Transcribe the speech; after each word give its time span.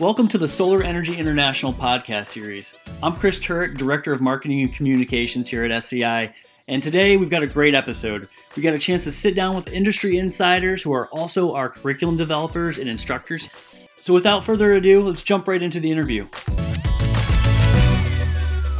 Welcome 0.00 0.26
to 0.28 0.38
the 0.38 0.48
Solar 0.48 0.82
Energy 0.82 1.16
International 1.16 1.72
podcast 1.72 2.26
series. 2.26 2.74
I'm 3.00 3.14
Chris 3.14 3.38
Turek, 3.38 3.78
Director 3.78 4.12
of 4.12 4.20
Marketing 4.20 4.60
and 4.62 4.74
Communications 4.74 5.48
here 5.48 5.62
at 5.62 5.84
SEI, 5.84 6.32
and 6.66 6.82
today 6.82 7.16
we've 7.16 7.30
got 7.30 7.44
a 7.44 7.46
great 7.46 7.76
episode. 7.76 8.28
We 8.56 8.62
got 8.64 8.74
a 8.74 8.78
chance 8.80 9.04
to 9.04 9.12
sit 9.12 9.36
down 9.36 9.54
with 9.54 9.68
industry 9.68 10.18
insiders 10.18 10.82
who 10.82 10.92
are 10.92 11.06
also 11.10 11.54
our 11.54 11.68
curriculum 11.68 12.16
developers 12.16 12.78
and 12.78 12.88
instructors. 12.88 13.48
So 14.00 14.12
without 14.12 14.42
further 14.44 14.72
ado, 14.72 15.00
let's 15.00 15.22
jump 15.22 15.46
right 15.46 15.62
into 15.62 15.78
the 15.78 15.92
interview. 15.92 16.26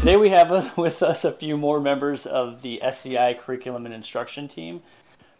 Today 0.00 0.16
we 0.16 0.30
have 0.30 0.76
with 0.76 1.00
us 1.00 1.24
a 1.24 1.30
few 1.30 1.56
more 1.56 1.78
members 1.78 2.26
of 2.26 2.62
the 2.62 2.82
SEI 2.90 3.38
curriculum 3.40 3.86
and 3.86 3.94
instruction 3.94 4.48
team. 4.48 4.82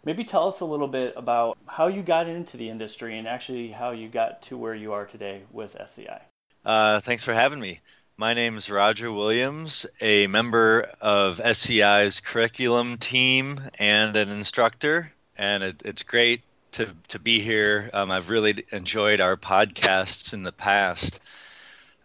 Maybe 0.05 0.23
tell 0.23 0.47
us 0.47 0.59
a 0.59 0.65
little 0.65 0.87
bit 0.87 1.13
about 1.17 1.57
how 1.65 1.87
you 1.87 2.03
got 2.03 2.27
into 2.27 2.57
the 2.57 2.69
industry 2.69 3.17
and 3.17 3.27
actually 3.27 3.71
how 3.71 3.89
you 3.89 4.07
got 4.07 4.43
to 4.43 4.57
where 4.57 4.75
you 4.75 4.93
are 4.93 5.05
today 5.05 5.41
with 5.51 5.75
SEI. 5.83 6.21
Uh, 6.63 6.99
thanks 6.99 7.23
for 7.23 7.33
having 7.33 7.59
me. 7.59 7.79
My 8.15 8.35
name 8.35 8.55
is 8.55 8.69
Roger 8.69 9.11
Williams, 9.11 9.87
a 9.99 10.27
member 10.27 10.91
of 11.01 11.41
SEI's 11.43 12.19
curriculum 12.19 12.97
team 12.97 13.59
and 13.79 14.15
an 14.15 14.29
instructor. 14.29 15.11
And 15.39 15.63
it, 15.63 15.81
it's 15.83 16.03
great 16.03 16.43
to, 16.73 16.87
to 17.07 17.17
be 17.17 17.39
here. 17.39 17.89
Um, 17.91 18.11
I've 18.11 18.29
really 18.29 18.63
enjoyed 18.71 19.21
our 19.21 19.35
podcasts 19.35 20.35
in 20.35 20.43
the 20.43 20.51
past. 20.51 21.19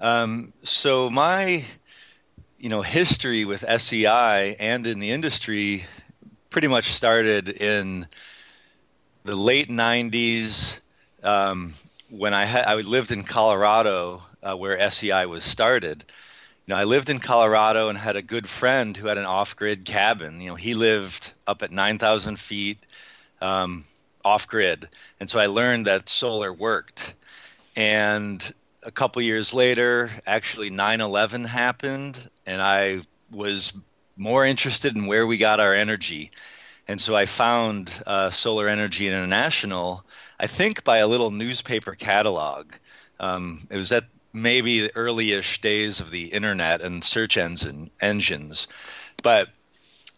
Um, 0.01 0.54
so 0.62 1.10
my 1.10 1.64
you 2.59 2.68
know 2.70 2.82
history 2.82 3.45
with 3.45 3.64
SEI 3.80 4.56
and 4.59 4.87
in 4.87 4.98
the 4.98 5.10
industry 5.10 5.84
pretty 6.50 6.68
much 6.68 6.92
started 6.92 7.48
in 7.48 8.06
the 9.24 9.36
late 9.36 9.70
90s 9.70 10.80
um, 11.23 11.73
when 12.10 12.34
I, 12.34 12.45
had, 12.45 12.64
I 12.66 12.74
lived 12.76 13.12
in 13.12 13.23
Colorado 13.23 14.20
uh, 14.43 14.56
where 14.56 14.90
SEI 14.90 15.26
was 15.26 15.45
started. 15.45 16.04
You 16.66 16.74
know, 16.74 16.80
I 16.80 16.84
lived 16.84 17.09
in 17.09 17.21
Colorado 17.21 17.88
and 17.88 17.96
had 17.96 18.16
a 18.16 18.23
good 18.23 18.48
friend 18.48 18.96
who 18.96 19.06
had 19.06 19.18
an 19.18 19.26
off-grid 19.26 19.84
cabin. 19.84 20.40
You 20.40 20.51
know, 20.51 20.54
he 20.56 20.74
lived 20.74 21.32
up 21.46 21.62
at 21.62 21.71
9,000 21.71 22.38
feet 22.38 22.78
um, 23.40 23.84
off-grid, 24.24 24.88
and 25.21 25.30
so 25.30 25.38
I 25.38 25.46
learned 25.46 25.87
that 25.87 26.09
solar 26.09 26.52
worked. 26.52 27.15
And 27.76 28.52
a 28.82 28.90
couple 28.90 29.23
years 29.23 29.54
later, 29.54 30.10
actually 30.26 30.71
9/11 30.71 31.46
happened, 31.46 32.30
and 32.46 32.60
I 32.60 33.02
was 33.30 33.73
more 34.21 34.45
interested 34.45 34.95
in 34.95 35.07
where 35.07 35.26
we 35.26 35.38
got 35.38 35.60
our 35.60 35.73
energy. 35.73 36.30
And 36.87 37.01
so 37.01 37.16
I 37.16 37.24
found 37.24 37.90
uh, 38.07 38.29
Solar 38.30 38.68
Energy 38.68 39.09
International, 39.09 40.04
I 40.38 40.46
think 40.46 40.85
by 40.85 40.99
a 40.99 41.07
little 41.07 41.30
newspaper 41.30 41.95
catalog. 41.95 42.73
Um, 43.18 43.60
it 43.71 43.79
was 43.79 43.90
at 43.93 44.04
maybe 44.35 44.82
the 44.82 44.95
early-ish 44.95 45.62
days 45.62 46.01
of 46.01 46.10
the 46.10 46.27
internet 46.27 46.82
and 46.82 47.02
search 47.02 47.38
engine 47.38 47.90
engines. 48.02 48.68
But 49.23 49.49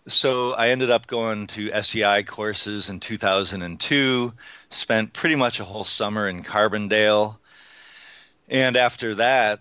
so 0.09 0.53
I 0.55 0.70
ended 0.70 0.91
up 0.91 1.06
going 1.06 1.47
to 1.48 1.70
SEI 1.81 2.25
courses 2.25 2.91
in 2.91 2.98
2002, 2.98 4.33
spent 4.70 5.12
pretty 5.12 5.37
much 5.37 5.61
a 5.61 5.64
whole 5.64 5.84
summer 5.84 6.28
in 6.28 6.42
Carbondale. 6.42 7.37
And 8.48 8.77
after 8.77 9.14
that, 9.14 9.61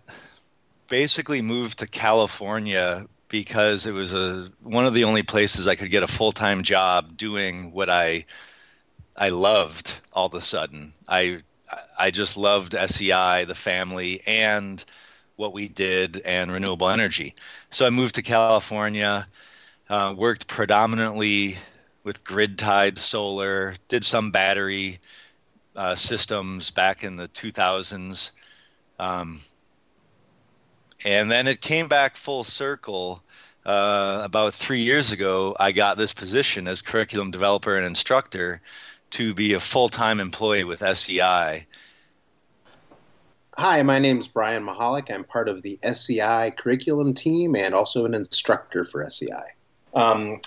basically 0.88 1.44
moved 1.44 1.78
to 1.80 1.88
California 1.88 3.06
because 3.32 3.86
it 3.86 3.94
was 3.94 4.14
a 4.14 4.50
one 4.62 4.86
of 4.86 4.94
the 4.94 5.06
only 5.06 5.24
places 5.24 5.66
I 5.66 5.76
could 5.76 5.90
get 5.90 6.04
a 6.04 6.08
full 6.08 6.34
time 6.34 6.62
job 6.64 7.18
doing 7.18 7.72
what 7.72 7.90
I 7.90 8.26
I 9.16 9.30
loved 9.30 10.02
all 10.14 10.28
of 10.28 10.34
a 10.34 10.42
sudden. 10.42 10.94
I 11.08 11.40
I 11.98 12.12
just 12.12 12.36
loved 12.36 12.76
SEI, 12.76 13.46
the 13.46 13.56
family, 13.56 14.22
and 14.28 14.84
what 15.38 15.54
we 15.54 15.70
did 15.70 16.20
and 16.20 16.52
renewable 16.52 16.90
energy. 16.90 17.34
So 17.70 17.88
I 17.88 17.90
moved 17.90 18.16
to 18.16 18.22
California, 18.22 19.26
uh, 19.90 20.14
worked 20.16 20.48
predominantly 20.48 21.58
with 22.04 22.26
grid 22.26 22.60
tied 22.60 22.98
solar, 22.98 23.76
did 23.88 24.04
some 24.04 24.32
battery 24.32 25.00
uh, 25.76 25.96
systems 25.96 26.70
back 26.70 27.06
in 27.06 27.16
the 27.16 27.30
2000s. 27.30 28.32
Um, 29.00 29.40
and 31.06 31.32
then 31.32 31.48
it 31.48 31.62
came 31.62 31.88
back 31.88 32.16
full 32.16 32.44
circle. 32.44 33.24
Uh, 33.64 34.22
about 34.24 34.56
three 34.56 34.82
years 34.82 35.12
ago, 35.12 35.56
I 35.60 35.72
got 35.72 35.96
this 35.96 36.14
position 36.14 36.68
as 36.68 36.82
curriculum 36.82 37.30
developer 37.30 37.78
and 37.78 37.86
instructor 37.86 38.60
to 39.12 39.36
be 39.36 39.54
a 39.54 39.60
full 39.60 39.90
time 39.90 40.20
employee 40.20 40.64
with 40.64 40.80
SEI. 40.80 41.68
Hi, 43.58 43.84
my 43.84 44.00
name 44.00 44.18
is 44.18 44.28
Brian 44.28 44.66
Mahalik. 44.66 45.14
I'm 45.14 45.26
part 45.26 45.48
of 45.50 45.62
the 45.62 45.78
SEI 45.84 46.54
curriculum 46.58 47.14
team 47.14 47.56
and 47.56 47.76
also 47.76 48.06
an 48.06 48.16
instructor 48.16 48.86
for 48.86 49.08
SEI. 49.08 49.28
Um, 49.94 50.40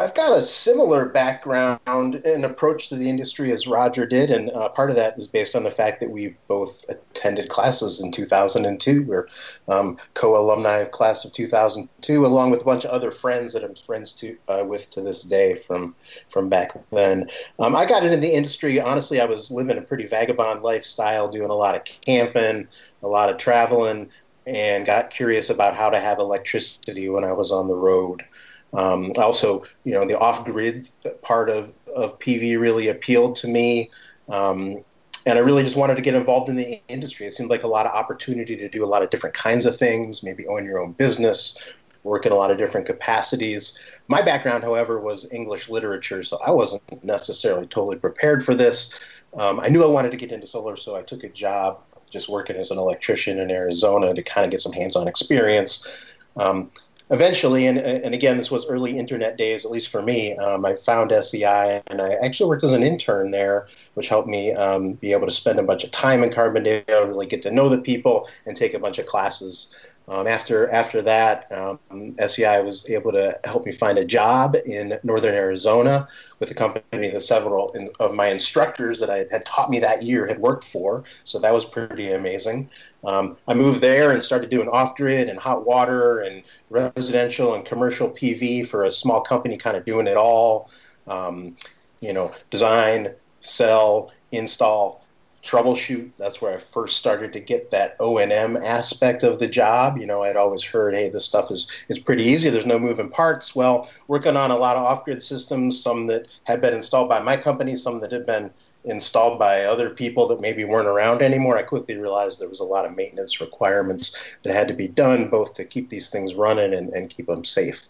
I've 0.00 0.14
got 0.14 0.38
a 0.38 0.40
similar 0.40 1.06
background 1.06 1.80
and 2.24 2.44
approach 2.44 2.88
to 2.88 2.94
the 2.94 3.10
industry 3.10 3.50
as 3.50 3.66
Roger 3.66 4.06
did, 4.06 4.30
and 4.30 4.48
uh, 4.50 4.68
part 4.68 4.90
of 4.90 4.96
that 4.96 5.18
is 5.18 5.26
based 5.26 5.56
on 5.56 5.64
the 5.64 5.72
fact 5.72 5.98
that 5.98 6.10
we 6.10 6.36
both 6.46 6.88
attended 6.88 7.48
classes 7.48 8.00
in 8.00 8.12
2002. 8.12 9.02
We're 9.02 9.26
um, 9.66 9.98
co-alumni 10.14 10.76
of 10.76 10.92
class 10.92 11.24
of 11.24 11.32
2002, 11.32 12.24
along 12.24 12.50
with 12.52 12.60
a 12.60 12.64
bunch 12.64 12.84
of 12.84 12.92
other 12.92 13.10
friends 13.10 13.52
that 13.54 13.64
I'm 13.64 13.74
friends 13.74 14.12
to 14.20 14.36
uh, 14.46 14.64
with 14.64 14.88
to 14.92 15.00
this 15.00 15.24
day 15.24 15.56
from 15.56 15.96
from 16.28 16.48
back 16.48 16.74
then. 16.92 17.28
Um, 17.58 17.74
I 17.74 17.84
got 17.84 18.04
into 18.04 18.18
the 18.18 18.32
industry 18.32 18.80
honestly. 18.80 19.20
I 19.20 19.24
was 19.24 19.50
living 19.50 19.78
a 19.78 19.82
pretty 19.82 20.06
vagabond 20.06 20.62
lifestyle, 20.62 21.28
doing 21.28 21.50
a 21.50 21.54
lot 21.54 21.74
of 21.74 21.84
camping, 21.84 22.68
a 23.02 23.08
lot 23.08 23.30
of 23.30 23.38
traveling, 23.38 24.10
and 24.46 24.86
got 24.86 25.10
curious 25.10 25.50
about 25.50 25.74
how 25.74 25.90
to 25.90 25.98
have 25.98 26.20
electricity 26.20 27.08
when 27.08 27.24
I 27.24 27.32
was 27.32 27.50
on 27.50 27.66
the 27.66 27.76
road. 27.76 28.24
Um, 28.74 29.12
also, 29.16 29.64
you 29.84 29.92
know, 29.92 30.06
the 30.06 30.18
off-grid 30.18 30.88
part 31.22 31.48
of, 31.48 31.72
of 31.94 32.18
PV 32.18 32.60
really 32.60 32.88
appealed 32.88 33.36
to 33.36 33.48
me. 33.48 33.90
Um, 34.28 34.84
and 35.26 35.38
I 35.38 35.42
really 35.42 35.62
just 35.62 35.76
wanted 35.76 35.96
to 35.96 36.02
get 36.02 36.14
involved 36.14 36.48
in 36.48 36.56
the 36.56 36.80
industry. 36.88 37.26
It 37.26 37.34
seemed 37.34 37.50
like 37.50 37.62
a 37.62 37.68
lot 37.68 37.86
of 37.86 37.92
opportunity 37.92 38.56
to 38.56 38.68
do 38.68 38.84
a 38.84 38.86
lot 38.86 39.02
of 39.02 39.10
different 39.10 39.34
kinds 39.34 39.66
of 39.66 39.76
things, 39.76 40.22
maybe 40.22 40.46
own 40.46 40.64
your 40.64 40.80
own 40.80 40.92
business, 40.92 41.72
work 42.02 42.26
in 42.26 42.32
a 42.32 42.34
lot 42.34 42.50
of 42.50 42.58
different 42.58 42.86
capacities. 42.86 43.84
My 44.08 44.22
background, 44.22 44.64
however, 44.64 45.00
was 45.00 45.30
English 45.32 45.68
literature, 45.68 46.22
so 46.22 46.38
I 46.46 46.50
wasn't 46.50 47.04
necessarily 47.04 47.66
totally 47.66 47.98
prepared 47.98 48.44
for 48.44 48.54
this. 48.54 48.98
Um, 49.36 49.60
I 49.60 49.68
knew 49.68 49.82
I 49.82 49.86
wanted 49.86 50.10
to 50.12 50.16
get 50.16 50.32
into 50.32 50.46
solar, 50.46 50.76
so 50.76 50.96
I 50.96 51.02
took 51.02 51.24
a 51.24 51.28
job 51.28 51.80
just 52.10 52.28
working 52.28 52.56
as 52.56 52.70
an 52.70 52.78
electrician 52.78 53.38
in 53.38 53.50
Arizona 53.50 54.14
to 54.14 54.22
kind 54.22 54.44
of 54.44 54.50
get 54.50 54.60
some 54.60 54.72
hands 54.72 54.96
on 54.96 55.06
experience. 55.06 56.14
Um, 56.36 56.70
eventually, 57.10 57.66
and, 57.66 57.78
and 57.78 58.14
again, 58.14 58.36
this 58.36 58.50
was 58.50 58.66
early 58.66 58.96
internet 58.96 59.36
days, 59.36 59.64
at 59.64 59.70
least 59.70 59.88
for 59.88 60.02
me, 60.02 60.36
um, 60.36 60.64
I 60.64 60.74
found 60.74 61.12
SEI 61.12 61.82
and 61.86 62.00
I 62.00 62.14
actually 62.22 62.48
worked 62.48 62.64
as 62.64 62.74
an 62.74 62.82
intern 62.82 63.30
there, 63.30 63.66
which 63.94 64.08
helped 64.08 64.28
me 64.28 64.52
um, 64.52 64.92
be 64.94 65.12
able 65.12 65.26
to 65.26 65.32
spend 65.32 65.58
a 65.58 65.62
bunch 65.62 65.84
of 65.84 65.90
time 65.90 66.22
in 66.22 66.30
Carbondale, 66.30 66.84
really 66.88 67.26
get 67.26 67.42
to 67.42 67.50
know 67.50 67.68
the 67.68 67.78
people, 67.78 68.28
and 68.46 68.56
take 68.56 68.74
a 68.74 68.78
bunch 68.78 68.98
of 68.98 69.06
classes. 69.06 69.74
Um, 70.08 70.26
after 70.26 70.70
after 70.70 71.02
that, 71.02 71.52
um, 71.52 72.14
SEI 72.18 72.60
was 72.62 72.88
able 72.88 73.12
to 73.12 73.38
help 73.44 73.66
me 73.66 73.72
find 73.72 73.98
a 73.98 74.04
job 74.04 74.56
in 74.64 74.98
northern 75.02 75.34
Arizona 75.34 76.08
with 76.40 76.50
a 76.50 76.54
company 76.54 77.10
that 77.10 77.20
several 77.20 77.70
in, 77.72 77.90
of 78.00 78.14
my 78.14 78.28
instructors 78.28 78.98
that 79.00 79.10
I 79.10 79.26
had 79.30 79.44
taught 79.44 79.68
me 79.68 79.78
that 79.80 80.02
year 80.02 80.26
had 80.26 80.38
worked 80.38 80.64
for. 80.64 81.04
So 81.24 81.38
that 81.40 81.52
was 81.52 81.66
pretty 81.66 82.12
amazing. 82.12 82.70
Um, 83.04 83.36
I 83.46 83.54
moved 83.54 83.82
there 83.82 84.12
and 84.12 84.22
started 84.22 84.48
doing 84.48 84.68
off 84.68 84.96
grid 84.96 85.28
and 85.28 85.38
hot 85.38 85.66
water 85.66 86.20
and 86.20 86.42
residential 86.70 87.54
and 87.54 87.64
commercial 87.64 88.10
PV 88.10 88.66
for 88.66 88.84
a 88.84 88.90
small 88.90 89.20
company, 89.20 89.58
kind 89.58 89.76
of 89.76 89.84
doing 89.84 90.06
it 90.06 90.16
all. 90.16 90.70
Um, 91.06 91.54
you 92.00 92.12
know, 92.12 92.32
design, 92.50 93.14
sell, 93.40 94.12
install 94.32 95.04
troubleshoot. 95.48 96.10
That's 96.18 96.42
where 96.42 96.52
I 96.52 96.58
first 96.58 96.98
started 96.98 97.32
to 97.32 97.40
get 97.40 97.70
that 97.70 97.96
O 98.00 98.18
and 98.18 98.32
M 98.32 98.56
aspect 98.56 99.22
of 99.22 99.38
the 99.38 99.48
job. 99.48 99.96
You 99.96 100.06
know, 100.06 100.22
I'd 100.22 100.36
always 100.36 100.62
heard, 100.62 100.94
hey, 100.94 101.08
this 101.08 101.24
stuff 101.24 101.50
is 101.50 101.70
is 101.88 101.98
pretty 101.98 102.24
easy. 102.24 102.50
There's 102.50 102.66
no 102.66 102.78
moving 102.78 103.08
parts. 103.08 103.56
Well, 103.56 103.88
working 104.08 104.36
on 104.36 104.50
a 104.50 104.56
lot 104.56 104.76
of 104.76 104.82
off-grid 104.82 105.22
systems, 105.22 105.80
some 105.80 106.06
that 106.08 106.28
had 106.44 106.60
been 106.60 106.74
installed 106.74 107.08
by 107.08 107.20
my 107.20 107.36
company, 107.36 107.76
some 107.76 108.00
that 108.00 108.12
had 108.12 108.26
been 108.26 108.50
installed 108.88 109.38
by 109.38 109.64
other 109.64 109.90
people 109.90 110.26
that 110.28 110.40
maybe 110.40 110.64
weren't 110.64 110.88
around 110.88 111.22
anymore. 111.22 111.58
I 111.58 111.62
quickly 111.62 111.96
realized 111.96 112.40
there 112.40 112.48
was 112.48 112.60
a 112.60 112.64
lot 112.64 112.84
of 112.84 112.96
maintenance 112.96 113.40
requirements 113.40 114.34
that 114.42 114.54
had 114.54 114.68
to 114.68 114.74
be 114.74 114.88
done, 114.88 115.28
both 115.28 115.54
to 115.54 115.64
keep 115.64 115.90
these 115.90 116.10
things 116.10 116.34
running 116.34 116.74
and, 116.74 116.90
and 116.90 117.10
keep 117.10 117.26
them 117.26 117.44
safe. 117.44 117.86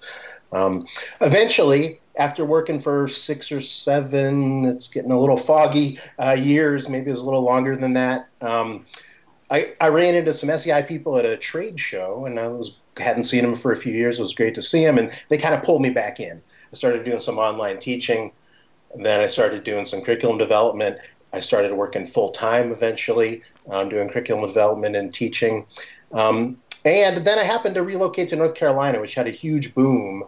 Um, 0.52 0.86
eventually, 1.20 2.00
after 2.16 2.44
working 2.44 2.80
for 2.80 3.06
six 3.06 3.52
or 3.52 3.60
seven, 3.60 4.64
it's 4.64 4.88
getting 4.88 5.12
a 5.12 5.20
little 5.20 5.36
foggy 5.36 5.98
uh, 6.18 6.32
years, 6.32 6.88
maybe 6.88 7.08
it 7.08 7.12
was 7.12 7.20
a 7.20 7.24
little 7.24 7.42
longer 7.42 7.76
than 7.76 7.92
that. 7.94 8.28
Um, 8.40 8.84
I, 9.50 9.74
I 9.80 9.88
ran 9.88 10.14
into 10.14 10.32
some 10.34 10.56
SEI 10.56 10.82
people 10.82 11.16
at 11.16 11.24
a 11.24 11.36
trade 11.36 11.80
show, 11.80 12.26
and 12.26 12.38
I 12.38 12.48
was 12.48 12.80
hadn't 12.98 13.24
seen 13.24 13.42
them 13.42 13.54
for 13.54 13.72
a 13.72 13.76
few 13.76 13.92
years. 13.92 14.18
It 14.18 14.22
was 14.22 14.34
great 14.34 14.54
to 14.54 14.62
see 14.62 14.84
them, 14.84 14.98
and 14.98 15.10
they 15.28 15.38
kind 15.38 15.54
of 15.54 15.62
pulled 15.62 15.82
me 15.82 15.90
back 15.90 16.20
in. 16.20 16.42
I 16.72 16.76
started 16.76 17.04
doing 17.04 17.20
some 17.20 17.38
online 17.38 17.78
teaching, 17.78 18.32
and 18.94 19.04
then 19.04 19.20
I 19.20 19.26
started 19.26 19.64
doing 19.64 19.84
some 19.84 20.00
curriculum 20.02 20.38
development, 20.38 20.98
I 21.32 21.40
started 21.40 21.72
working 21.72 22.06
full 22.06 22.30
time 22.30 22.72
eventually, 22.72 23.42
um, 23.70 23.88
doing 23.88 24.08
curriculum 24.08 24.46
development 24.46 24.96
and 24.96 25.12
teaching. 25.12 25.66
Um, 26.12 26.58
and 26.84 27.18
then 27.18 27.38
I 27.38 27.42
happened 27.42 27.74
to 27.74 27.82
relocate 27.82 28.28
to 28.28 28.36
North 28.36 28.54
Carolina, 28.54 29.00
which 29.00 29.14
had 29.14 29.26
a 29.26 29.32
huge 29.32 29.74
boom 29.74 30.24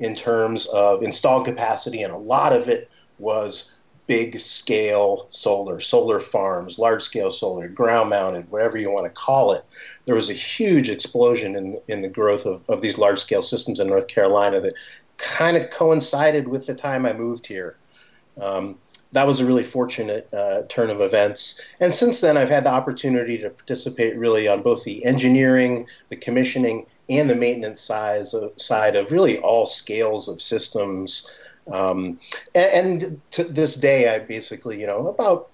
in 0.00 0.14
terms 0.14 0.66
of 0.66 1.02
installed 1.02 1.44
capacity, 1.44 2.02
and 2.02 2.12
a 2.12 2.18
lot 2.18 2.52
of 2.52 2.68
it 2.68 2.90
was 3.18 3.76
big 4.06 4.40
scale 4.40 5.28
solar, 5.30 5.78
solar 5.78 6.18
farms, 6.18 6.80
large 6.80 7.00
scale 7.02 7.30
solar, 7.30 7.68
ground 7.68 8.10
mounted, 8.10 8.50
whatever 8.50 8.76
you 8.76 8.90
want 8.90 9.04
to 9.04 9.10
call 9.10 9.52
it. 9.52 9.64
There 10.06 10.16
was 10.16 10.28
a 10.28 10.34
huge 10.34 10.88
explosion 10.88 11.54
in, 11.54 11.76
in 11.86 12.02
the 12.02 12.08
growth 12.08 12.44
of, 12.44 12.62
of 12.68 12.80
these 12.80 12.98
large 12.98 13.20
scale 13.20 13.42
systems 13.42 13.78
in 13.78 13.86
North 13.86 14.08
Carolina 14.08 14.60
that 14.62 14.74
kind 15.18 15.56
of 15.56 15.70
coincided 15.70 16.48
with 16.48 16.66
the 16.66 16.74
time 16.74 17.06
I 17.06 17.12
moved 17.12 17.46
here. 17.46 17.76
Um, 18.40 18.76
that 19.12 19.26
was 19.26 19.40
a 19.40 19.44
really 19.44 19.64
fortunate 19.64 20.32
uh, 20.32 20.62
turn 20.68 20.90
of 20.90 21.00
events. 21.00 21.60
And 21.80 21.92
since 21.92 22.20
then, 22.20 22.36
I've 22.36 22.48
had 22.48 22.64
the 22.64 22.70
opportunity 22.70 23.38
to 23.38 23.50
participate 23.50 24.16
really 24.16 24.46
on 24.46 24.62
both 24.62 24.84
the 24.84 25.04
engineering, 25.04 25.86
the 26.10 26.16
commissioning, 26.16 26.86
and 27.08 27.28
the 27.28 27.34
maintenance 27.34 27.80
size 27.80 28.34
of, 28.34 28.52
side 28.56 28.94
of 28.94 29.10
really 29.10 29.38
all 29.38 29.66
scales 29.66 30.28
of 30.28 30.40
systems. 30.40 31.28
Um, 31.72 32.20
and, 32.54 33.02
and, 33.02 33.30
to 33.32 33.44
this 33.44 33.74
day, 33.74 34.14
I 34.14 34.20
basically, 34.20 34.80
you 34.80 34.86
know, 34.86 35.08
about 35.08 35.50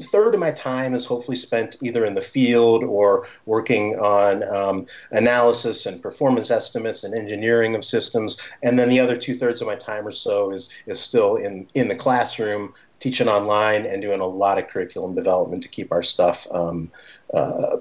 third 0.00 0.34
of 0.34 0.40
my 0.40 0.50
time 0.50 0.94
is 0.94 1.04
hopefully 1.04 1.36
spent 1.36 1.76
either 1.82 2.04
in 2.04 2.14
the 2.14 2.20
field 2.20 2.84
or 2.84 3.26
working 3.46 3.98
on 3.98 4.42
um, 4.54 4.86
analysis 5.12 5.86
and 5.86 6.02
performance 6.02 6.50
estimates 6.50 7.04
and 7.04 7.14
engineering 7.14 7.74
of 7.74 7.84
systems. 7.84 8.50
And 8.62 8.78
then 8.78 8.88
the 8.88 9.00
other 9.00 9.16
two 9.16 9.34
thirds 9.34 9.60
of 9.60 9.66
my 9.66 9.76
time 9.76 10.06
or 10.06 10.10
so 10.10 10.50
is 10.50 10.70
is 10.86 11.00
still 11.00 11.36
in 11.36 11.66
in 11.74 11.88
the 11.88 11.96
classroom, 11.96 12.72
teaching 13.00 13.28
online 13.28 13.86
and 13.86 14.02
doing 14.02 14.20
a 14.20 14.26
lot 14.26 14.58
of 14.58 14.68
curriculum 14.68 15.14
development 15.14 15.62
to 15.62 15.68
keep 15.68 15.92
our 15.92 16.02
stuff. 16.02 16.46
Um, 16.50 16.90
uh, 17.32 17.78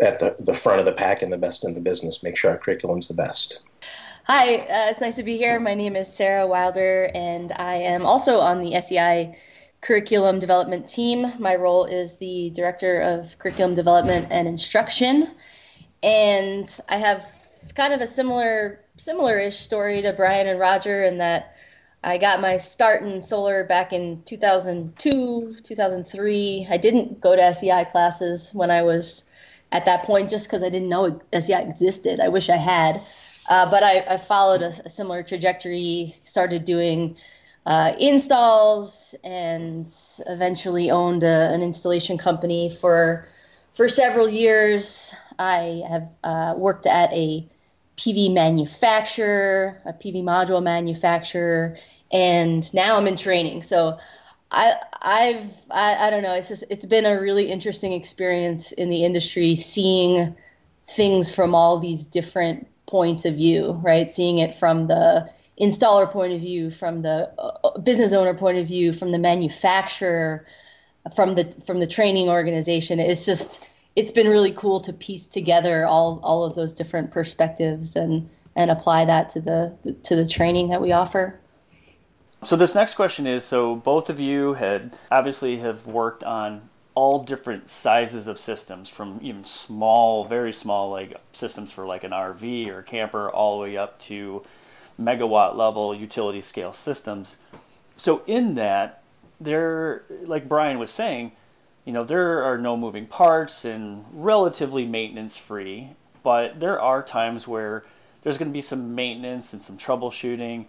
at 0.00 0.18
the, 0.18 0.34
the 0.40 0.54
front 0.54 0.80
of 0.80 0.86
the 0.86 0.92
pack 0.92 1.22
and 1.22 1.32
the 1.32 1.38
best 1.38 1.64
in 1.64 1.74
the 1.74 1.80
business, 1.80 2.24
make 2.24 2.36
sure 2.36 2.50
our 2.50 2.58
curriculum's 2.58 3.06
the 3.06 3.14
best. 3.14 3.62
Hi, 4.24 4.56
uh, 4.56 4.90
it's 4.90 5.00
nice 5.00 5.16
to 5.16 5.22
be 5.22 5.36
here. 5.36 5.60
My 5.60 5.74
name 5.74 5.94
is 5.94 6.12
Sarah 6.12 6.46
Wilder, 6.46 7.10
and 7.14 7.52
I 7.52 7.74
am 7.74 8.04
also 8.04 8.40
on 8.40 8.60
the 8.60 8.80
SEI 8.80 9.38
curriculum 9.82 10.38
development 10.38 10.88
team. 10.88 11.32
My 11.38 11.56
role 11.56 11.84
is 11.84 12.16
the 12.16 12.50
director 12.50 13.00
of 13.00 13.38
curriculum 13.38 13.74
development 13.74 14.28
and 14.30 14.48
instruction, 14.48 15.30
and 16.02 16.66
I 16.88 16.96
have 16.96 17.30
kind 17.74 17.92
of 17.92 18.00
a 18.00 18.06
similar 18.06 18.80
similar-ish 18.96 19.58
story 19.58 20.02
to 20.02 20.12
Brian 20.12 20.46
and 20.46 20.58
Roger 20.58 21.04
in 21.04 21.18
that 21.18 21.54
I 22.04 22.18
got 22.18 22.40
my 22.40 22.56
start 22.56 23.02
in 23.02 23.22
solar 23.22 23.64
back 23.64 23.92
in 23.92 24.22
2002, 24.24 25.56
2003. 25.62 26.66
I 26.68 26.76
didn't 26.76 27.20
go 27.20 27.36
to 27.36 27.54
SEI 27.54 27.84
classes 27.84 28.50
when 28.52 28.70
I 28.70 28.82
was 28.82 29.30
at 29.70 29.84
that 29.84 30.02
point 30.02 30.30
just 30.30 30.46
because 30.46 30.62
I 30.62 30.68
didn't 30.68 30.88
know 30.88 31.20
SEI 31.32 31.62
existed. 31.62 32.20
I 32.20 32.28
wish 32.28 32.50
I 32.50 32.56
had. 32.56 33.00
Uh, 33.48 33.70
but 33.70 33.82
I, 33.82 34.00
I 34.00 34.16
followed 34.18 34.62
a, 34.62 34.72
a, 34.84 34.90
similar 34.90 35.22
trajectory, 35.22 36.16
started 36.22 36.64
doing 36.64 37.16
uh, 37.66 37.94
installs, 37.98 39.14
and 39.22 39.92
eventually 40.26 40.90
owned 40.90 41.22
a, 41.22 41.52
an 41.52 41.62
installation 41.62 42.18
company 42.18 42.70
for 42.80 43.26
for 43.74 43.88
several 43.88 44.28
years. 44.28 45.14
I 45.38 45.82
have 45.88 46.08
uh, 46.24 46.54
worked 46.56 46.86
at 46.86 47.12
a 47.12 47.48
PV 47.96 48.32
manufacturer, 48.32 49.80
a 49.84 49.92
PV 49.92 50.22
module 50.22 50.62
manufacturer, 50.62 51.76
and 52.10 52.72
now 52.74 52.96
I'm 52.96 53.06
in 53.06 53.16
training. 53.16 53.62
So 53.62 53.98
I 54.50 54.74
I've 55.00 55.52
I, 55.70 56.06
I 56.06 56.10
don't 56.10 56.22
know. 56.22 56.34
It's 56.34 56.48
just 56.48 56.64
it's 56.68 56.86
been 56.86 57.06
a 57.06 57.20
really 57.20 57.50
interesting 57.50 57.92
experience 57.92 58.72
in 58.72 58.90
the 58.90 59.04
industry, 59.04 59.54
seeing 59.54 60.34
things 60.88 61.34
from 61.34 61.54
all 61.54 61.78
these 61.78 62.04
different 62.04 62.66
points 62.86 63.24
of 63.24 63.36
view, 63.36 63.80
right? 63.82 64.10
Seeing 64.10 64.38
it 64.38 64.58
from 64.58 64.88
the 64.88 65.30
installer 65.60 66.10
point 66.10 66.32
of 66.32 66.40
view, 66.40 66.70
from 66.70 67.02
the 67.02 67.30
uh, 67.38 67.78
business 67.78 68.12
owner 68.12 68.34
point 68.34 68.58
of 68.58 68.66
view, 68.66 68.92
from 68.92 69.12
the 69.12 69.18
manufacturer, 69.18 70.46
from 71.14 71.34
the 71.34 71.44
from 71.66 71.80
the 71.80 71.86
training 71.86 72.28
organization. 72.28 73.00
It's 73.00 73.26
just 73.26 73.66
it's 73.96 74.12
been 74.12 74.28
really 74.28 74.52
cool 74.52 74.80
to 74.80 74.92
piece 74.92 75.26
together 75.26 75.86
all 75.86 76.20
all 76.22 76.44
of 76.44 76.54
those 76.54 76.72
different 76.72 77.10
perspectives 77.10 77.96
and 77.96 78.28
and 78.56 78.70
apply 78.70 79.04
that 79.06 79.28
to 79.30 79.40
the 79.40 79.76
to 80.04 80.16
the 80.16 80.26
training 80.26 80.68
that 80.68 80.80
we 80.80 80.92
offer. 80.92 81.38
So 82.44 82.56
this 82.56 82.74
next 82.74 82.94
question 82.94 83.26
is 83.26 83.44
so 83.44 83.76
both 83.76 84.10
of 84.10 84.18
you 84.18 84.54
had 84.54 84.96
obviously 85.10 85.58
have 85.58 85.86
worked 85.86 86.24
on 86.24 86.68
all 86.94 87.22
different 87.22 87.70
sizes 87.70 88.26
of 88.26 88.38
systems 88.38 88.88
from 88.88 89.18
even 89.22 89.44
small, 89.44 90.24
very 90.24 90.52
small 90.52 90.90
like 90.90 91.16
systems 91.32 91.72
for 91.72 91.86
like 91.86 92.04
an 92.04 92.10
RV 92.10 92.68
or 92.68 92.82
camper 92.82 93.30
all 93.30 93.58
the 93.58 93.62
way 93.62 93.76
up 93.76 93.98
to 94.00 94.42
megawatt 95.06 95.56
level 95.56 95.94
utility 95.94 96.40
scale 96.40 96.72
systems. 96.72 97.38
So 97.96 98.22
in 98.26 98.54
that 98.54 99.02
there 99.40 100.04
like 100.24 100.48
Brian 100.48 100.78
was 100.78 100.90
saying, 100.90 101.32
you 101.84 101.92
know, 101.92 102.04
there 102.04 102.42
are 102.42 102.58
no 102.58 102.76
moving 102.76 103.06
parts 103.06 103.64
and 103.64 104.04
relatively 104.12 104.86
maintenance 104.86 105.36
free, 105.36 105.90
but 106.22 106.60
there 106.60 106.80
are 106.80 107.02
times 107.02 107.48
where 107.48 107.84
there's 108.22 108.38
going 108.38 108.50
to 108.50 108.52
be 108.52 108.60
some 108.60 108.94
maintenance 108.94 109.52
and 109.52 109.60
some 109.60 109.76
troubleshooting 109.76 110.66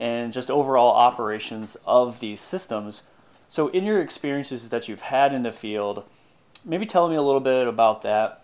and 0.00 0.32
just 0.32 0.50
overall 0.50 0.92
operations 0.94 1.76
of 1.86 2.20
these 2.20 2.40
systems. 2.40 3.04
So, 3.48 3.68
in 3.68 3.84
your 3.84 4.02
experiences 4.02 4.68
that 4.68 4.88
you've 4.88 5.02
had 5.02 5.32
in 5.32 5.44
the 5.44 5.52
field, 5.52 6.04
maybe 6.64 6.84
tell 6.84 7.08
me 7.08 7.14
a 7.14 7.22
little 7.22 7.40
bit 7.40 7.68
about 7.68 8.02
that, 8.02 8.42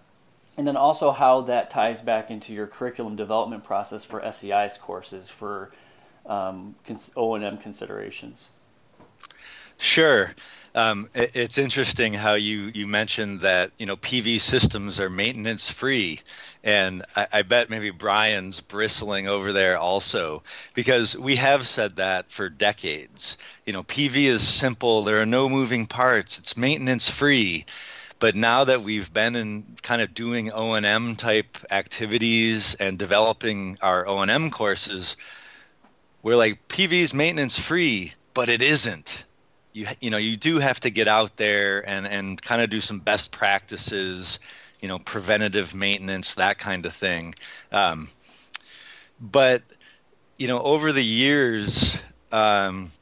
and 0.56 0.66
then 0.66 0.76
also 0.76 1.12
how 1.12 1.40
that 1.42 1.70
ties 1.70 2.02
back 2.02 2.30
into 2.30 2.52
your 2.52 2.66
curriculum 2.66 3.16
development 3.16 3.64
process 3.64 4.04
for 4.04 4.22
SEI's 4.30 4.76
courses 4.78 5.28
for 5.28 5.70
um, 6.26 6.74
O&M 7.16 7.58
considerations. 7.58 8.50
Sure. 9.78 10.34
Um, 10.74 11.08
it, 11.14 11.32
it's 11.34 11.58
interesting 11.58 12.14
how 12.14 12.34
you, 12.34 12.70
you 12.74 12.86
mentioned 12.86 13.40
that 13.40 13.72
you 13.78 13.84
know 13.84 13.96
PV 13.96 14.40
systems 14.40 14.98
are 15.00 15.10
maintenance 15.10 15.70
free, 15.70 16.20
and 16.64 17.04
I, 17.16 17.26
I, 17.32 17.42
bet 17.42 17.68
maybe 17.68 17.90
Brian's 17.90 18.60
bristling 18.60 19.28
over 19.28 19.52
there 19.52 19.76
also 19.76 20.42
because 20.72 21.16
we 21.18 21.36
have 21.36 21.66
said 21.66 21.96
that 21.96 22.30
for 22.30 22.48
decades. 22.48 23.36
You 23.66 23.74
know, 23.74 23.82
PV 23.82 24.14
is 24.24 24.46
simple. 24.46 25.02
There 25.02 25.20
are 25.20 25.26
no 25.26 25.48
moving 25.48 25.84
parts. 25.86 26.38
It's 26.38 26.56
maintenance 26.56 27.10
free. 27.10 27.66
But 28.22 28.36
now 28.36 28.62
that 28.62 28.82
we've 28.82 29.12
been 29.12 29.34
in 29.34 29.64
kind 29.82 30.00
of 30.00 30.14
doing 30.14 30.52
O 30.52 30.74
and 30.74 30.86
M 30.86 31.16
type 31.16 31.58
activities 31.72 32.76
and 32.76 32.96
developing 32.96 33.76
our 33.82 34.06
O 34.06 34.18
and 34.18 34.30
M 34.30 34.48
courses, 34.48 35.16
we're 36.22 36.36
like 36.36 36.68
PV's 36.68 37.12
maintenance 37.12 37.58
free, 37.58 38.14
but 38.32 38.48
it 38.48 38.62
isn't. 38.62 39.24
You 39.72 39.88
you 40.00 40.08
know 40.08 40.18
you 40.18 40.36
do 40.36 40.60
have 40.60 40.78
to 40.80 40.90
get 40.90 41.08
out 41.08 41.36
there 41.36 41.80
and 41.88 42.06
and 42.06 42.40
kind 42.40 42.62
of 42.62 42.70
do 42.70 42.80
some 42.80 43.00
best 43.00 43.32
practices 43.32 44.38
you 44.80 44.86
know 44.86 45.00
preventative 45.00 45.74
maintenance 45.74 46.36
that 46.36 46.58
kind 46.58 46.86
of 46.86 46.92
thing. 46.92 47.34
Um, 47.72 48.08
but 49.20 49.64
you 50.38 50.46
know 50.46 50.62
over 50.62 50.92
the 50.92 51.04
years 51.04 52.00
um, 52.30 52.92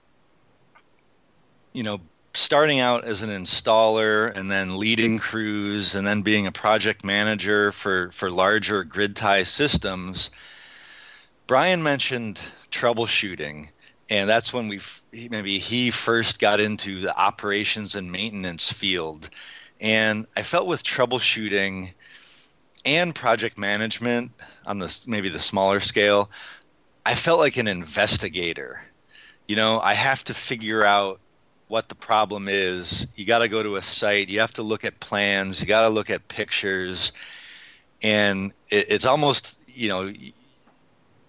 you 1.75 1.83
know 1.83 2.01
starting 2.41 2.81
out 2.81 3.05
as 3.05 3.23
an 3.23 3.31
installer 3.31 4.35
and 4.35 4.51
then 4.51 4.77
leading 4.79 5.19
crews 5.19 5.95
and 5.95 6.07
then 6.07 6.23
being 6.23 6.47
a 6.47 6.53
project 6.53 7.05
manager 7.05 7.71
for 7.71 8.11
for 8.11 8.31
larger 8.31 8.83
grid 8.85 9.15
tie 9.15 9.43
systems 9.43 10.31
brian 11.51 11.83
mentioned 11.83 12.41
troubleshooting. 12.71 13.69
And 14.09 14.31
that's 14.31 14.53
when 14.53 14.69
we 14.69 14.79
maybe 15.31 15.59
he 15.59 15.91
first 15.91 16.39
got 16.39 16.61
into 16.61 17.01
the 17.01 17.17
operations 17.17 17.97
and 17.97 18.13
maintenance 18.13 18.73
field. 18.73 19.29
And 19.81 20.27
i 20.37 20.43
felt 20.43 20.69
with 20.69 20.85
troubleshooting 20.85 21.93
and 22.85 23.15
project 23.15 23.59
management 23.59 24.31
on 24.65 24.79
the 24.79 25.05
maybe 25.09 25.29
the 25.29 25.41
smaller 25.41 25.81
scale 25.81 26.31
i 27.05 27.17
felt 27.17 27.41
like 27.41 27.57
an 27.57 27.67
investigator. 27.67 28.83
You 29.49 29.57
know 29.57 29.81
i 29.81 29.95
have 29.95 30.23
to 30.25 30.35
figure 30.35 30.85
out 30.85 31.21
what 31.71 31.89
the 31.89 31.95
problem 31.95 32.49
is 32.49 33.07
you 33.15 33.25
got 33.25 33.39
to 33.39 33.49
go 33.49 33.63
to 33.63 33.77
a 33.77 33.83
site 33.83 34.29
you 34.29 34.41
have 34.41 34.53
to 34.53 34.63
look 34.63 34.85
at 34.85 34.99
plans 34.99 35.61
you 35.61 35.67
got 35.67 35.83
to 35.83 35.89
look 35.89 36.11
at 36.11 36.27
pictures 36.27 37.13
and 38.03 38.53
it, 38.71 38.87
it's 38.89 39.07
almost 39.07 39.57
you 39.69 39.89
know 39.89 40.13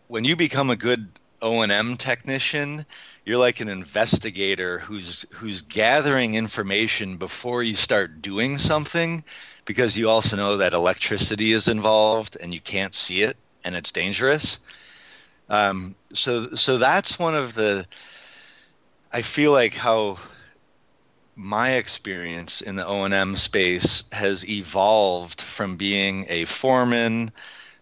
when 0.07 0.25
you 0.25 0.35
become 0.35 0.69
a 0.69 0.75
good 0.75 1.07
O&M 1.41 1.97
technician, 1.97 2.85
you're 3.25 3.37
like 3.37 3.59
an 3.59 3.69
investigator 3.69 4.79
who's 4.79 5.25
who's 5.33 5.61
gathering 5.61 6.35
information 6.35 7.17
before 7.17 7.63
you 7.63 7.75
start 7.75 8.21
doing 8.21 8.57
something 8.57 9.23
because 9.65 9.97
you 9.97 10.09
also 10.09 10.35
know 10.35 10.57
that 10.57 10.73
electricity 10.73 11.51
is 11.51 11.67
involved 11.67 12.37
and 12.41 12.53
you 12.53 12.59
can't 12.59 12.93
see 12.93 13.21
it 13.21 13.37
and 13.63 13.75
it's 13.75 13.91
dangerous. 13.91 14.59
Um, 15.49 15.95
so 16.13 16.55
so 16.55 16.77
that's 16.77 17.17
one 17.17 17.35
of 17.35 17.53
the 17.53 17.85
I 19.13 19.21
feel 19.21 19.51
like 19.51 19.73
how 19.73 20.17
my 21.35 21.71
experience 21.71 22.61
in 22.61 22.75
the 22.75 22.85
O&M 22.85 23.35
space 23.35 24.03
has 24.11 24.47
evolved 24.47 25.41
from 25.41 25.77
being 25.77 26.25
a 26.29 26.45
foreman 26.45 27.31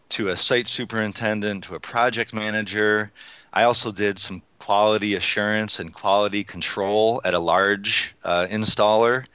to 0.10 0.30
a 0.30 0.36
site 0.38 0.68
superintendent 0.68 1.64
to 1.66 1.76
a 1.76 1.80
project 1.80 2.34
manager. 2.34 3.12
I 3.54 3.64
also 3.64 3.92
did 3.92 4.20
some 4.20 4.42
quality 4.60 5.16
assurance 5.16 5.80
and 5.80 5.94
quality 5.94 6.44
control 6.44 7.22
at 7.26 7.34
a 7.34 7.40
large 7.40 8.16
uh, 8.24 8.48
installer 8.50 9.26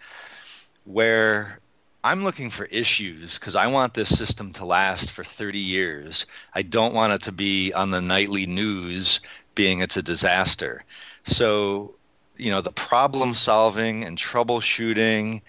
where 0.84 1.58
I'm 2.04 2.22
looking 2.22 2.50
for 2.50 2.66
issues 2.66 3.38
because 3.38 3.56
I 3.56 3.66
want 3.66 3.94
this 3.94 4.16
system 4.16 4.52
to 4.54 4.64
last 4.64 5.10
for 5.10 5.24
30 5.24 5.58
years. 5.58 6.26
I 6.54 6.62
don't 6.62 6.94
want 6.94 7.14
it 7.14 7.22
to 7.22 7.32
be 7.32 7.72
on 7.72 7.90
the 7.90 8.02
nightly 8.02 8.46
news 8.46 9.20
being 9.54 9.80
it's 9.80 9.96
a 9.96 10.02
disaster. 10.02 10.84
So, 11.24 11.94
you 12.36 12.50
know, 12.50 12.60
the 12.60 12.72
problem 12.72 13.34
solving 13.34 14.04
and 14.04 14.18
troubleshooting 14.18 15.40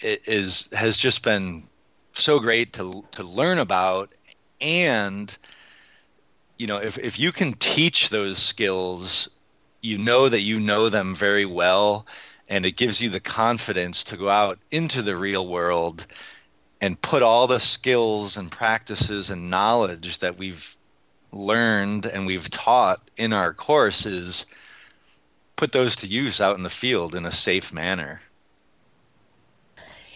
is 0.00 0.68
has 0.72 0.96
just 0.98 1.22
been 1.22 1.66
so 2.12 2.38
great 2.38 2.72
to 2.74 3.04
to 3.12 3.22
learn 3.22 3.58
about. 3.58 4.12
And 4.60 5.36
you 6.58 6.66
know 6.66 6.78
if 6.78 6.98
if 6.98 7.18
you 7.18 7.32
can 7.32 7.52
teach 7.54 8.08
those 8.08 8.38
skills 8.38 9.28
you 9.82 9.98
know 9.98 10.28
that 10.28 10.40
you 10.40 10.58
know 10.58 10.88
them 10.88 11.14
very 11.14 11.44
well 11.44 12.06
and 12.48 12.64
it 12.64 12.76
gives 12.76 13.00
you 13.00 13.10
the 13.10 13.20
confidence 13.20 14.04
to 14.04 14.16
go 14.16 14.28
out 14.28 14.58
into 14.70 15.02
the 15.02 15.16
real 15.16 15.46
world 15.46 16.06
and 16.80 17.00
put 17.02 17.22
all 17.22 17.46
the 17.46 17.60
skills 17.60 18.36
and 18.36 18.50
practices 18.50 19.30
and 19.30 19.50
knowledge 19.50 20.18
that 20.18 20.38
we've 20.38 20.76
learned 21.32 22.06
and 22.06 22.26
we've 22.26 22.50
taught 22.50 23.10
in 23.16 23.32
our 23.32 23.52
courses 23.52 24.46
put 25.56 25.72
those 25.72 25.96
to 25.96 26.06
use 26.06 26.40
out 26.40 26.56
in 26.56 26.62
the 26.62 26.70
field 26.70 27.14
in 27.14 27.26
a 27.26 27.32
safe 27.32 27.72
manner 27.72 28.20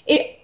it 0.06 0.38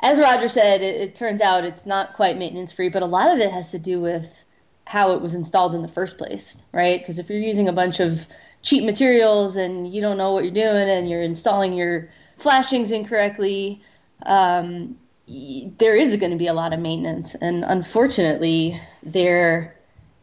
as 0.00 0.18
roger 0.18 0.48
said 0.48 0.82
it, 0.82 0.94
it 0.96 1.14
turns 1.14 1.40
out 1.40 1.64
it's 1.64 1.86
not 1.86 2.14
quite 2.14 2.38
maintenance 2.38 2.72
free 2.72 2.88
but 2.88 3.02
a 3.02 3.06
lot 3.06 3.30
of 3.30 3.38
it 3.38 3.50
has 3.50 3.70
to 3.70 3.78
do 3.78 4.00
with 4.00 4.44
how 4.86 5.10
it 5.12 5.20
was 5.20 5.34
installed 5.34 5.74
in 5.74 5.82
the 5.82 5.88
first 5.88 6.18
place 6.18 6.62
right 6.72 7.00
because 7.00 7.18
if 7.18 7.28
you're 7.28 7.38
using 7.38 7.68
a 7.68 7.72
bunch 7.72 8.00
of 8.00 8.26
cheap 8.62 8.84
materials 8.84 9.56
and 9.56 9.92
you 9.92 10.00
don't 10.00 10.18
know 10.18 10.32
what 10.32 10.44
you're 10.44 10.52
doing 10.52 10.88
and 10.88 11.08
you're 11.08 11.22
installing 11.22 11.72
your 11.72 12.08
flashings 12.36 12.90
incorrectly 12.90 13.80
um, 14.24 14.96
there 15.26 15.96
is 15.96 16.16
going 16.16 16.30
to 16.30 16.38
be 16.38 16.46
a 16.46 16.54
lot 16.54 16.72
of 16.72 16.80
maintenance. 16.80 17.34
And 17.36 17.64
unfortunately, 17.64 18.80
there 19.02 19.75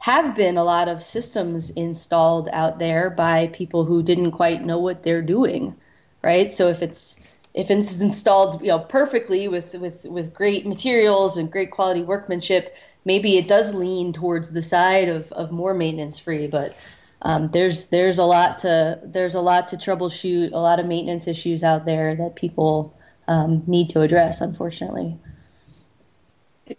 have 0.04 0.36
been 0.36 0.58
a 0.58 0.64
lot 0.66 0.90
of 0.90 1.02
systems 1.02 1.70
installed 1.70 2.50
out 2.52 2.78
there 2.78 3.10
by 3.10 3.48
people 3.54 3.86
who 3.86 4.04
didn't 4.04 4.32
quite 4.32 4.66
know 4.66 4.78
what 4.78 5.02
they're 5.02 5.22
doing, 5.22 5.74
right? 6.22 6.52
So 6.52 6.68
if 6.68 6.82
it's 6.82 7.22
if 7.54 7.72
it's 7.72 8.02
installed 8.02 8.60
you 8.60 8.68
know 8.68 8.80
perfectly 8.80 9.48
with 9.48 9.76
with 9.76 10.04
with 10.04 10.34
great 10.34 10.68
materials 10.68 11.38
and 11.38 11.50
great 11.50 11.72
quality 11.72 12.02
workmanship, 12.02 12.76
maybe 13.06 13.38
it 13.38 13.48
does 13.48 13.74
lean 13.74 14.12
towards 14.12 14.50
the 14.50 14.62
side 14.62 15.08
of 15.08 15.32
of 15.32 15.52
more 15.52 15.74
maintenance 15.74 16.20
free, 16.20 16.48
but 16.48 16.76
um, 17.22 17.50
there's 17.52 17.88
there's 17.88 18.20
a 18.20 18.26
lot 18.26 18.60
to 18.60 19.00
there's 19.06 19.36
a 19.36 19.42
lot 19.42 19.70
to 19.70 19.78
troubleshoot, 19.78 20.52
a 20.52 20.58
lot 20.58 20.82
of 20.82 20.86
maintenance 20.86 21.30
issues 21.30 21.64
out 21.64 21.86
there 21.86 22.14
that 22.14 22.36
people 22.36 22.94
um, 23.30 23.64
need 23.68 23.90
to 23.92 24.02
address, 24.02 24.42
unfortunately. 24.42 25.18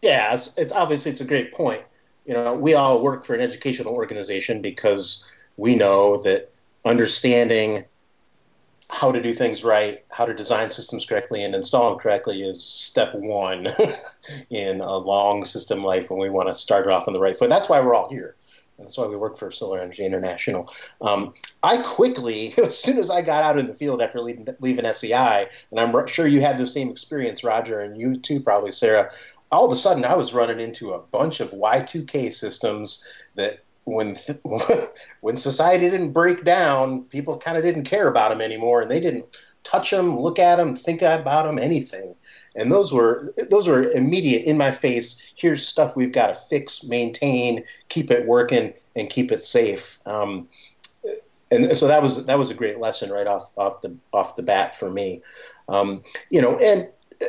Yeah, 0.02 0.34
it's, 0.34 0.58
it's 0.58 0.72
obviously 0.72 1.12
it's 1.12 1.22
a 1.22 1.26
great 1.26 1.52
point. 1.54 1.84
You 2.24 2.34
know, 2.34 2.54
we 2.54 2.74
all 2.74 3.02
work 3.02 3.24
for 3.24 3.34
an 3.34 3.40
educational 3.40 3.94
organization 3.94 4.62
because 4.62 5.30
we 5.56 5.76
know 5.76 6.22
that 6.22 6.50
understanding 6.84 7.84
how 8.90 9.10
to 9.10 9.20
do 9.20 9.32
things 9.32 9.64
right, 9.64 10.04
how 10.10 10.24
to 10.24 10.34
design 10.34 10.70
systems 10.70 11.06
correctly, 11.06 11.42
and 11.42 11.54
install 11.54 11.90
them 11.90 11.98
correctly 11.98 12.42
is 12.42 12.62
step 12.62 13.14
one 13.14 13.66
in 14.50 14.80
a 14.80 14.96
long 14.96 15.44
system 15.44 15.82
life 15.82 16.10
when 16.10 16.20
we 16.20 16.30
want 16.30 16.48
to 16.48 16.54
start 16.54 16.86
off 16.86 17.08
on 17.08 17.14
the 17.14 17.20
right 17.20 17.36
foot. 17.36 17.50
That's 17.50 17.68
why 17.68 17.80
we're 17.80 17.94
all 17.94 18.08
here. 18.08 18.36
That's 18.78 18.98
why 18.98 19.06
we 19.06 19.16
work 19.16 19.36
for 19.38 19.50
Solar 19.50 19.80
Energy 19.80 20.04
International. 20.04 20.72
Um, 21.00 21.32
I 21.62 21.78
quickly, 21.78 22.54
as 22.62 22.78
soon 22.78 22.98
as 22.98 23.10
I 23.10 23.22
got 23.22 23.44
out 23.44 23.58
in 23.58 23.66
the 23.66 23.74
field 23.74 24.02
after 24.02 24.20
leaving, 24.20 24.46
leaving 24.60 24.90
SEI, 24.92 25.48
and 25.70 25.80
I'm 25.80 26.06
sure 26.06 26.26
you 26.26 26.40
had 26.40 26.58
the 26.58 26.66
same 26.66 26.90
experience, 26.90 27.44
Roger, 27.44 27.80
and 27.80 28.00
you 28.00 28.16
too, 28.16 28.40
probably, 28.40 28.72
Sarah. 28.72 29.10
All 29.54 29.64
of 29.64 29.72
a 29.72 29.76
sudden, 29.76 30.04
I 30.04 30.14
was 30.14 30.34
running 30.34 30.60
into 30.60 30.92
a 30.92 30.98
bunch 30.98 31.40
of 31.40 31.52
Y2K 31.52 32.32
systems 32.32 33.06
that, 33.36 33.60
when 33.84 34.14
th- 34.14 34.38
when 35.20 35.36
society 35.36 35.90
didn't 35.90 36.12
break 36.12 36.42
down, 36.44 37.04
people 37.04 37.38
kind 37.38 37.56
of 37.56 37.62
didn't 37.62 37.84
care 37.84 38.08
about 38.08 38.30
them 38.30 38.40
anymore, 38.40 38.80
and 38.80 38.90
they 38.90 39.00
didn't 39.00 39.26
touch 39.64 39.90
them, 39.90 40.18
look 40.18 40.38
at 40.38 40.56
them, 40.56 40.76
think 40.76 41.02
about 41.02 41.46
them, 41.46 41.58
anything. 41.58 42.14
And 42.54 42.70
those 42.70 42.92
were 42.92 43.34
those 43.50 43.66
were 43.66 43.90
immediate 43.90 44.44
in 44.44 44.56
my 44.56 44.70
face 44.70 45.26
here's 45.34 45.66
stuff 45.66 45.96
we've 45.96 46.12
got 46.12 46.28
to 46.28 46.34
fix 46.34 46.84
maintain 46.84 47.64
keep 47.88 48.10
it 48.10 48.26
working 48.26 48.72
and 48.94 49.10
keep 49.10 49.32
it 49.32 49.40
safe. 49.40 49.98
Um, 50.06 50.48
and 51.50 51.76
so 51.76 51.88
that 51.88 52.02
was 52.02 52.24
that 52.26 52.38
was 52.38 52.50
a 52.50 52.54
great 52.54 52.78
lesson 52.78 53.10
right 53.10 53.26
off 53.26 53.50
off 53.56 53.80
the 53.80 53.96
off 54.12 54.36
the 54.36 54.42
bat 54.42 54.76
for 54.76 54.90
me. 54.90 55.22
Um, 55.68 56.02
you 56.30 56.40
know 56.40 56.56
and 56.58 56.88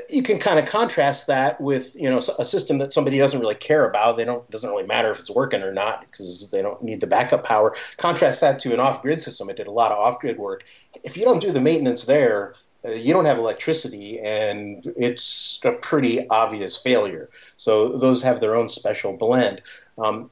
you 0.10 0.24
can 0.24 0.40
kind 0.40 0.60
of 0.60 0.66
contrast 0.66 1.28
that 1.28 1.60
with 1.60 1.96
you 1.96 2.10
know 2.10 2.18
a 2.18 2.46
system 2.46 2.78
that 2.80 2.94
somebody 2.94 3.18
doesn't 3.18 3.40
really 3.40 3.56
care 3.56 3.90
about. 3.90 4.18
They 4.18 4.26
don't 4.26 4.50
doesn't 4.50 4.70
really 4.70 4.86
matter 4.86 5.12
if 5.12 5.20
it's 5.20 5.30
working 5.30 5.62
or 5.62 5.74
not 5.74 6.02
because 6.02 6.50
they 6.52 6.62
don't 6.62 6.82
need 6.82 7.02
the 7.02 7.08
backup 7.08 7.44
power. 7.44 7.76
Contrast 7.98 8.42
that 8.42 8.60
to 8.60 8.74
an 8.74 8.80
off-grid 8.80 9.22
system. 9.22 9.50
I 9.50 9.54
did 9.54 9.68
a 9.68 9.72
lot 9.72 9.92
of 9.92 10.00
off-grid 10.00 10.38
work. 10.38 10.64
If 11.04 11.18
you 11.18 11.24
don't 11.26 11.42
do 11.42 11.52
the 11.52 11.62
maintenance 11.62 12.06
there 12.06 12.56
uh, 12.86 12.92
you 12.92 13.14
don't 13.14 13.26
have 13.26 13.38
electricity 13.38 14.20
and 14.20 14.94
it's 14.98 15.60
a 15.64 15.72
pretty 15.72 16.28
obvious 16.30 16.78
failure. 16.78 17.30
So 17.58 17.98
those 17.98 18.22
have 18.22 18.40
their 18.40 18.56
own 18.56 18.68
special 18.68 19.16
blend. 19.18 19.62
Um, 19.98 20.30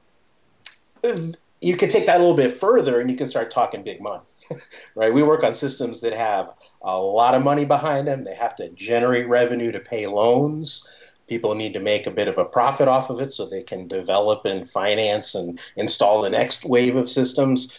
you 1.60 1.76
can 1.76 1.88
take 1.88 2.06
that 2.06 2.16
a 2.16 2.18
little 2.18 2.36
bit 2.36 2.52
further 2.52 3.00
and 3.00 3.10
you 3.10 3.16
can 3.16 3.26
start 3.26 3.50
talking 3.50 3.82
big 3.82 4.00
money, 4.00 4.22
right? 4.94 5.12
We 5.12 5.22
work 5.22 5.44
on 5.44 5.54
systems 5.54 6.00
that 6.00 6.12
have 6.12 6.50
a 6.82 6.98
lot 6.98 7.34
of 7.34 7.42
money 7.42 7.64
behind 7.64 8.06
them. 8.06 8.24
They 8.24 8.34
have 8.34 8.56
to 8.56 8.68
generate 8.70 9.28
revenue 9.28 9.72
to 9.72 9.80
pay 9.80 10.06
loans. 10.06 10.88
People 11.28 11.54
need 11.54 11.72
to 11.72 11.80
make 11.80 12.06
a 12.06 12.10
bit 12.10 12.28
of 12.28 12.38
a 12.38 12.44
profit 12.44 12.88
off 12.88 13.10
of 13.10 13.20
it 13.20 13.32
so 13.32 13.46
they 13.46 13.62
can 13.62 13.88
develop 13.88 14.44
and 14.44 14.68
finance 14.68 15.34
and 15.34 15.58
install 15.76 16.20
the 16.20 16.30
next 16.30 16.64
wave 16.64 16.96
of 16.96 17.08
systems. 17.08 17.78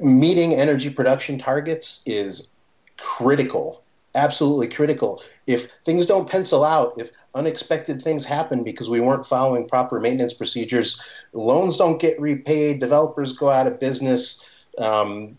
Meeting 0.00 0.54
energy 0.54 0.90
production 0.90 1.38
targets 1.38 2.02
is 2.06 2.52
critical 2.98 3.82
absolutely 4.14 4.68
critical. 4.68 5.22
If 5.46 5.70
things 5.84 6.06
don't 6.06 6.28
pencil 6.28 6.64
out, 6.64 6.94
if 6.98 7.10
unexpected 7.34 8.02
things 8.02 8.24
happen 8.24 8.62
because 8.62 8.90
we 8.90 9.00
weren't 9.00 9.26
following 9.26 9.66
proper 9.66 9.98
maintenance 10.00 10.34
procedures, 10.34 11.02
loans 11.32 11.76
don't 11.76 12.00
get 12.00 12.20
repaid, 12.20 12.80
developers 12.80 13.32
go 13.32 13.50
out 13.50 13.66
of 13.66 13.80
business. 13.80 14.48
Um, 14.78 15.38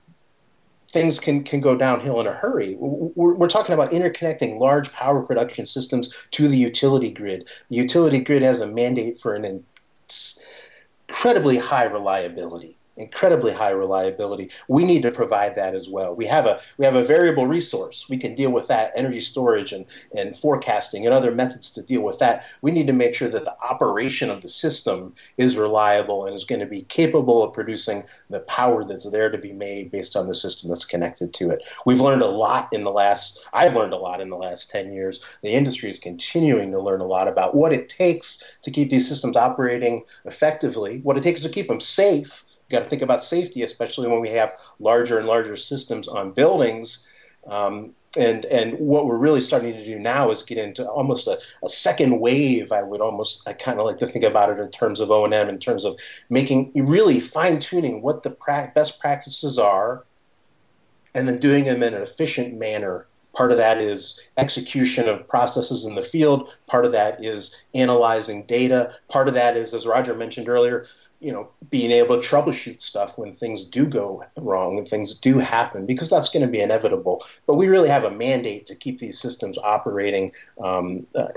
things 0.93 1.19
can, 1.19 1.43
can 1.43 1.59
go 1.59 1.75
downhill 1.75 2.21
in 2.21 2.27
a 2.27 2.31
hurry. 2.31 2.75
We're, 2.77 3.33
we're, 3.33 3.49
talking 3.49 3.73
about 3.73 3.91
interconnecting 3.91 4.59
large 4.59 4.93
power 4.93 5.23
production 5.23 5.65
systems 5.65 6.27
to 6.31 6.47
the 6.47 6.57
utility 6.57 7.09
grid. 7.09 7.49
The 7.69 7.75
utility 7.75 8.19
grid 8.19 8.43
has 8.43 8.61
a 8.61 8.67
mandate 8.67 9.19
for 9.19 9.33
an 9.33 9.65
incredibly 11.09 11.57
high 11.57 11.85
reliability 11.85 12.77
incredibly 12.97 13.51
high 13.51 13.71
reliability. 13.71 14.51
We 14.67 14.85
need 14.85 15.01
to 15.03 15.11
provide 15.11 15.55
that 15.55 15.73
as 15.73 15.89
well. 15.89 16.13
We 16.13 16.25
have 16.27 16.45
a 16.45 16.59
we 16.77 16.85
have 16.85 16.95
a 16.95 17.03
variable 17.03 17.47
resource. 17.47 18.07
We 18.09 18.17
can 18.17 18.35
deal 18.35 18.51
with 18.51 18.67
that 18.67 18.91
energy 18.95 19.21
storage 19.21 19.73
and, 19.73 19.85
and 20.15 20.35
forecasting 20.35 21.05
and 21.05 21.13
other 21.13 21.31
methods 21.31 21.71
to 21.71 21.81
deal 21.81 22.01
with 22.01 22.19
that. 22.19 22.45
We 22.61 22.71
need 22.71 22.87
to 22.87 22.93
make 22.93 23.15
sure 23.15 23.29
that 23.29 23.45
the 23.45 23.55
operation 23.63 24.29
of 24.29 24.41
the 24.41 24.49
system 24.49 25.13
is 25.37 25.57
reliable 25.57 26.25
and 26.25 26.35
is 26.35 26.45
going 26.45 26.61
to 26.61 26.67
be 26.67 26.83
capable 26.83 27.43
of 27.43 27.53
producing 27.53 28.03
the 28.29 28.41
power 28.41 28.83
that's 28.83 29.09
there 29.09 29.29
to 29.29 29.37
be 29.37 29.53
made 29.53 29.91
based 29.91 30.15
on 30.15 30.27
the 30.27 30.35
system 30.35 30.69
that's 30.69 30.85
connected 30.85 31.33
to 31.33 31.49
it. 31.49 31.67
We've 31.85 32.01
learned 32.01 32.21
a 32.21 32.27
lot 32.27 32.69
in 32.71 32.83
the 32.83 32.91
last 32.91 33.45
I've 33.53 33.75
learned 33.75 33.93
a 33.93 33.97
lot 33.97 34.21
in 34.21 34.29
the 34.29 34.37
last 34.37 34.69
10 34.69 34.93
years. 34.93 35.37
The 35.41 35.51
industry 35.51 35.89
is 35.89 35.99
continuing 35.99 36.71
to 36.71 36.81
learn 36.81 37.01
a 37.01 37.07
lot 37.07 37.27
about 37.27 37.55
what 37.55 37.73
it 37.73 37.89
takes 37.89 38.57
to 38.61 38.71
keep 38.71 38.89
these 38.89 39.07
systems 39.07 39.35
operating 39.35 40.03
effectively, 40.25 40.99
what 40.99 41.17
it 41.17 41.23
takes 41.23 41.41
to 41.41 41.49
keep 41.49 41.67
them 41.67 41.81
safe 41.81 42.45
got 42.73 42.83
to 42.83 42.89
think 42.89 43.01
about 43.01 43.23
safety, 43.23 43.63
especially 43.63 44.07
when 44.09 44.19
we 44.19 44.29
have 44.31 44.51
larger 44.79 45.17
and 45.17 45.27
larger 45.27 45.55
systems 45.55 46.07
on 46.07 46.31
buildings. 46.31 47.07
Um, 47.47 47.93
and 48.15 48.45
and 48.45 48.77
what 48.77 49.05
we're 49.05 49.17
really 49.17 49.41
starting 49.41 49.73
to 49.73 49.83
do 49.83 49.97
now 49.97 50.29
is 50.29 50.43
get 50.43 50.57
into 50.57 50.87
almost 50.87 51.27
a, 51.27 51.39
a 51.63 51.69
second 51.69 52.19
wave. 52.19 52.71
I 52.71 52.83
would 52.83 53.01
almost 53.01 53.47
I 53.47 53.53
kind 53.53 53.79
of 53.79 53.85
like 53.85 53.97
to 53.99 54.07
think 54.07 54.25
about 54.25 54.49
it 54.51 54.59
in 54.59 54.69
terms 54.69 54.99
of 54.99 55.09
O 55.11 55.25
and 55.25 55.33
M, 55.33 55.49
in 55.49 55.59
terms 55.59 55.85
of 55.85 55.99
making 56.29 56.71
really 56.75 57.19
fine 57.19 57.59
tuning 57.59 58.01
what 58.01 58.23
the 58.23 58.29
pra- 58.29 58.71
best 58.75 58.99
practices 58.99 59.57
are, 59.57 60.05
and 61.15 61.27
then 61.27 61.39
doing 61.39 61.63
them 61.65 61.81
in 61.81 61.93
an 61.93 62.01
efficient 62.01 62.57
manner. 62.57 63.07
Part 63.33 63.51
of 63.51 63.57
that 63.57 63.79
is 63.79 64.27
execution 64.37 65.09
of 65.09 65.27
processes 65.27 65.87
in 65.87 65.95
the 65.95 66.03
field. 66.03 66.55
Part 66.67 66.85
of 66.85 66.91
that 66.91 67.23
is 67.25 67.63
analyzing 67.73 68.43
data. 68.45 68.95
Part 69.09 69.27
of 69.27 69.33
that 69.33 69.57
is, 69.57 69.73
as 69.73 69.87
Roger 69.87 70.13
mentioned 70.13 70.49
earlier, 70.49 70.85
you 71.23 71.31
know, 71.31 71.49
being 71.69 71.89
able 71.91 72.19
to 72.19 72.27
troubleshoot 72.27 72.81
stuff 72.81 73.17
when 73.17 73.31
things 73.31 73.63
do 73.63 73.85
go 73.85 74.23
wrong 74.35 74.77
and 74.77 74.87
things 74.87 75.17
do 75.17 75.39
happen, 75.39 75.85
because 75.85 76.09
that's 76.09 76.27
going 76.27 76.45
to 76.45 76.51
be 76.51 76.59
inevitable. 76.59 77.23
But 77.47 77.55
we 77.55 77.69
really 77.69 77.87
have 77.87 78.03
a 78.03 78.11
mandate 78.11 78.65
to 78.65 78.75
keep 78.75 78.99
these 78.99 79.17
systems 79.17 79.57
operating 79.57 80.31
um, 80.61 81.07
uh, 81.15 81.29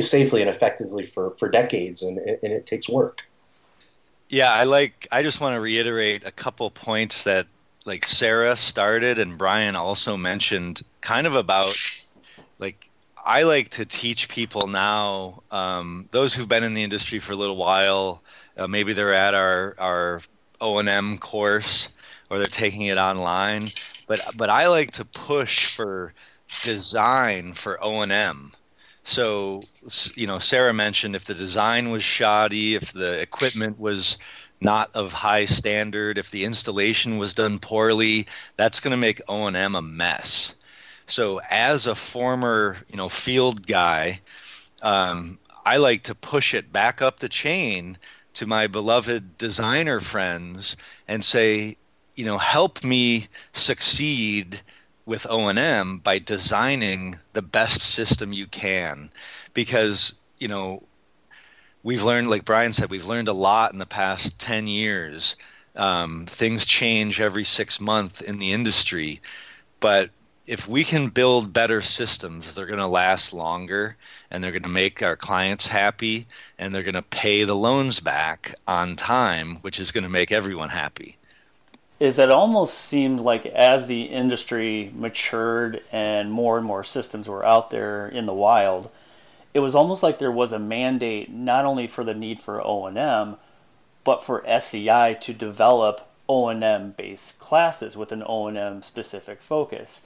safely 0.00 0.40
and 0.40 0.48
effectively 0.48 1.04
for, 1.04 1.32
for 1.32 1.50
decades, 1.50 2.02
and, 2.02 2.18
and 2.18 2.52
it 2.52 2.64
takes 2.64 2.88
work. 2.88 3.20
Yeah, 4.30 4.52
I 4.52 4.64
like. 4.64 5.06
I 5.12 5.22
just 5.22 5.40
want 5.40 5.54
to 5.54 5.60
reiterate 5.60 6.24
a 6.24 6.32
couple 6.32 6.70
points 6.70 7.24
that, 7.24 7.46
like 7.84 8.04
Sarah 8.04 8.56
started 8.56 9.18
and 9.18 9.36
Brian 9.36 9.76
also 9.76 10.16
mentioned, 10.16 10.82
kind 11.00 11.26
of 11.26 11.34
about, 11.34 11.74
like 12.58 12.88
I 13.24 13.42
like 13.42 13.68
to 13.70 13.84
teach 13.84 14.28
people 14.28 14.66
now, 14.66 15.42
um, 15.50 16.08
those 16.10 16.32
who've 16.32 16.48
been 16.48 16.64
in 16.64 16.74
the 16.74 16.82
industry 16.82 17.18
for 17.18 17.32
a 17.32 17.36
little 17.36 17.56
while, 17.56 18.22
uh, 18.60 18.68
maybe 18.68 18.92
they're 18.92 19.14
at 19.14 19.34
our 19.34 19.74
our 19.78 20.20
O 20.60 20.78
and 20.78 20.88
M 20.88 21.18
course 21.18 21.88
or 22.30 22.38
they're 22.38 22.46
taking 22.46 22.82
it 22.82 22.98
online. 22.98 23.64
But 24.06 24.20
but 24.36 24.50
I 24.50 24.68
like 24.68 24.92
to 24.92 25.04
push 25.04 25.66
for 25.74 26.14
design 26.62 27.54
for 27.54 27.82
O 27.82 28.02
and 28.02 28.12
M. 28.12 28.52
So 29.04 29.62
you 30.14 30.26
know, 30.26 30.38
Sarah 30.38 30.74
mentioned 30.74 31.16
if 31.16 31.24
the 31.24 31.34
design 31.34 31.90
was 31.90 32.04
shoddy, 32.04 32.74
if 32.74 32.92
the 32.92 33.20
equipment 33.20 33.80
was 33.80 34.18
not 34.60 34.90
of 34.94 35.12
high 35.12 35.46
standard, 35.46 36.18
if 36.18 36.30
the 36.30 36.44
installation 36.44 37.16
was 37.18 37.32
done 37.34 37.58
poorly, 37.58 38.26
that's 38.56 38.80
going 38.80 38.92
to 38.92 38.98
make 38.98 39.22
O 39.28 39.46
and 39.46 39.56
M 39.56 39.74
a 39.74 39.82
mess. 39.82 40.54
So 41.06 41.40
as 41.50 41.86
a 41.86 41.94
former 41.94 42.76
you 42.90 42.96
know 42.98 43.08
field 43.08 43.66
guy, 43.66 44.20
um, 44.82 45.38
I 45.64 45.78
like 45.78 46.04
to 46.04 46.14
push 46.14 46.54
it 46.54 46.72
back 46.72 47.02
up 47.02 47.20
the 47.20 47.28
chain 47.28 47.98
to 48.34 48.46
my 48.46 48.66
beloved 48.66 49.38
designer 49.38 50.00
friends 50.00 50.76
and 51.08 51.24
say, 51.24 51.76
you 52.14 52.24
know, 52.24 52.38
help 52.38 52.84
me 52.84 53.28
succeed 53.52 54.60
with 55.06 55.26
O&M 55.28 55.98
by 55.98 56.18
designing 56.18 57.18
the 57.32 57.42
best 57.42 57.80
system 57.80 58.32
you 58.32 58.46
can 58.46 59.10
because, 59.54 60.14
you 60.38 60.48
know, 60.48 60.82
we've 61.82 62.04
learned 62.04 62.28
like 62.28 62.44
Brian 62.44 62.72
said, 62.72 62.90
we've 62.90 63.06
learned 63.06 63.28
a 63.28 63.32
lot 63.32 63.72
in 63.72 63.78
the 63.78 63.86
past 63.86 64.38
10 64.38 64.66
years. 64.66 65.36
Um, 65.76 66.26
things 66.26 66.66
change 66.66 67.20
every 67.20 67.44
6 67.44 67.80
months 67.80 68.20
in 68.20 68.38
the 68.38 68.52
industry, 68.52 69.20
but 69.80 70.10
if 70.50 70.66
we 70.66 70.82
can 70.82 71.10
build 71.10 71.52
better 71.52 71.80
systems, 71.80 72.56
they're 72.56 72.66
going 72.66 72.80
to 72.80 72.86
last 72.88 73.32
longer 73.32 73.96
and 74.32 74.42
they're 74.42 74.50
going 74.50 74.64
to 74.64 74.68
make 74.68 75.00
our 75.00 75.14
clients 75.14 75.68
happy 75.68 76.26
and 76.58 76.74
they're 76.74 76.82
going 76.82 76.92
to 76.94 77.02
pay 77.02 77.44
the 77.44 77.54
loans 77.54 78.00
back 78.00 78.52
on 78.66 78.96
time, 78.96 79.58
which 79.58 79.78
is 79.78 79.92
going 79.92 80.02
to 80.02 80.10
make 80.10 80.32
everyone 80.32 80.68
happy. 80.68 81.16
Is 82.00 82.16
that 82.16 82.32
almost 82.32 82.74
seemed 82.74 83.20
like 83.20 83.46
as 83.46 83.86
the 83.86 84.02
industry 84.02 84.90
matured 84.92 85.84
and 85.92 86.32
more 86.32 86.58
and 86.58 86.66
more 86.66 86.82
systems 86.82 87.28
were 87.28 87.46
out 87.46 87.70
there 87.70 88.08
in 88.08 88.26
the 88.26 88.34
wild, 88.34 88.90
it 89.54 89.60
was 89.60 89.76
almost 89.76 90.02
like 90.02 90.18
there 90.18 90.32
was 90.32 90.50
a 90.50 90.58
mandate 90.58 91.30
not 91.30 91.64
only 91.64 91.86
for 91.86 92.02
the 92.02 92.14
need 92.14 92.40
for 92.40 92.60
O&M, 92.60 93.36
but 94.02 94.24
for 94.24 94.44
SEI 94.58 95.16
to 95.20 95.32
develop 95.32 96.10
O&M 96.28 96.90
based 96.96 97.38
classes 97.38 97.96
with 97.96 98.10
an 98.10 98.24
O&M 98.26 98.82
specific 98.82 99.42
focus 99.42 100.02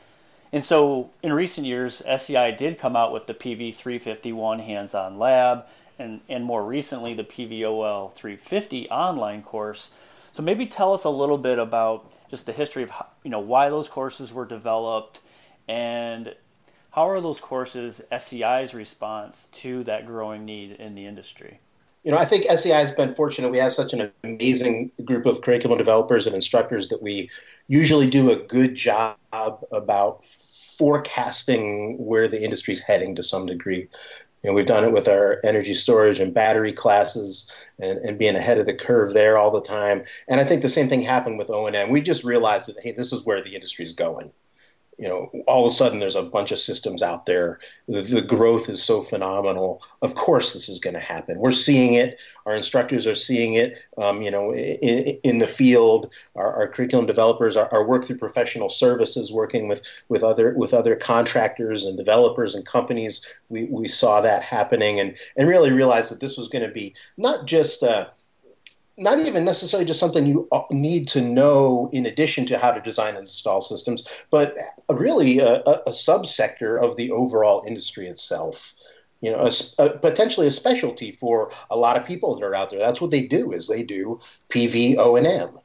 and 0.55 0.65
so 0.65 1.11
in 1.21 1.33
recent 1.33 1.67
years, 1.67 2.01
SEI 2.07 2.53
did 2.53 2.79
come 2.79 2.95
out 2.95 3.13
with 3.13 3.27
the 3.27 3.35
PV 3.35 3.75
351 3.75 4.61
hands 4.61 4.95
on 4.95 5.19
lab 5.19 5.65
and, 5.99 6.21
and 6.29 6.45
more 6.45 6.65
recently 6.65 7.13
the 7.13 7.25
PVOL 7.25 8.15
350 8.15 8.89
online 8.89 9.43
course. 9.43 9.91
So 10.31 10.45
maybe 10.45 10.67
tell 10.67 10.95
us 10.95 11.03
a 11.03 11.11
little 11.11 11.39
bit 11.39 11.59
about 11.59 12.09
just 12.31 12.47
the 12.47 12.53
history 12.53 12.85
of 12.85 12.91
how, 12.91 13.07
you 13.25 13.33
know 13.33 13.41
why 13.41 13.69
those 13.69 13.89
courses 13.89 14.33
were 14.33 14.45
developed 14.45 15.21
and 15.67 16.37
how 16.93 17.09
are 17.09 17.21
those 17.21 17.41
courses 17.41 18.03
SEI's 18.17 18.75
response 18.75 19.49
to 19.55 19.83
that 19.83 20.07
growing 20.07 20.45
need 20.45 20.71
in 20.71 20.95
the 20.95 21.05
industry? 21.05 21.59
You 22.05 22.13
know, 22.13 22.19
I 22.19 22.27
think 22.27 22.45
SEI 22.45 22.75
has 22.75 22.93
been 22.93 23.11
fortunate. 23.11 23.51
We 23.51 23.59
have 23.59 23.73
such 23.73 23.93
an 23.93 24.13
amazing 24.23 24.93
group 25.05 25.27
of 25.27 25.41
curriculum 25.41 25.79
developers 25.79 26.27
and 26.27 26.35
instructors 26.37 26.91
that 26.91 27.03
we 27.03 27.29
usually 27.67 28.09
do 28.09 28.31
a 28.31 28.37
good 28.37 28.77
job 28.77 29.17
about 29.33 30.23
forecasting 30.79 31.97
where 31.99 32.29
the 32.29 32.43
industry 32.43 32.73
is 32.73 32.81
heading 32.81 33.15
to 33.15 33.23
some 33.23 33.47
degree. 33.47 33.89
You 34.43 34.51
know, 34.51 34.53
we've 34.53 34.67
done 34.67 34.85
it 34.85 34.93
with 34.93 35.09
our 35.09 35.41
energy 35.43 35.73
storage 35.73 36.21
and 36.21 36.35
battery 36.35 36.73
classes 36.73 37.51
and, 37.79 37.99
and 38.01 38.19
being 38.19 38.37
ahead 38.37 38.59
of 38.59 38.67
the 38.67 38.75
curve 38.75 39.15
there 39.15 39.39
all 39.39 39.51
the 39.51 39.63
time. 39.63 40.05
And 40.29 40.41
I 40.41 40.45
think 40.45 40.63
the 40.63 40.69
same 40.69 40.89
thing 40.89 41.01
happened 41.01 41.39
with 41.39 41.51
O&M. 41.51 41.91
We 41.91 42.03
just 42.03 42.25
realized 42.25 42.69
that, 42.69 42.83
hey, 42.83 42.93
this 42.93 43.13
is 43.13 43.25
where 43.25 43.43
the 43.43 43.55
industry 43.55 43.85
is 43.85 43.93
going 43.93 44.33
you 44.99 45.09
know, 45.09 45.31
all 45.47 45.67
of 45.67 45.73
a 45.73 45.75
sudden 45.75 45.99
there's 45.99 46.17
a 46.17 46.23
bunch 46.23 46.53
of 46.53 46.59
systems 46.59 47.03
out 47.03 47.27
there. 47.27 47.59
The, 47.89 48.03
the 48.03 48.23
growth 48.23 48.69
is 48.69 48.83
so 48.83 49.01
phenomenal. 49.01 49.83
Of 50.03 50.15
course, 50.15 50.53
this 50.53 50.69
is 50.69 50.79
going 50.79 50.95
to 50.95 51.01
happen. 51.01 51.39
We're 51.39 51.51
seeing 51.51 51.95
it. 51.95 52.21
Our 52.47 52.55
instructors 52.55 53.07
are 53.07 53.15
seeing 53.15 53.55
it. 53.55 53.79
Um, 53.99 54.23
you 54.23 54.31
know, 54.31 54.53
in, 54.53 55.19
in 55.25 55.39
the 55.39 55.47
field, 55.47 56.13
our, 56.37 56.55
our 56.55 56.69
curriculum 56.69 57.07
developers, 57.07 57.57
our, 57.57 57.73
our, 57.73 57.85
work 57.85 58.05
through 58.05 58.19
professional 58.19 58.69
services, 58.69 59.33
working 59.33 59.69
with 59.69 59.87
with 60.09 60.23
other 60.25 60.55
with 60.55 60.73
other 60.75 60.97
contractors 60.97 61.85
and 61.85 61.97
developers 61.97 62.55
and 62.55 62.65
companies. 62.65 63.41
We 63.49 63.65
we 63.65 63.89
saw 63.89 64.21
that 64.21 64.43
happening 64.43 65.01
and 65.01 65.17
and 65.37 65.49
really 65.49 65.73
realized 65.73 66.11
that 66.11 66.21
this 66.21 66.37
was 66.37 66.49
going 66.49 66.67
to 66.67 66.73
be 66.73 66.95
not 67.17 67.47
just. 67.47 67.83
Uh, 67.83 68.07
not 68.97 69.19
even 69.19 69.45
necessarily 69.45 69.85
just 69.85 70.01
something 70.01 70.27
you 70.27 70.49
uh, 70.53 70.63
need 70.71 71.09
to 71.09 71.21
know 71.21 71.89
in 71.93 72.07
addition 72.07 72.47
to 72.47 72.59
how 72.59 72.71
to 72.71 72.81
design 72.81 73.11
and 73.11 73.19
install 73.19 73.61
systems, 73.61 74.25
but 74.31 74.57
really 74.89 75.39
a, 75.41 75.57
a 75.63 75.91
subsector 75.91 76.81
of 76.83 76.97
the 76.97 77.11
overall 77.11 77.65
industry 77.67 78.07
itself. 78.07 78.75
You 79.21 79.33
know, 79.33 79.49
a, 79.49 79.83
a, 79.83 79.91
potentially 79.91 80.47
a 80.47 80.51
specialty 80.51 81.11
for 81.11 81.51
a 81.71 81.77
lot 81.77 81.97
of 81.97 82.05
people 82.05 82.35
that 82.35 82.45
are 82.45 82.55
out 82.55 82.71
there. 82.71 82.79
That's 82.79 83.01
what 83.01 83.11
they 83.11 83.27
do 83.27 83.53
is 83.53 83.67
they 83.67 83.83
do 83.83 84.21
PV 84.51 84.97
O 84.99 85.17
and 85.17 85.27
M, 85.27 85.59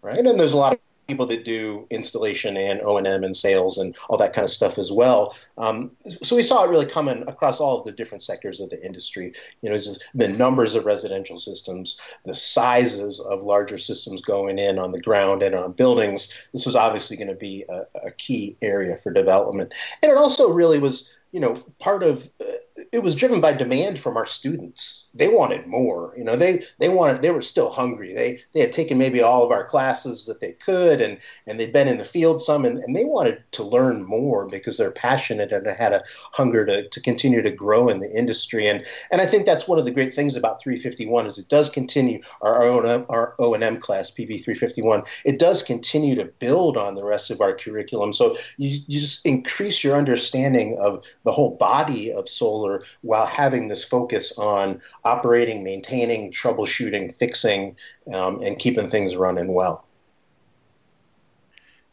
right? 0.00 0.18
And 0.18 0.40
there's 0.40 0.54
a 0.54 0.58
lot 0.58 0.72
of 0.72 0.78
people 1.08 1.26
that 1.26 1.44
do 1.44 1.86
installation 1.90 2.56
and 2.58 2.82
O&M 2.82 3.24
and 3.24 3.34
sales 3.34 3.78
and 3.78 3.96
all 4.08 4.18
that 4.18 4.34
kind 4.34 4.44
of 4.44 4.50
stuff 4.50 4.78
as 4.78 4.92
well. 4.92 5.34
Um, 5.56 5.90
so 6.06 6.36
we 6.36 6.42
saw 6.42 6.64
it 6.64 6.70
really 6.70 6.86
coming 6.86 7.24
across 7.26 7.60
all 7.60 7.78
of 7.78 7.84
the 7.84 7.92
different 7.92 8.22
sectors 8.22 8.60
of 8.60 8.68
the 8.68 8.84
industry. 8.84 9.32
You 9.62 9.70
know, 9.70 9.78
the 10.14 10.28
numbers 10.28 10.74
of 10.74 10.84
residential 10.84 11.38
systems, 11.38 12.00
the 12.26 12.34
sizes 12.34 13.20
of 13.20 13.42
larger 13.42 13.78
systems 13.78 14.20
going 14.20 14.58
in 14.58 14.78
on 14.78 14.92
the 14.92 15.00
ground 15.00 15.42
and 15.42 15.54
on 15.54 15.72
buildings. 15.72 16.48
This 16.52 16.66
was 16.66 16.76
obviously 16.76 17.16
going 17.16 17.28
to 17.28 17.34
be 17.34 17.64
a, 17.70 17.84
a 18.06 18.10
key 18.12 18.56
area 18.60 18.96
for 18.96 19.10
development. 19.10 19.72
And 20.02 20.12
it 20.12 20.18
also 20.18 20.52
really 20.52 20.78
was 20.78 21.18
you 21.32 21.40
know, 21.40 21.54
part 21.78 22.02
of 22.02 22.30
uh, 22.40 22.44
it 22.92 23.02
was 23.02 23.14
driven 23.14 23.40
by 23.40 23.52
demand 23.52 23.98
from 23.98 24.16
our 24.16 24.24
students. 24.24 25.10
They 25.14 25.28
wanted 25.28 25.66
more. 25.66 26.14
You 26.16 26.24
know, 26.24 26.36
they 26.36 26.62
they 26.78 26.88
wanted 26.88 27.22
they 27.22 27.30
were 27.30 27.42
still 27.42 27.70
hungry. 27.70 28.14
They 28.14 28.40
they 28.52 28.60
had 28.60 28.72
taken 28.72 28.98
maybe 28.98 29.20
all 29.20 29.44
of 29.44 29.50
our 29.50 29.64
classes 29.64 30.26
that 30.26 30.40
they 30.40 30.52
could, 30.52 31.00
and 31.00 31.18
and 31.46 31.58
they'd 31.58 31.72
been 31.72 31.88
in 31.88 31.98
the 31.98 32.04
field 32.04 32.40
some, 32.40 32.64
and, 32.64 32.78
and 32.78 32.96
they 32.96 33.04
wanted 33.04 33.42
to 33.52 33.62
learn 33.62 34.04
more 34.04 34.46
because 34.46 34.76
they're 34.76 34.90
passionate 34.90 35.52
and 35.52 35.66
had 35.66 35.92
a 35.92 36.02
hunger 36.32 36.64
to, 36.66 36.88
to 36.88 37.00
continue 37.00 37.42
to 37.42 37.50
grow 37.50 37.88
in 37.88 38.00
the 38.00 38.10
industry. 38.10 38.66
And 38.66 38.84
and 39.10 39.20
I 39.20 39.26
think 39.26 39.44
that's 39.44 39.68
one 39.68 39.78
of 39.78 39.84
the 39.84 39.90
great 39.90 40.14
things 40.14 40.36
about 40.36 40.60
351 40.60 41.26
is 41.26 41.38
it 41.38 41.48
does 41.48 41.68
continue 41.68 42.20
our 42.40 42.62
own 42.62 43.06
our 43.08 43.34
O 43.38 43.54
and 43.54 43.64
M 43.64 43.78
class 43.78 44.10
PV 44.10 44.42
351. 44.42 45.02
It 45.24 45.38
does 45.38 45.62
continue 45.62 46.14
to 46.14 46.24
build 46.24 46.76
on 46.76 46.94
the 46.94 47.04
rest 47.04 47.30
of 47.30 47.40
our 47.40 47.54
curriculum. 47.54 48.12
So 48.12 48.36
you 48.56 48.78
you 48.86 49.00
just 49.00 49.26
increase 49.26 49.84
your 49.84 49.96
understanding 49.96 50.78
of 50.80 51.04
the 51.24 51.32
whole 51.32 51.56
body 51.56 52.12
of 52.12 52.28
solar 52.28 52.77
while 53.02 53.26
having 53.26 53.68
this 53.68 53.84
focus 53.84 54.36
on 54.38 54.80
operating, 55.04 55.64
maintaining, 55.64 56.32
troubleshooting, 56.32 57.14
fixing, 57.14 57.76
um, 58.12 58.42
and 58.42 58.58
keeping 58.58 58.88
things 58.88 59.16
running 59.16 59.52
well. 59.52 59.84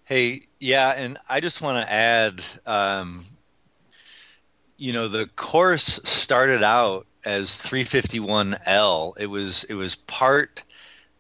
Hey, 0.04 0.42
yeah, 0.60 0.92
and 0.92 1.18
I 1.30 1.40
just 1.40 1.62
want 1.62 1.84
to 1.84 1.92
add, 1.92 2.44
um, 2.68 3.26
you 4.78 4.94
know, 4.94 5.08
the 5.08 5.26
course 5.36 6.00
started 6.04 6.62
out 6.62 7.08
as 7.26 7.50
351L. 7.50 9.18
It 9.18 9.26
was 9.26 9.64
it 9.64 9.74
was 9.74 9.96
part 9.96 10.64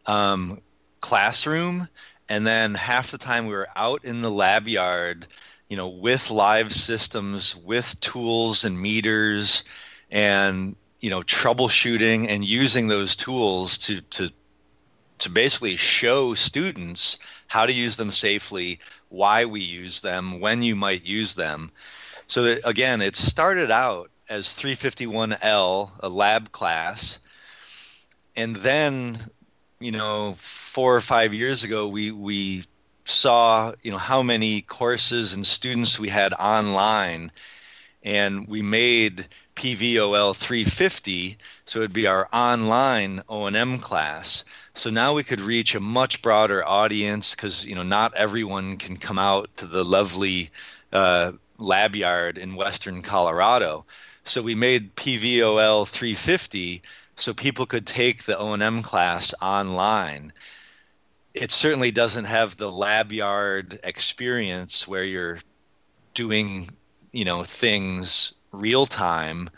um, 0.05 0.61
classroom, 0.99 1.87
and 2.29 2.45
then 2.45 2.75
half 2.75 3.09
the 3.09 3.17
time 3.17 3.47
we 3.47 3.53
were 3.53 3.67
out 3.75 4.05
in 4.05 4.21
the 4.21 4.31
lab 4.31 4.67
yard 4.67 5.25
you 5.69 5.77
know, 5.77 5.87
with 5.87 6.29
live 6.29 6.73
systems, 6.73 7.55
with 7.55 7.99
tools 7.99 8.65
and 8.65 8.79
meters, 8.79 9.63
and 10.11 10.75
you 10.99 11.09
know, 11.09 11.21
troubleshooting 11.21 12.27
and 12.29 12.43
using 12.43 12.87
those 12.87 13.15
tools 13.15 13.77
to 13.79 14.01
to 14.01 14.29
to 15.19 15.29
basically 15.29 15.75
show 15.75 16.33
students 16.33 17.17
how 17.47 17.65
to 17.65 17.73
use 17.73 17.95
them 17.95 18.11
safely, 18.11 18.79
why 19.09 19.45
we 19.45 19.61
use 19.61 20.01
them, 20.01 20.39
when 20.39 20.61
you 20.61 20.75
might 20.75 21.05
use 21.05 21.35
them. 21.35 21.71
So 22.27 22.43
that 22.43 22.61
again, 22.67 23.01
it 23.01 23.15
started 23.15 23.71
out 23.71 24.09
as 24.29 24.47
351L, 24.47 25.91
a 25.99 26.09
lab 26.09 26.51
class, 26.51 27.19
and 28.35 28.55
then 28.55 29.19
you 29.79 29.91
know, 29.91 30.35
four 30.39 30.95
or 30.95 31.01
five 31.01 31.33
years 31.33 31.63
ago, 31.63 31.87
we 31.87 32.11
we 32.11 32.63
saw 33.05 33.73
you 33.83 33.91
know 33.91 33.97
how 33.97 34.21
many 34.21 34.61
courses 34.61 35.33
and 35.33 35.45
students 35.45 35.99
we 35.99 36.09
had 36.09 36.33
online, 36.33 37.31
and 38.03 38.47
we 38.47 38.61
made 38.61 39.27
PVOL 39.55 40.35
350, 40.35 41.37
so 41.65 41.79
it'd 41.79 41.93
be 41.93 42.07
our 42.07 42.27
online 42.33 43.21
O&M 43.29 43.79
class. 43.79 44.43
So 44.73 44.89
now 44.89 45.13
we 45.13 45.23
could 45.23 45.39
reach 45.39 45.75
a 45.75 45.79
much 45.79 46.21
broader 46.21 46.67
audience 46.67 47.35
because 47.35 47.65
you 47.65 47.75
know 47.75 47.83
not 47.83 48.13
everyone 48.15 48.77
can 48.77 48.97
come 48.97 49.17
out 49.17 49.55
to 49.57 49.65
the 49.65 49.85
lovely 49.85 50.51
uh, 50.91 51.31
lab 51.57 51.95
yard 51.95 52.37
in 52.37 52.55
western 52.55 53.01
Colorado. 53.01 53.85
So 54.25 54.41
we 54.41 54.55
made 54.55 54.95
PVOL 54.95 55.87
350 55.87 56.81
so 57.15 57.33
people 57.33 57.65
could 57.65 57.85
take 57.85 58.23
the 58.23 58.37
O&M 58.37 58.81
class 58.81 59.33
online. 59.41 60.33
It 61.35 61.51
certainly 61.51 61.91
doesn't 61.91 62.25
have 62.25 62.57
the 62.57 62.71
lab 62.71 63.11
yard 63.11 63.79
experience 63.83 64.87
where 64.87 65.03
you're 65.03 65.39
doing, 66.13 66.69
you 67.11 67.25
know, 67.25 67.43
things 67.43 68.33
real 68.53 68.85
time, 68.85 69.49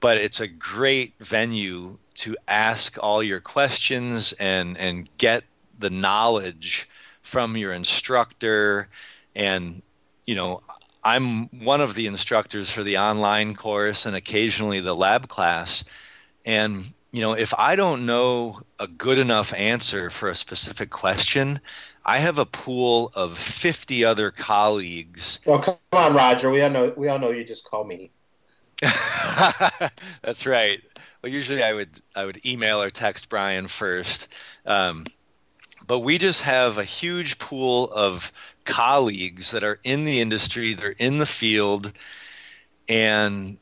but 0.00 0.16
it's 0.16 0.40
a 0.40 0.48
great 0.48 1.12
venue 1.20 1.98
to 2.14 2.36
ask 2.48 2.96
all 3.02 3.22
your 3.22 3.40
questions 3.40 4.32
and 4.34 4.78
and 4.78 5.08
get 5.18 5.44
the 5.78 5.90
knowledge 5.90 6.88
from 7.22 7.56
your 7.56 7.72
instructor 7.72 8.88
and 9.36 9.82
you 10.24 10.34
know 10.34 10.62
I'm 11.04 11.48
one 11.64 11.80
of 11.80 11.94
the 11.94 12.06
instructors 12.06 12.70
for 12.70 12.82
the 12.82 12.98
online 12.98 13.54
course 13.54 14.04
and 14.04 14.14
occasionally 14.14 14.80
the 14.80 14.94
lab 14.94 15.28
class. 15.28 15.84
And, 16.44 16.90
you 17.12 17.20
know, 17.20 17.32
if 17.32 17.52
I 17.58 17.76
don't 17.76 18.06
know 18.06 18.60
a 18.78 18.86
good 18.86 19.18
enough 19.18 19.52
answer 19.54 20.10
for 20.10 20.28
a 20.28 20.34
specific 20.34 20.90
question, 20.90 21.60
I 22.04 22.18
have 22.18 22.38
a 22.38 22.46
pool 22.46 23.10
of 23.14 23.36
50 23.36 24.04
other 24.04 24.30
colleagues. 24.30 25.40
Well, 25.44 25.60
come 25.60 25.76
on, 25.92 26.14
Roger. 26.14 26.50
We 26.50 26.62
all 26.62 26.70
know, 26.70 26.92
we 26.96 27.08
all 27.08 27.18
know 27.18 27.30
you 27.30 27.44
just 27.44 27.64
call 27.68 27.84
me. 27.84 28.12
That's 30.22 30.46
right. 30.46 30.80
Well, 31.22 31.32
usually 31.32 31.62
I 31.62 31.74
would 31.74 32.00
I 32.16 32.24
would 32.24 32.44
email 32.46 32.80
or 32.80 32.88
text 32.88 33.28
Brian 33.28 33.66
first, 33.66 34.28
um, 34.64 35.04
but 35.86 35.98
we 35.98 36.16
just 36.16 36.42
have 36.42 36.78
a 36.78 36.84
huge 36.84 37.38
pool 37.38 37.90
of 37.92 38.32
colleagues 38.64 39.50
that 39.50 39.64
are 39.64 39.80
in 39.84 40.04
the 40.04 40.20
industry, 40.20 40.72
they're 40.72 40.90
in 40.92 41.18
the 41.18 41.26
field, 41.26 41.92
and 42.88 43.58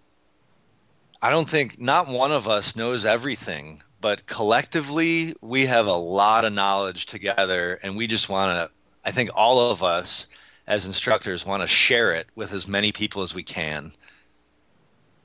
I 1.20 1.30
don't 1.30 1.50
think 1.50 1.80
not 1.80 2.08
one 2.08 2.30
of 2.30 2.46
us 2.46 2.76
knows 2.76 3.04
everything, 3.04 3.82
but 4.00 4.26
collectively 4.26 5.34
we 5.40 5.66
have 5.66 5.86
a 5.86 5.92
lot 5.92 6.44
of 6.44 6.52
knowledge 6.52 7.06
together, 7.06 7.80
and 7.82 7.96
we 7.96 8.06
just 8.06 8.28
want 8.28 8.56
to. 8.56 8.70
I 9.04 9.10
think 9.10 9.30
all 9.34 9.70
of 9.70 9.82
us 9.82 10.26
as 10.66 10.86
instructors 10.86 11.46
want 11.46 11.62
to 11.62 11.66
share 11.66 12.12
it 12.12 12.28
with 12.36 12.52
as 12.52 12.68
many 12.68 12.92
people 12.92 13.22
as 13.22 13.34
we 13.34 13.42
can. 13.42 13.92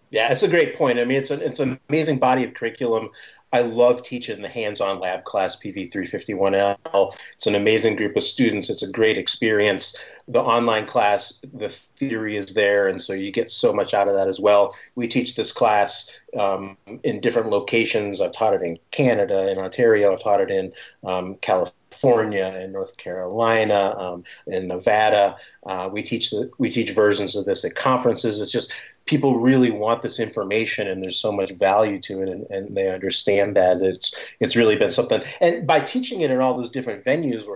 Yeah, 0.10 0.32
it's 0.32 0.44
a 0.44 0.48
great 0.48 0.76
point. 0.78 1.00
I 1.00 1.06
mean, 1.06 1.18
it's 1.18 1.32
an 1.32 1.42
it's 1.42 1.60
an 1.60 1.80
amazing 1.90 2.20
body 2.20 2.44
of 2.44 2.54
curriculum. 2.54 3.10
I 3.54 3.62
love 3.62 4.02
teaching 4.02 4.42
the 4.42 4.50
hands-on 4.50 5.00
lab 5.00 5.26
class 5.26 5.56
PV351L. 5.56 7.20
It's 7.34 7.46
an 7.46 7.54
amazing 7.54 7.96
group 7.96 8.18
of 8.18 8.24
students. 8.24 8.68
It's 8.72 8.82
a 8.82 8.92
great 8.92 9.16
experience. 9.16 9.96
The 10.28 10.42
online 10.42 10.88
class, 10.88 11.40
the 11.54 11.70
theory 11.70 12.36
is 12.36 12.56
there, 12.56 12.88
and 12.88 13.00
so 13.00 13.14
you 13.14 13.32
get 13.32 13.52
so 13.52 13.72
much 13.72 13.94
out 13.94 14.08
of 14.08 14.16
that 14.16 14.28
as 14.28 14.40
well. 14.40 14.76
We 14.96 15.08
teach 15.08 15.36
this 15.36 15.52
class 15.52 16.20
um, 16.38 16.78
in 17.04 17.22
different 17.22 17.52
locations. 17.52 18.22
I've 18.22 18.32
taught 18.32 18.56
it 18.56 18.64
in 18.64 18.80
Canada, 18.90 19.52
in 19.52 19.60
Ontario. 19.60 20.12
I've 20.12 20.24
taught 20.24 20.42
it 20.42 20.50
in 20.50 20.74
um, 21.04 21.36
California, 21.36 22.60
in 22.60 22.72
North 22.72 22.98
Carolina, 22.98 23.96
um, 24.00 24.24
in 24.48 24.68
Nevada. 24.68 25.38
Uh, 25.64 25.90
we 25.94 26.02
teach 26.02 26.32
the, 26.32 26.50
we 26.58 26.72
teach 26.72 26.90
versions 26.90 27.36
of 27.36 27.46
this 27.46 27.64
at 27.64 27.76
conferences. 27.76 28.42
It's 28.42 28.52
just 28.52 28.74
people 29.06 29.40
really 29.40 29.72
want 29.72 30.02
this 30.02 30.20
information 30.20 30.88
and 30.88 31.04
there's 31.04 31.20
so 31.20 31.32
much 31.32 31.52
value 31.52 32.00
to 32.00 32.22
it 32.22 32.30
and, 32.30 32.50
and 32.50 32.76
they 32.76 32.90
understand 32.90 33.56
that 33.56 33.82
it's 33.82 34.34
it's 34.40 34.56
really 34.56 34.76
been 34.76 34.92
something. 34.92 35.22
And 35.42 35.68
by 35.68 35.80
teaching 35.80 36.22
it 36.22 36.32
in 36.32 36.40
all 36.40 36.56
those 36.56 36.70
different 36.70 37.04
venues 37.04 37.48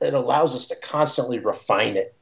it 0.00 0.14
allows 0.14 0.54
us 0.54 0.66
to 0.66 0.76
constantly 0.76 1.38
refine 1.38 1.96
it 1.96 2.14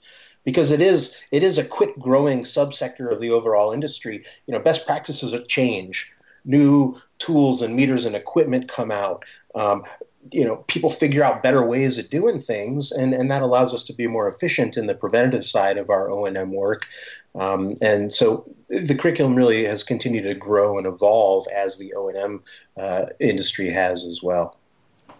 because 0.45 0.71
it 0.71 0.81
is 0.81 1.21
it 1.33 1.43
is 1.43 1.59
a 1.59 1.65
quick 1.65 1.99
growing 1.99 2.41
subsector 2.41 3.13
of 3.13 3.21
the 3.21 3.31
overall 3.31 3.73
industry. 3.73 4.25
You 4.47 4.53
know 4.53 4.61
best 4.61 4.87
practices 4.87 5.35
change. 5.49 6.13
New 6.45 7.01
tools 7.19 7.61
and 7.61 7.75
meters 7.75 8.07
and 8.07 8.15
equipment 8.15 8.69
come 8.69 8.93
out. 8.93 9.25
Um, 9.55 9.83
you 10.33 10.45
know 10.45 10.57
people 10.69 10.91
figure 10.91 11.23
out 11.23 11.43
better 11.43 11.65
ways 11.65 11.99
of 11.99 12.09
doing 12.11 12.39
things 12.39 12.93
and, 12.93 13.15
and 13.15 13.31
that 13.31 13.43
allows 13.43 13.75
us 13.75 13.83
to 13.85 13.93
be 13.93 14.07
more 14.07 14.29
efficient 14.29 14.77
in 14.77 14.87
the 14.87 14.95
preventative 14.95 15.45
side 15.45 15.79
of 15.79 15.91
our 15.91 16.11
o&m 16.11 16.53
work. 16.53 16.87
Um, 17.35 17.75
and 17.83 18.13
so 18.13 18.51
the 18.69 18.95
curriculum 18.95 19.35
really 19.35 19.67
has 19.67 19.83
continued 19.83 20.25
to 20.25 20.35
grow 20.35 20.79
and 20.79 20.87
evolve 20.87 21.47
as 21.55 21.79
the 21.79 21.93
o&m 21.95 22.43
uh, 22.77 23.07
industry 23.21 23.71
has 23.71 24.05
as 24.07 24.23
well. 24.23 24.57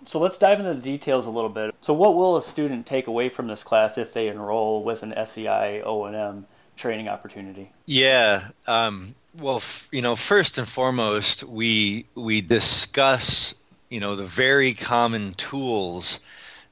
So 0.07 0.21
let's 0.21 0.39
dive 0.39 0.61
into 0.61 0.73
the 0.73 0.81
details 0.81 1.27
a 1.27 1.31
little 1.31 1.51
bit. 1.51 1.75
So 1.81 1.93
what 1.93 2.15
will 2.15 2.37
a 2.37 2.43
student 2.43 2.87
take 2.87 3.09
away 3.09 3.29
from 3.29 3.49
this 3.49 3.65
class 3.65 3.99
if 3.99 4.15
they 4.15 4.29
enroll 4.29 4.85
with 4.85 5.03
an 5.03 5.15
sei 5.27 5.83
o&m 5.83 6.47
training 6.77 7.09
opportunity? 7.09 7.73
Yeah 7.87 8.49
um, 8.67 9.15
well 9.39 9.63
you 9.93 10.03
know 10.03 10.17
first 10.17 10.59
and 10.59 10.69
foremost 10.69 11.45
we 11.45 12.07
we 12.15 12.41
discuss 12.41 13.55
you 13.97 14.01
know 14.01 14.15
the 14.15 14.25
very 14.27 14.75
common 14.75 15.33
tools 15.39 16.21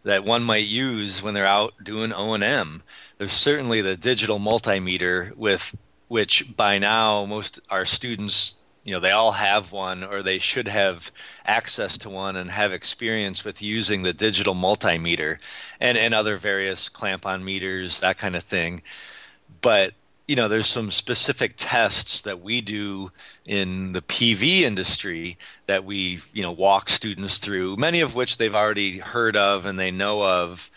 that 0.03 0.27
one 0.27 0.43
might 0.43 0.67
use 0.67 1.23
when 1.23 1.33
they're 1.33 1.47
out 1.47 1.73
doing 1.83 2.13
O&M. 2.13 2.83
There's 3.17 3.33
certainly 3.33 3.81
the 3.81 3.97
digital 3.97 4.39
multimeter 4.39 5.35
with 5.35 5.75
which 6.09 6.55
by 6.55 6.77
now 6.77 7.25
most 7.25 7.61
our 7.71 7.87
students 7.87 8.57
you 8.83 8.93
know 8.93 9.01
they 9.01 9.11
all 9.13 9.33
have 9.33 9.73
one 9.73 10.05
or 10.05 10.23
they 10.23 10.39
should 10.39 10.69
have 10.69 11.11
access 11.47 11.97
to 11.97 12.11
one 12.11 12.37
and 12.37 12.51
have 12.51 12.75
experience 12.75 13.43
with 13.43 13.63
using 13.63 14.03
the 14.03 14.13
digital 14.13 14.55
multimeter 14.55 15.39
and 15.81 15.97
and 15.97 16.13
other 16.13 16.37
various 16.37 16.91
clamp 16.91 17.25
on 17.25 17.43
meters 17.43 18.01
that 18.01 18.19
kind 18.19 18.37
of 18.37 18.45
thing 18.45 18.83
but 19.63 19.95
you 20.27 20.37
know 20.37 20.49
there's 20.49 20.67
some 20.67 20.91
specific 20.91 21.55
tests 21.57 22.23
that 22.23 22.41
we 22.41 22.61
do 22.61 23.11
in 23.45 23.93
the 23.93 24.03
PV 24.03 24.61
industry 24.61 25.37
that 25.67 25.85
we 25.85 26.19
you 26.33 26.43
know 26.43 26.53
walk 26.53 26.89
students 26.89 27.39
through 27.39 27.77
many 27.77 28.01
of 28.01 28.15
which 28.15 28.39
they've 28.39 28.55
already 28.55 28.99
heard 28.99 29.37
of 29.37 29.67
and 29.67 29.79
they 29.79 29.91
know 29.91 30.23
of 30.23 30.71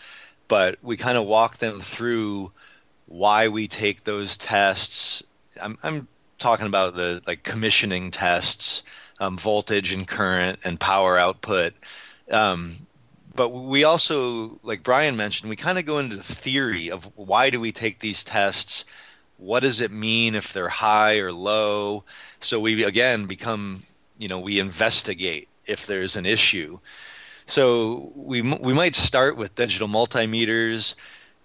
but 0.48 0.78
we 0.82 0.96
kind 0.96 1.18
of 1.18 1.26
walk 1.26 1.58
them 1.58 1.80
through 1.80 2.50
why 3.06 3.48
we 3.48 3.68
take 3.68 4.04
those 4.04 4.36
tests. 4.36 5.22
I'm 5.60 5.78
I'm 5.82 6.08
talking 6.38 6.66
about 6.66 6.94
the 6.94 7.22
like 7.26 7.42
commissioning 7.42 8.10
tests 8.10 8.82
um, 9.20 9.36
voltage 9.36 9.92
and 9.92 10.06
current 10.06 10.58
and 10.64 10.78
power 10.78 11.18
output. 11.18 11.74
Um, 12.30 12.76
but 13.34 13.50
we 13.50 13.84
also 13.84 14.58
like 14.62 14.82
Brian 14.82 15.16
mentioned 15.16 15.48
we 15.48 15.56
kind 15.56 15.78
of 15.78 15.84
go 15.84 15.98
into 15.98 16.16
the 16.16 16.22
theory 16.22 16.90
of 16.90 17.04
why 17.16 17.50
do 17.50 17.60
we 17.60 17.72
take 17.72 18.00
these 18.00 18.24
tests 18.24 18.84
what 19.38 19.60
does 19.60 19.80
it 19.80 19.90
mean 19.90 20.34
if 20.34 20.52
they're 20.52 20.68
high 20.68 21.18
or 21.18 21.32
low? 21.32 22.04
So 22.40 22.60
we 22.60 22.84
again 22.84 23.26
become 23.26 23.82
you 24.18 24.28
know 24.28 24.38
we 24.38 24.58
investigate 24.58 25.48
if 25.66 25.86
there's 25.86 26.16
an 26.16 26.26
issue. 26.26 26.78
So 27.46 28.12
we 28.14 28.42
we 28.42 28.74
might 28.74 28.94
start 28.94 29.36
with 29.36 29.54
digital 29.54 29.88
multimeters. 29.88 30.94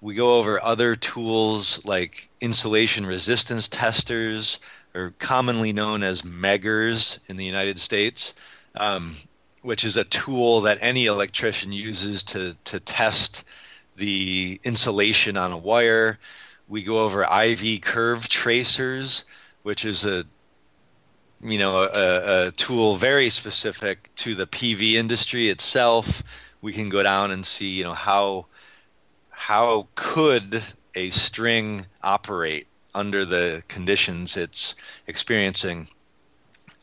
We 0.02 0.16
go 0.16 0.38
over 0.38 0.62
other 0.62 0.96
tools 0.96 1.84
like 1.86 2.30
insulation 2.42 3.06
resistance 3.06 3.70
testers 3.70 4.60
or 4.94 5.14
commonly 5.20 5.72
known 5.72 6.04
as 6.04 6.24
meggers 6.24 7.20
in 7.30 7.38
the 7.38 7.46
United 7.46 7.80
States 7.80 8.34
um, 8.76 9.16
which 9.62 9.84
is 9.84 9.98
a 9.98 10.04
tool 10.04 10.62
that 10.62 10.78
any 10.82 11.06
electrician 11.06 11.72
uses 11.72 12.24
to 12.24 12.56
to 12.66 12.80
test 12.80 13.44
the 13.96 14.60
insulation 14.64 15.38
on 15.38 15.52
a 15.52 15.58
wire 15.58 16.20
we 16.68 16.84
go 16.84 17.00
over 17.00 17.24
IV 17.24 17.82
curve 17.82 18.28
tracers, 18.28 19.26
which 19.64 19.86
is 19.86 20.06
a 20.06 20.26
you 21.42 21.60
know 21.60 21.84
a, 21.84 22.48
a, 22.48 22.52
tool 22.52 22.96
very 22.96 23.30
specific 23.30 24.10
to 24.16 24.34
the 24.36 24.48
PV 24.48 24.94
industry 24.94 25.50
itself. 25.50 26.24
We 26.62 26.72
can 26.72 26.90
go 26.90 27.04
down 27.04 27.32
and 27.32 27.46
see 27.46 27.70
you 27.70 27.84
know 27.84 27.94
how 27.94 28.46
how 29.30 29.88
could 29.96 30.64
a 30.96 31.10
string 31.10 31.86
operate 32.02 32.68
under 32.96 33.26
the 33.26 33.64
conditions 33.68 34.38
it's 34.38 34.76
experiencing. 35.08 35.88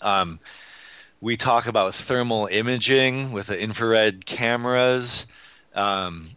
Um, 0.02 0.40
we 1.20 1.36
talk 1.36 1.66
about 1.66 1.94
thermal 1.94 2.46
imaging 2.46 3.32
with 3.32 3.46
the 3.46 3.60
infrared 3.60 4.26
cameras. 4.26 5.26
Um, 5.74 6.30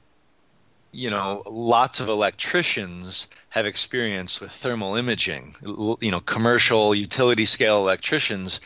you 0.93 1.09
know, 1.09 1.41
lots 1.47 1.99
of 1.99 2.07
electricians 2.07 3.27
have 3.49 3.65
experience 3.65 4.39
with 4.39 4.51
thermal 4.51 4.95
imaging. 4.95 5.55
You 5.63 6.11
know, 6.11 6.21
commercial 6.21 6.95
utility 6.95 7.45
scale 7.45 7.77
electricians 7.79 8.61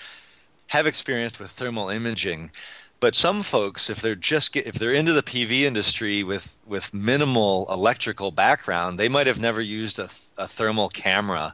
have 0.67 0.85
experience 0.85 1.39
with 1.39 1.49
thermal 1.51 1.89
imaging. 1.89 2.51
but 2.99 3.15
some 3.15 3.43
folks 3.43 3.89
if 3.89 4.01
they're 4.01 4.15
just 4.15 4.53
get, 4.53 4.65
if 4.67 4.75
they're 4.75 4.93
into 4.93 5.13
the 5.13 5.23
pv 5.23 5.61
industry 5.61 6.23
with 6.23 6.57
with 6.65 6.93
minimal 6.93 7.65
electrical 7.69 8.31
background 8.31 8.99
they 8.99 9.09
might 9.09 9.27
have 9.27 9.39
never 9.39 9.61
used 9.61 9.99
a, 9.99 10.09
a 10.37 10.47
thermal 10.47 10.89
camera 10.89 11.53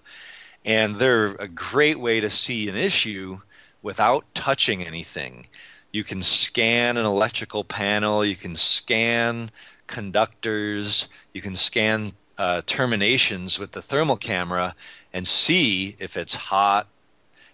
and 0.65 0.95
they're 0.95 1.35
a 1.35 1.47
great 1.47 1.99
way 1.99 2.19
to 2.19 2.29
see 2.29 2.69
an 2.69 2.75
issue 2.75 3.39
without 3.81 4.25
touching 4.33 4.83
anything 4.83 5.45
you 5.91 6.03
can 6.03 6.21
scan 6.21 6.97
an 6.97 7.05
electrical 7.05 7.63
panel 7.63 8.25
you 8.25 8.35
can 8.35 8.55
scan 8.55 9.51
conductors 9.93 11.07
you 11.33 11.41
can 11.41 11.55
scan 11.55 12.09
uh, 12.39 12.63
terminations 12.65 13.59
with 13.59 13.71
the 13.71 13.81
thermal 13.81 14.17
camera 14.17 14.75
and 15.13 15.27
see 15.27 15.95
if 15.99 16.17
it's 16.17 16.33
hot 16.33 16.87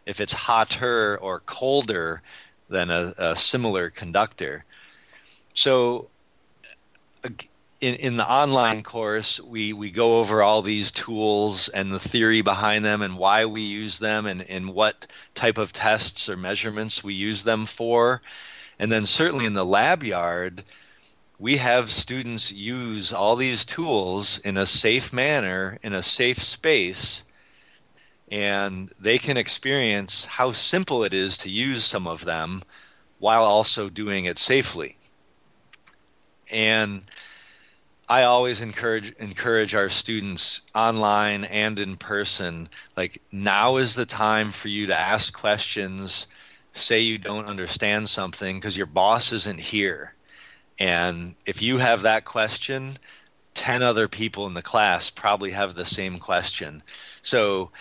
if 0.06 0.21
it's 0.21 0.34
hotter 0.34 1.17
or 1.17 1.41
colder 1.41 2.21
than 2.69 2.89
a, 2.89 3.13
a 3.17 3.36
similar 3.36 3.89
conductor. 3.89 4.63
So, 5.54 6.08
in, 7.82 7.95
in 7.95 8.17
the 8.17 8.28
online 8.28 8.84
course, 8.84 9.39
we, 9.39 9.73
we 9.73 9.91
go 9.91 10.19
over 10.19 10.41
all 10.41 10.62
these 10.62 10.91
tools 10.91 11.67
and 11.69 11.91
the 11.91 11.99
theory 11.99 12.41
behind 12.41 12.86
them 12.86 13.02
and 13.02 13.17
why 13.17 13.45
we 13.45 13.62
use 13.62 13.99
them 13.99 14.25
and, 14.25 14.41
and 14.43 14.73
what 14.73 15.08
type 15.36 15.58
of 15.58 15.73
tests 15.73 16.30
or 16.30 16.38
measurements 16.38 17.04
we 17.04 17.13
use 17.13 17.43
them 17.43 17.65
for. 17.65 18.21
And 18.80 18.91
then, 18.91 19.06
certainly 19.06 19.45
in 19.45 19.54
the 19.54 19.65
lab 19.65 20.04
yard, 20.04 20.63
we 21.39 21.56
have 21.56 21.89
students 21.89 22.52
use 22.52 23.13
all 23.13 23.38
these 23.38 23.63
tools 23.63 24.39
in 24.39 24.58
a 24.58 24.65
safe 24.65 25.13
manner, 25.13 25.80
in 25.82 25.93
a 25.93 26.04
safe 26.04 26.43
space, 26.43 27.23
and 28.30 28.91
they 28.99 29.17
can 29.17 29.38
experience 29.38 30.25
how 30.25 30.52
simple 30.52 31.06
it 31.06 31.13
is 31.13 31.38
to 31.38 31.49
use 31.49 31.86
some 31.86 32.08
of 32.08 32.25
them 32.25 32.62
while 33.19 33.45
also 33.45 33.89
doing 33.89 34.25
it 34.25 34.38
safely. 34.38 34.97
And 36.52 37.04
I 38.10 38.23
always 38.23 38.60
encourage 38.60 39.12
encourage 39.13 39.75
our 39.75 39.88
students 39.88 40.62
online 40.75 41.45
and 41.45 41.80
in 41.80 41.95
person 41.95 42.67
like 42.97 43.21
now 43.32 43.78
is 43.78 43.95
the 43.95 44.06
time 44.06 44.52
for 44.52 44.67
you 44.67 44.88
to 44.88 44.99
ask 44.99 45.34
questions, 45.34 46.28
say 46.73 46.99
you 46.99 47.17
don't 47.17 47.45
understand 47.45 48.10
something 48.10 48.58
because 48.58 48.75
your 48.75 48.88
boss 48.88 49.32
isn't 49.32 49.60
here. 49.60 50.13
And 50.80 51.36
if 51.46 51.62
you 51.62 51.78
have 51.78 52.04
that 52.04 52.26
question, 52.26 52.98
10 53.54 53.84
other 53.84 54.08
people 54.08 54.48
in 54.48 54.54
the 54.54 54.62
class 54.62 55.10
probably 55.10 55.52
have 55.52 55.76
the 55.76 55.86
same 55.86 56.18
question. 56.18 56.82
So 57.22 57.72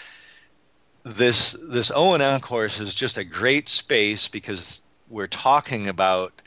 this 1.05 1.57
this 1.63 1.91
O&M 1.95 2.41
course 2.41 2.81
is 2.81 2.95
just 2.95 3.17
a 3.17 3.25
great 3.25 3.69
space 3.69 4.29
because 4.29 4.83
we're 5.09 5.29
talking 5.29 5.89
about 5.89 6.43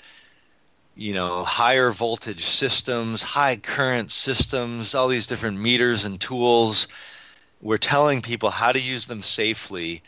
you 0.96 1.14
know 1.14 1.44
higher 1.44 1.92
voltage 1.92 2.46
systems, 2.46 3.22
high 3.22 3.56
current 3.56 4.12
systems, 4.12 4.94
all 4.94 5.08
these 5.08 5.28
different 5.28 5.58
meters 5.58 6.04
and 6.04 6.20
tools. 6.20 6.88
We're 7.62 7.78
telling 7.78 8.22
people 8.22 8.50
how 8.50 8.72
to 8.72 8.80
use 8.80 9.08
them 9.08 9.22
safely 9.22 10.04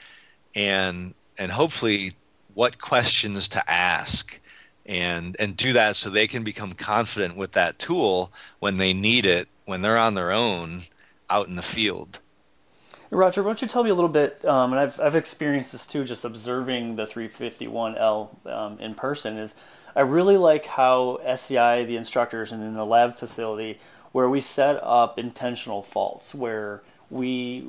and 0.53 1.13
and 1.38 1.51
hopefully 1.51 2.13
what 2.53 2.79
questions 2.79 3.47
to 3.49 3.71
ask 3.71 4.39
and 4.85 5.35
and 5.39 5.55
do 5.55 5.73
that 5.73 5.95
so 5.95 6.09
they 6.09 6.27
can 6.27 6.43
become 6.43 6.73
confident 6.73 7.37
with 7.37 7.53
that 7.53 7.79
tool 7.79 8.31
when 8.59 8.77
they 8.77 8.93
need 8.93 9.25
it 9.25 9.47
when 9.65 9.81
they're 9.81 9.97
on 9.97 10.13
their 10.13 10.31
own 10.31 10.83
out 11.29 11.47
in 11.47 11.55
the 11.55 11.61
field. 11.61 12.19
Roger, 13.09 13.43
why 13.43 13.49
don't 13.49 13.61
you 13.61 13.67
tell 13.67 13.83
me 13.83 13.91
a 13.91 13.95
little 13.95 14.09
bit? 14.09 14.43
Um, 14.43 14.73
and 14.73 14.79
I've 14.79 14.99
I've 14.99 15.15
experienced 15.15 15.71
this 15.71 15.85
too, 15.85 16.03
just 16.03 16.25
observing 16.25 16.95
the 16.95 17.03
351L 17.03 18.47
um, 18.47 18.79
in 18.79 18.95
person. 18.95 19.37
Is 19.37 19.55
I 19.95 20.01
really 20.01 20.37
like 20.37 20.65
how 20.65 21.19
SEI, 21.35 21.85
the 21.85 21.95
instructors, 21.95 22.51
and 22.51 22.63
in 22.63 22.73
the 22.73 22.85
lab 22.85 23.15
facility, 23.15 23.79
where 24.11 24.27
we 24.27 24.41
set 24.41 24.79
up 24.81 25.19
intentional 25.19 25.83
faults, 25.83 26.33
where 26.33 26.81
we 27.09 27.67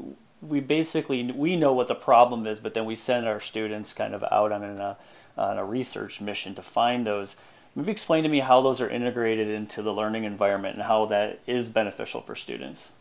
we 0.49 0.61
basically 0.61 1.31
we 1.33 1.57
know 1.57 1.73
what 1.73 1.89
the 1.89 1.95
problem 1.95 2.47
is, 2.47 2.61
but 2.61 2.75
then 2.75 2.85
we 2.85 2.95
send 2.95 3.27
our 3.27 3.41
students 3.41 3.93
kind 3.93 4.15
of 4.15 4.23
out 4.25 4.53
on 4.53 4.63
a 4.63 4.83
uh, 4.83 4.95
on 5.37 5.59
a 5.59 5.65
research 5.65 6.21
mission 6.21 6.55
to 6.55 6.63
find 6.63 7.07
those. 7.07 7.37
Maybe 7.75 7.91
explain 7.91 8.23
to 8.23 8.29
me 8.29 8.41
how 8.41 8.63
those 8.63 8.81
are 8.81 8.89
integrated 8.89 9.49
into 9.49 9.83
the 9.83 9.93
learning 9.93 10.25
environment 10.25 10.77
and 10.77 10.85
how 10.85 11.07
that 11.07 11.41
is 11.47 11.71
beneficial 11.71 12.21
for 12.21 12.37
students. 12.37 12.93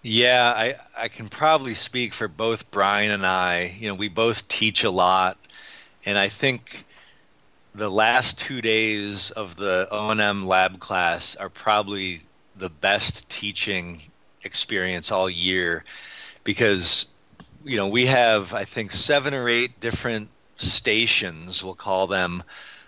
Yeah, 0.00 0.54
I, 0.56 0.76
I 0.96 1.08
can 1.08 1.28
probably 1.28 1.74
speak 1.74 2.14
for 2.14 2.28
both 2.28 2.70
Brian 2.70 3.10
and 3.10 3.26
I. 3.26 3.76
You 3.78 3.88
know, 3.88 3.94
we 3.94 4.08
both 4.08 4.48
teach 4.48 4.84
a 4.84 4.90
lot, 4.90 5.36
and 6.06 6.16
I 6.16 6.28
think 6.28 6.86
the 7.74 7.90
last 7.90 8.38
two 8.38 8.62
days 8.62 9.30
of 9.32 9.56
the 9.56 9.88
O&M 9.90 10.46
lab 10.46 10.78
class 10.80 11.36
are 11.36 11.50
probably 11.50 12.20
the 12.56 12.70
best 12.70 13.28
teaching 13.28 14.00
experience 14.44 15.12
all 15.12 15.28
year 15.28 15.84
because 16.48 17.04
you 17.62 17.76
know 17.76 17.88
we 17.88 18.06
have 18.06 18.54
I 18.54 18.64
think 18.64 18.90
seven 18.90 19.34
or 19.34 19.50
eight 19.50 19.80
different 19.80 20.30
stations 20.56 21.62
we'll 21.62 21.74
call 21.74 22.06
them 22.06 22.42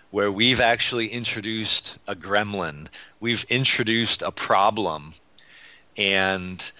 where 0.09 0.31
we've 0.31 0.59
actually 0.59 1.09
introduced 1.09 1.99
a 2.07 2.15
gremlin 2.15 2.87
we've 3.19 3.45
introduced 3.49 4.23
a 4.23 4.31
problem 4.31 5.13
and 5.95 6.71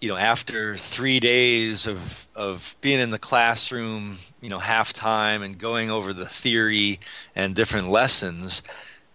you 0.00 0.08
know, 0.08 0.16
after 0.16 0.76
three 0.76 1.20
days 1.20 1.86
of 1.86 2.28
of 2.36 2.76
being 2.80 3.00
in 3.00 3.10
the 3.10 3.18
classroom, 3.18 4.16
you 4.40 4.48
know, 4.48 4.60
half 4.60 4.92
time 4.92 5.42
and 5.42 5.58
going 5.58 5.90
over 5.90 6.12
the 6.12 6.26
theory 6.26 7.00
and 7.34 7.56
different 7.56 7.88
lessons, 7.88 8.62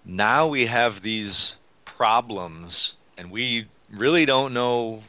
now 0.03 0.47
we 0.47 0.65
have 0.65 1.01
these 1.01 1.55
problems, 1.85 2.95
and 3.17 3.31
we 3.31 3.65
really 3.91 4.25
don't 4.25 4.53
know. 4.53 5.03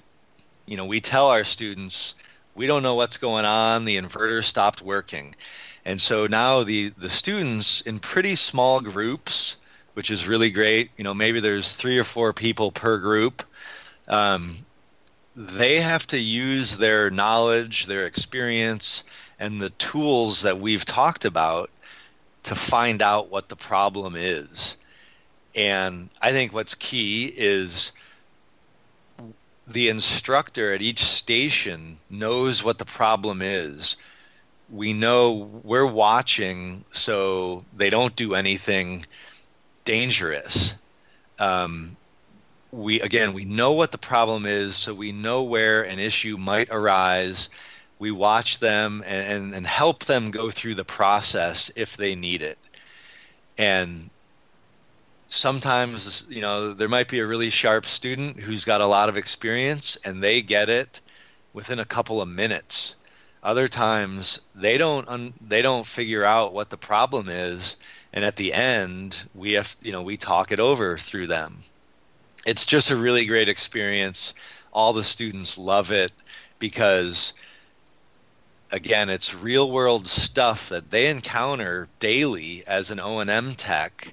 You 0.67 0.77
know, 0.77 0.87
we 0.87 1.01
tell 1.01 1.29
our 1.29 1.45
students 1.45 2.15
we 2.55 2.67
don't 2.67 2.83
know 2.83 2.95
what's 2.95 3.17
going 3.17 3.45
on. 3.45 3.85
The 3.85 3.97
inverter 3.97 4.43
stopped 4.43 4.81
working, 4.81 5.35
and 5.85 6.01
so 6.01 6.27
now 6.27 6.63
the 6.63 6.91
the 6.91 7.11
students 7.11 7.81
in 7.83 7.99
pretty 7.99 8.37
small 8.37 8.81
groups, 8.81 9.57
which 9.95 10.11
is 10.11 10.29
really 10.29 10.51
great. 10.51 10.91
You 10.97 11.05
know, 11.05 11.15
maybe 11.15 11.41
there's 11.41 11.75
three 11.75 11.99
or 11.99 12.05
four 12.05 12.33
people 12.33 12.71
per 12.71 12.99
group. 12.99 13.43
Um, 14.09 14.65
they 15.37 15.81
have 15.81 16.07
to 16.09 16.19
use 16.19 16.77
their 16.77 17.11
knowledge, 17.11 17.87
their 17.87 18.05
experience, 18.05 19.03
and 19.39 19.61
the 19.61 19.71
tools 19.71 20.43
that 20.43 20.61
we've 20.61 20.85
talked 20.85 21.25
about 21.25 21.71
to 22.45 22.55
find 22.55 23.03
out 23.03 23.31
what 23.31 23.49
the 23.49 23.57
problem 23.57 24.15
is. 24.17 24.77
And 25.57 26.09
I 26.21 26.33
think 26.33 26.53
what's 26.53 26.75
key 26.75 27.33
is 27.37 27.93
the 29.67 29.89
instructor 29.89 30.75
at 30.75 30.83
each 30.83 31.01
station 31.01 31.99
knows 32.11 32.63
what 32.63 32.79
the 32.79 32.85
problem 32.85 33.41
is. 33.43 33.97
We 34.71 34.93
know 34.93 35.33
we're 35.63 35.87
watching 35.87 36.85
so 36.91 37.65
they 37.75 37.91
don't 37.91 38.17
do 38.17 38.35
anything 38.35 39.07
dangerous. 39.85 40.75
Um, 41.39 41.97
we 42.75 43.01
again 43.01 43.33
we 43.33 43.45
know 43.45 43.73
what 43.73 43.93
the 43.93 43.99
problem 43.99 44.47
is 44.47 44.77
so 44.77 44.93
we 44.93 45.13
know 45.13 45.43
where 45.43 45.83
an 45.85 46.01
issue 46.01 46.37
might 46.37 46.69
arise 46.71 47.49
we 48.01 48.11
watch 48.11 48.59
them 48.59 49.03
and, 49.07 49.33
and, 49.33 49.55
and, 49.55 49.67
help 49.67 50.05
them 50.05 50.33
go 50.33 50.51
through 50.51 50.75
the 50.75 50.85
process 50.85 51.71
if 51.77 51.97
they 51.97 52.17
need 52.17 52.43
it 52.43 52.59
and 53.57 54.11
sometimes 55.29 56.27
you 56.29 56.41
know 56.41 56.73
there 56.73 56.89
might 56.89 57.09
be 57.09 57.21
a 57.21 57.27
really 57.27 57.51
sharp 57.51 57.87
student 57.87 58.39
who's 58.39 58.65
got 58.65 58.81
a 58.81 58.87
lot 58.87 59.09
of 59.09 59.17
experience 59.17 59.97
and 60.05 60.23
they 60.23 60.43
get 60.43 60.69
it 60.69 61.01
within 61.53 61.79
a 61.79 61.85
couple 61.85 62.21
of 62.21 62.29
minutes. 62.29 62.97
Other 63.43 63.69
times 63.69 64.41
they 64.55 64.79
don't 64.79 65.09
un, 65.09 65.35
they 65.41 65.63
don't 65.63 65.87
figure 65.87 66.25
out 66.25 66.53
what 66.53 66.71
the 66.71 66.77
problem 66.77 67.29
is 67.29 67.77
and 68.13 68.25
at 68.25 68.37
the 68.37 68.53
end 68.53 69.29
we 69.35 69.53
have 69.53 69.77
you 69.83 69.93
know 69.93 70.03
we 70.03 70.17
talk 70.17 70.53
it 70.53 70.61
over 70.61 70.99
through 70.99 71.27
them. 71.27 71.59
It's 72.47 72.67
just 72.67 72.91
a 72.91 72.97
really 72.97 73.27
great 73.27 73.49
experience. 73.49 74.35
All 74.73 74.93
the 74.93 75.05
students 75.05 75.57
love 75.57 75.91
it 75.91 76.13
because 76.59 77.33
again, 78.75 79.09
it's 79.09 79.33
real 79.33 79.71
world 79.71 80.09
stuff 80.09 80.69
that 80.69 80.91
they 80.91 81.09
encounter 81.09 81.89
daily 82.01 82.65
as 82.67 82.91
an 82.91 82.99
O&M 82.99 83.55
tech, 83.55 84.13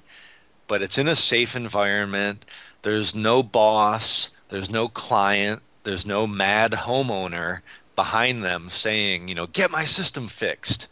but 0.68 0.82
it's 0.82 0.98
in 0.98 1.08
a 1.08 1.16
safe 1.16 1.56
environment. 1.56 2.44
There's 2.82 3.14
no 3.14 3.42
boss, 3.42 4.30
there's 4.48 4.70
no 4.70 4.88
client, 4.88 5.62
there's 5.84 6.06
no 6.06 6.26
mad 6.26 6.72
homeowner 6.72 7.60
behind 7.96 8.42
them 8.44 8.68
saying, 8.68 9.28
you 9.28 9.34
know, 9.34 9.46
get 9.46 9.70
my 9.70 9.84
system 9.84 10.26
fixed. 10.26 10.88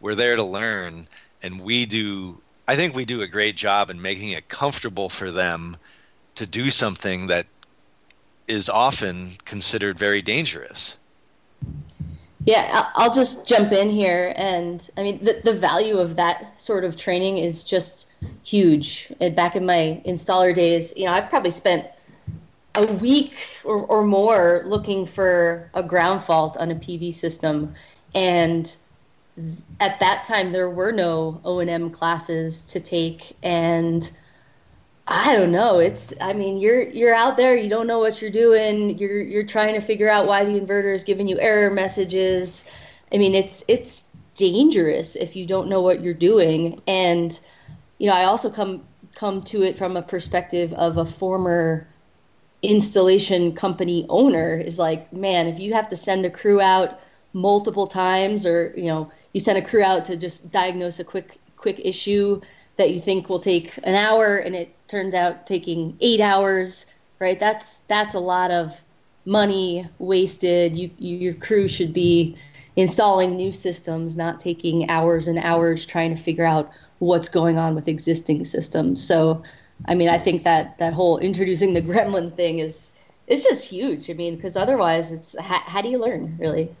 We're 0.00 0.14
there 0.14 0.36
to 0.36 0.44
learn 0.44 1.08
and 1.42 1.60
we 1.60 1.86
do 1.86 2.40
I 2.66 2.76
think 2.76 2.94
we 2.94 3.04
do 3.04 3.20
a 3.20 3.26
great 3.26 3.56
job 3.56 3.90
in 3.90 4.00
making 4.00 4.30
it 4.30 4.48
comfortable 4.48 5.10
for 5.10 5.30
them 5.30 5.76
to 6.36 6.46
do 6.46 6.70
something 6.70 7.26
that 7.26 7.46
is 8.48 8.70
often 8.70 9.32
considered 9.44 9.98
very 9.98 10.22
dangerous. 10.22 10.96
Yeah, 12.46 12.90
I'll 12.94 13.12
just 13.12 13.46
jump 13.46 13.72
in 13.72 13.88
here. 13.88 14.34
And 14.36 14.86
I 14.98 15.02
mean, 15.02 15.24
the, 15.24 15.40
the 15.44 15.54
value 15.54 15.96
of 15.96 16.16
that 16.16 16.60
sort 16.60 16.84
of 16.84 16.96
training 16.96 17.38
is 17.38 17.64
just 17.64 18.12
huge. 18.42 19.10
And 19.20 19.34
back 19.34 19.56
in 19.56 19.64
my 19.64 20.02
installer 20.06 20.54
days, 20.54 20.92
you 20.96 21.06
know, 21.06 21.12
I've 21.12 21.30
probably 21.30 21.50
spent 21.50 21.86
a 22.74 22.86
week 22.86 23.60
or, 23.64 23.86
or 23.86 24.04
more 24.04 24.62
looking 24.66 25.06
for 25.06 25.70
a 25.74 25.82
ground 25.82 26.22
fault 26.22 26.56
on 26.58 26.70
a 26.70 26.74
PV 26.74 27.14
system. 27.14 27.74
And 28.14 28.74
at 29.80 29.98
that 30.00 30.26
time, 30.26 30.52
there 30.52 30.68
were 30.68 30.92
no 30.92 31.40
O&M 31.44 31.90
classes 31.90 32.62
to 32.66 32.80
take. 32.80 33.36
And 33.42 34.10
I 35.06 35.36
don't 35.36 35.52
know. 35.52 35.78
It's 35.78 36.14
I 36.20 36.32
mean, 36.32 36.58
you're 36.60 36.82
you're 36.82 37.14
out 37.14 37.36
there, 37.36 37.56
you 37.56 37.68
don't 37.68 37.86
know 37.86 37.98
what 37.98 38.22
you're 38.22 38.30
doing. 38.30 38.98
You're 38.98 39.20
you're 39.20 39.44
trying 39.44 39.74
to 39.74 39.80
figure 39.80 40.08
out 40.08 40.26
why 40.26 40.44
the 40.44 40.58
inverter 40.58 40.94
is 40.94 41.04
giving 41.04 41.28
you 41.28 41.38
error 41.40 41.70
messages. 41.70 42.64
I 43.12 43.18
mean, 43.18 43.34
it's 43.34 43.62
it's 43.68 44.04
dangerous 44.34 45.16
if 45.16 45.36
you 45.36 45.46
don't 45.46 45.68
know 45.68 45.82
what 45.82 46.00
you're 46.02 46.14
doing. 46.14 46.80
And 46.86 47.38
you 47.98 48.08
know, 48.08 48.14
I 48.14 48.24
also 48.24 48.50
come 48.50 48.84
come 49.14 49.42
to 49.44 49.62
it 49.62 49.76
from 49.76 49.96
a 49.96 50.02
perspective 50.02 50.72
of 50.72 50.96
a 50.96 51.04
former 51.04 51.86
installation 52.62 53.52
company 53.52 54.06
owner 54.08 54.56
is 54.56 54.78
like, 54.78 55.12
man, 55.12 55.46
if 55.48 55.60
you 55.60 55.74
have 55.74 55.88
to 55.90 55.96
send 55.96 56.24
a 56.24 56.30
crew 56.30 56.60
out 56.60 57.00
multiple 57.34 57.86
times 57.86 58.46
or, 58.46 58.72
you 58.76 58.86
know, 58.86 59.10
you 59.34 59.40
send 59.40 59.58
a 59.58 59.62
crew 59.62 59.82
out 59.82 60.06
to 60.06 60.16
just 60.16 60.50
diagnose 60.50 60.98
a 60.98 61.04
quick 61.04 61.38
quick 61.56 61.80
issue 61.84 62.40
that 62.76 62.92
you 62.92 63.00
think 63.00 63.28
will 63.28 63.40
take 63.40 63.76
an 63.84 63.94
hour 63.94 64.36
and 64.36 64.54
it 64.54 64.74
turns 64.88 65.14
out 65.14 65.46
taking 65.46 65.96
eight 66.00 66.20
hours, 66.20 66.86
right? 67.20 67.38
That's 67.38 67.78
that's 67.88 68.14
a 68.14 68.20
lot 68.20 68.50
of 68.50 68.80
money 69.24 69.88
wasted. 69.98 70.76
You, 70.76 70.90
you 70.98 71.16
your 71.16 71.34
crew 71.34 71.68
should 71.68 71.92
be 71.92 72.36
installing 72.76 73.36
new 73.36 73.52
systems, 73.52 74.16
not 74.16 74.40
taking 74.40 74.90
hours 74.90 75.28
and 75.28 75.38
hours 75.38 75.86
trying 75.86 76.14
to 76.14 76.20
figure 76.20 76.44
out 76.44 76.70
what's 76.98 77.28
going 77.28 77.58
on 77.58 77.74
with 77.74 77.88
existing 77.88 78.44
systems. 78.44 79.04
So, 79.06 79.42
I 79.86 79.94
mean, 79.94 80.08
I 80.08 80.18
think 80.18 80.42
that 80.42 80.78
that 80.78 80.92
whole 80.92 81.18
introducing 81.18 81.74
the 81.74 81.82
gremlin 81.82 82.34
thing 82.34 82.58
is 82.58 82.90
it's 83.26 83.42
just 83.42 83.68
huge. 83.70 84.10
I 84.10 84.14
mean, 84.14 84.36
because 84.36 84.56
otherwise, 84.56 85.10
it's 85.10 85.38
how, 85.40 85.60
how 85.60 85.82
do 85.82 85.88
you 85.88 85.98
learn 85.98 86.36
really? 86.38 86.74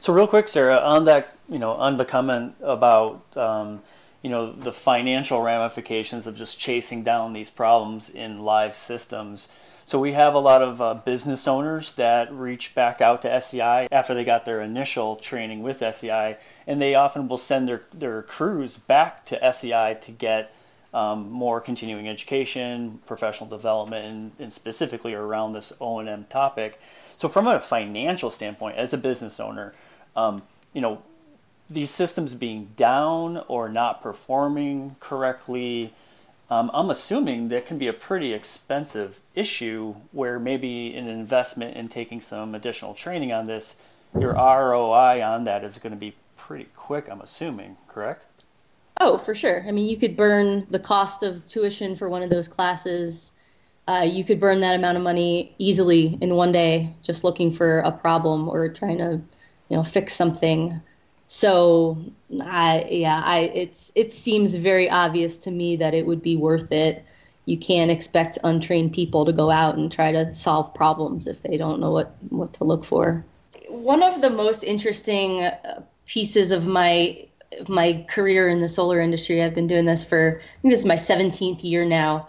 So, 0.00 0.12
real 0.12 0.28
quick, 0.28 0.48
Sarah, 0.48 0.78
on 0.78 1.04
that, 1.06 1.36
you 1.48 1.58
know, 1.58 1.72
on 1.72 1.96
the 1.96 2.04
comment 2.04 2.54
about 2.62 3.36
um, 3.36 3.82
you 4.22 4.30
know 4.30 4.52
the 4.52 4.72
financial 4.72 5.40
ramifications 5.42 6.26
of 6.26 6.36
just 6.36 6.58
chasing 6.58 7.02
down 7.02 7.32
these 7.32 7.50
problems 7.50 8.10
in 8.10 8.40
live 8.40 8.74
systems. 8.74 9.48
So 9.84 9.98
we 9.98 10.12
have 10.12 10.34
a 10.34 10.38
lot 10.38 10.60
of 10.60 10.82
uh, 10.82 10.94
business 10.94 11.48
owners 11.48 11.94
that 11.94 12.30
reach 12.30 12.74
back 12.74 13.00
out 13.00 13.22
to 13.22 13.40
SEI 13.40 13.88
after 13.90 14.12
they 14.12 14.22
got 14.22 14.44
their 14.44 14.60
initial 14.60 15.16
training 15.16 15.62
with 15.62 15.78
SEI, 15.78 16.36
and 16.66 16.82
they 16.82 16.94
often 16.94 17.26
will 17.26 17.38
send 17.38 17.66
their, 17.66 17.84
their 17.94 18.20
crews 18.22 18.76
back 18.76 19.24
to 19.26 19.52
SEI 19.52 19.96
to 20.02 20.12
get 20.12 20.54
um, 20.92 21.30
more 21.30 21.58
continuing 21.60 22.06
education, 22.06 23.00
professional 23.06 23.48
development, 23.48 24.04
and, 24.04 24.32
and 24.38 24.52
specifically 24.52 25.14
around 25.14 25.54
this 25.54 25.72
O&M 25.80 26.26
topic. 26.28 26.78
So 27.16 27.30
from 27.30 27.46
a 27.46 27.58
financial 27.58 28.30
standpoint, 28.30 28.76
as 28.76 28.92
a 28.92 28.98
business 28.98 29.40
owner, 29.40 29.74
um, 30.14 30.42
you 30.74 30.82
know, 30.82 31.02
these 31.70 31.90
systems 31.90 32.34
being 32.34 32.70
down 32.76 33.44
or 33.48 33.68
not 33.68 34.02
performing 34.02 34.96
correctly, 35.00 35.92
um, 36.50 36.70
I'm 36.72 36.88
assuming 36.88 37.48
that 37.50 37.66
can 37.66 37.76
be 37.76 37.88
a 37.88 37.92
pretty 37.92 38.32
expensive 38.32 39.20
issue 39.34 39.96
where 40.12 40.38
maybe 40.38 40.96
an 40.96 41.06
investment 41.06 41.76
in 41.76 41.88
taking 41.88 42.20
some 42.20 42.54
additional 42.54 42.94
training 42.94 43.32
on 43.32 43.46
this, 43.46 43.76
your 44.18 44.32
ROI 44.32 45.22
on 45.22 45.44
that 45.44 45.62
is 45.62 45.78
going 45.78 45.92
to 45.92 45.98
be 45.98 46.14
pretty 46.36 46.68
quick, 46.74 47.08
I'm 47.10 47.20
assuming, 47.20 47.76
correct? 47.86 48.24
Oh, 49.00 49.18
for 49.18 49.34
sure. 49.34 49.62
I 49.68 49.70
mean, 49.70 49.88
you 49.88 49.96
could 49.96 50.16
burn 50.16 50.66
the 50.70 50.78
cost 50.78 51.22
of 51.22 51.46
tuition 51.46 51.94
for 51.96 52.08
one 52.08 52.22
of 52.22 52.30
those 52.30 52.48
classes. 52.48 53.32
Uh, 53.86 54.06
you 54.08 54.24
could 54.24 54.40
burn 54.40 54.60
that 54.60 54.74
amount 54.74 54.96
of 54.96 55.02
money 55.02 55.54
easily 55.58 56.18
in 56.20 56.34
one 56.34 56.50
day 56.50 56.94
just 57.02 57.24
looking 57.24 57.52
for 57.52 57.80
a 57.80 57.92
problem 57.92 58.48
or 58.48 58.68
trying 58.68 58.98
to, 58.98 59.20
you 59.68 59.76
know, 59.76 59.84
fix 59.84 60.14
something. 60.14 60.80
So 61.28 61.98
I 62.42 62.86
yeah, 62.90 63.22
I 63.22 63.52
it's 63.54 63.92
it 63.94 64.12
seems 64.14 64.54
very 64.54 64.88
obvious 64.88 65.36
to 65.38 65.50
me 65.50 65.76
that 65.76 65.92
it 65.92 66.06
would 66.06 66.22
be 66.22 66.36
worth 66.36 66.72
it. 66.72 67.04
You 67.44 67.58
can't 67.58 67.90
expect 67.90 68.38
untrained 68.44 68.94
people 68.94 69.26
to 69.26 69.32
go 69.32 69.50
out 69.50 69.76
and 69.76 69.92
try 69.92 70.10
to 70.10 70.32
solve 70.32 70.72
problems 70.74 71.26
if 71.26 71.42
they 71.42 71.58
don't 71.58 71.80
know 71.80 71.92
what 71.92 72.16
what 72.30 72.54
to 72.54 72.64
look 72.64 72.82
for. 72.82 73.24
One 73.68 74.02
of 74.02 74.22
the 74.22 74.30
most 74.30 74.64
interesting 74.64 75.42
uh, 75.42 75.82
pieces 76.06 76.50
of 76.50 76.66
my 76.66 77.26
of 77.58 77.68
my 77.68 78.06
career 78.08 78.48
in 78.48 78.60
the 78.60 78.68
solar 78.68 78.98
industry, 78.98 79.42
I've 79.42 79.54
been 79.54 79.66
doing 79.66 79.84
this 79.84 80.02
for 80.02 80.40
I 80.40 80.60
think 80.62 80.72
this 80.72 80.80
is 80.80 80.86
my 80.86 80.94
17th 80.94 81.62
year 81.62 81.84
now, 81.84 82.26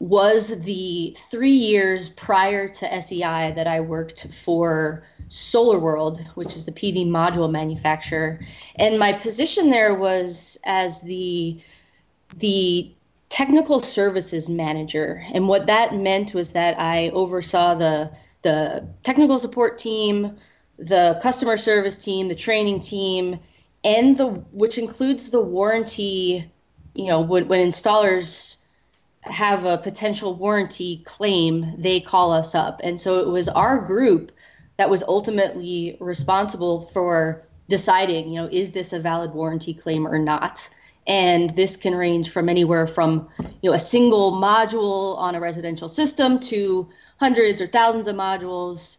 was 0.00 0.60
the 0.62 1.16
3 1.30 1.50
years 1.50 2.08
prior 2.08 2.68
to 2.68 3.00
SEI 3.00 3.52
that 3.52 3.68
I 3.68 3.78
worked 3.78 4.26
for 4.32 5.04
Solar 5.30 5.78
World, 5.78 6.26
which 6.34 6.56
is 6.56 6.66
the 6.66 6.72
PV 6.72 7.06
module 7.06 7.50
manufacturer, 7.50 8.40
and 8.76 8.98
my 8.98 9.12
position 9.12 9.70
there 9.70 9.94
was 9.94 10.58
as 10.64 11.00
the 11.02 11.60
the 12.36 12.92
technical 13.28 13.80
services 13.80 14.48
manager. 14.48 15.24
And 15.32 15.46
what 15.46 15.66
that 15.66 15.94
meant 15.94 16.34
was 16.34 16.52
that 16.52 16.78
I 16.78 17.10
oversaw 17.10 17.74
the 17.74 18.10
the 18.42 18.86
technical 19.04 19.38
support 19.38 19.78
team, 19.78 20.36
the 20.78 21.18
customer 21.22 21.56
service 21.56 21.96
team, 21.96 22.26
the 22.26 22.34
training 22.34 22.80
team, 22.80 23.38
and 23.84 24.16
the 24.18 24.26
which 24.26 24.78
includes 24.78 25.30
the 25.30 25.40
warranty. 25.40 26.50
You 26.94 27.06
know, 27.06 27.20
when, 27.20 27.46
when 27.46 27.70
installers 27.70 28.56
have 29.22 29.64
a 29.64 29.78
potential 29.78 30.34
warranty 30.34 31.02
claim, 31.04 31.72
they 31.78 32.00
call 32.00 32.32
us 32.32 32.52
up, 32.52 32.80
and 32.82 33.00
so 33.00 33.20
it 33.20 33.28
was 33.28 33.48
our 33.48 33.78
group 33.78 34.32
that 34.80 34.88
was 34.88 35.02
ultimately 35.06 35.94
responsible 36.00 36.80
for 36.80 37.46
deciding, 37.68 38.30
you 38.30 38.40
know, 38.40 38.48
is 38.50 38.70
this 38.70 38.94
a 38.94 38.98
valid 38.98 39.34
warranty 39.34 39.74
claim 39.74 40.06
or 40.06 40.18
not? 40.18 40.66
And 41.06 41.50
this 41.50 41.76
can 41.76 41.94
range 41.94 42.30
from 42.30 42.48
anywhere 42.48 42.86
from, 42.86 43.28
you 43.60 43.68
know, 43.68 43.74
a 43.74 43.78
single 43.78 44.32
module 44.32 45.18
on 45.18 45.34
a 45.34 45.40
residential 45.40 45.86
system 45.86 46.40
to 46.40 46.88
hundreds 47.18 47.60
or 47.60 47.66
thousands 47.66 48.08
of 48.08 48.16
modules 48.16 48.96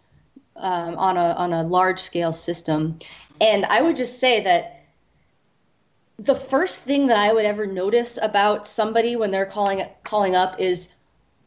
um, 0.55 0.95
on 0.99 1.17
a 1.17 1.33
on 1.33 1.51
a 1.51 1.63
large 1.63 1.99
scale 1.99 2.31
system. 2.31 2.99
And 3.39 3.65
I 3.65 3.81
would 3.81 3.95
just 3.95 4.19
say 4.19 4.43
that 4.43 4.83
the 6.19 6.35
first 6.35 6.83
thing 6.83 7.07
that 7.07 7.17
I 7.17 7.33
would 7.33 7.45
ever 7.45 7.65
notice 7.65 8.19
about 8.21 8.67
somebody 8.67 9.15
when 9.15 9.31
they're 9.31 9.47
calling 9.47 9.83
calling 10.03 10.35
up 10.35 10.59
is, 10.59 10.89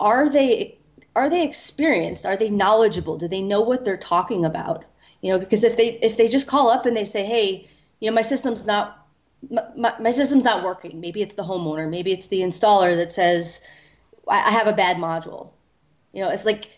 are 0.00 0.28
they 0.28 0.76
are 1.16 1.30
they 1.30 1.44
experienced? 1.44 2.26
Are 2.26 2.36
they 2.36 2.50
knowledgeable? 2.50 3.16
Do 3.16 3.28
they 3.28 3.42
know 3.42 3.60
what 3.60 3.84
they're 3.84 3.96
talking 3.96 4.44
about? 4.44 4.84
You 5.20 5.32
know, 5.32 5.38
because 5.38 5.64
if 5.64 5.76
they 5.76 5.98
if 6.02 6.16
they 6.16 6.28
just 6.28 6.46
call 6.46 6.70
up 6.70 6.86
and 6.86 6.96
they 6.96 7.04
say, 7.04 7.24
"Hey, 7.24 7.68
you 8.00 8.10
know, 8.10 8.14
my 8.14 8.22
system's 8.22 8.66
not 8.66 9.06
my, 9.50 9.94
my 10.00 10.10
system's 10.10 10.44
not 10.44 10.64
working. 10.64 11.00
Maybe 11.00 11.22
it's 11.22 11.34
the 11.34 11.42
homeowner. 11.42 11.88
Maybe 11.88 12.12
it's 12.12 12.28
the 12.28 12.40
installer 12.40 12.96
that 12.96 13.12
says 13.12 13.66
I, 14.28 14.36
I 14.36 14.50
have 14.50 14.66
a 14.66 14.72
bad 14.72 14.96
module." 14.96 15.50
You 16.12 16.24
know, 16.24 16.30
it's 16.30 16.44
like 16.44 16.70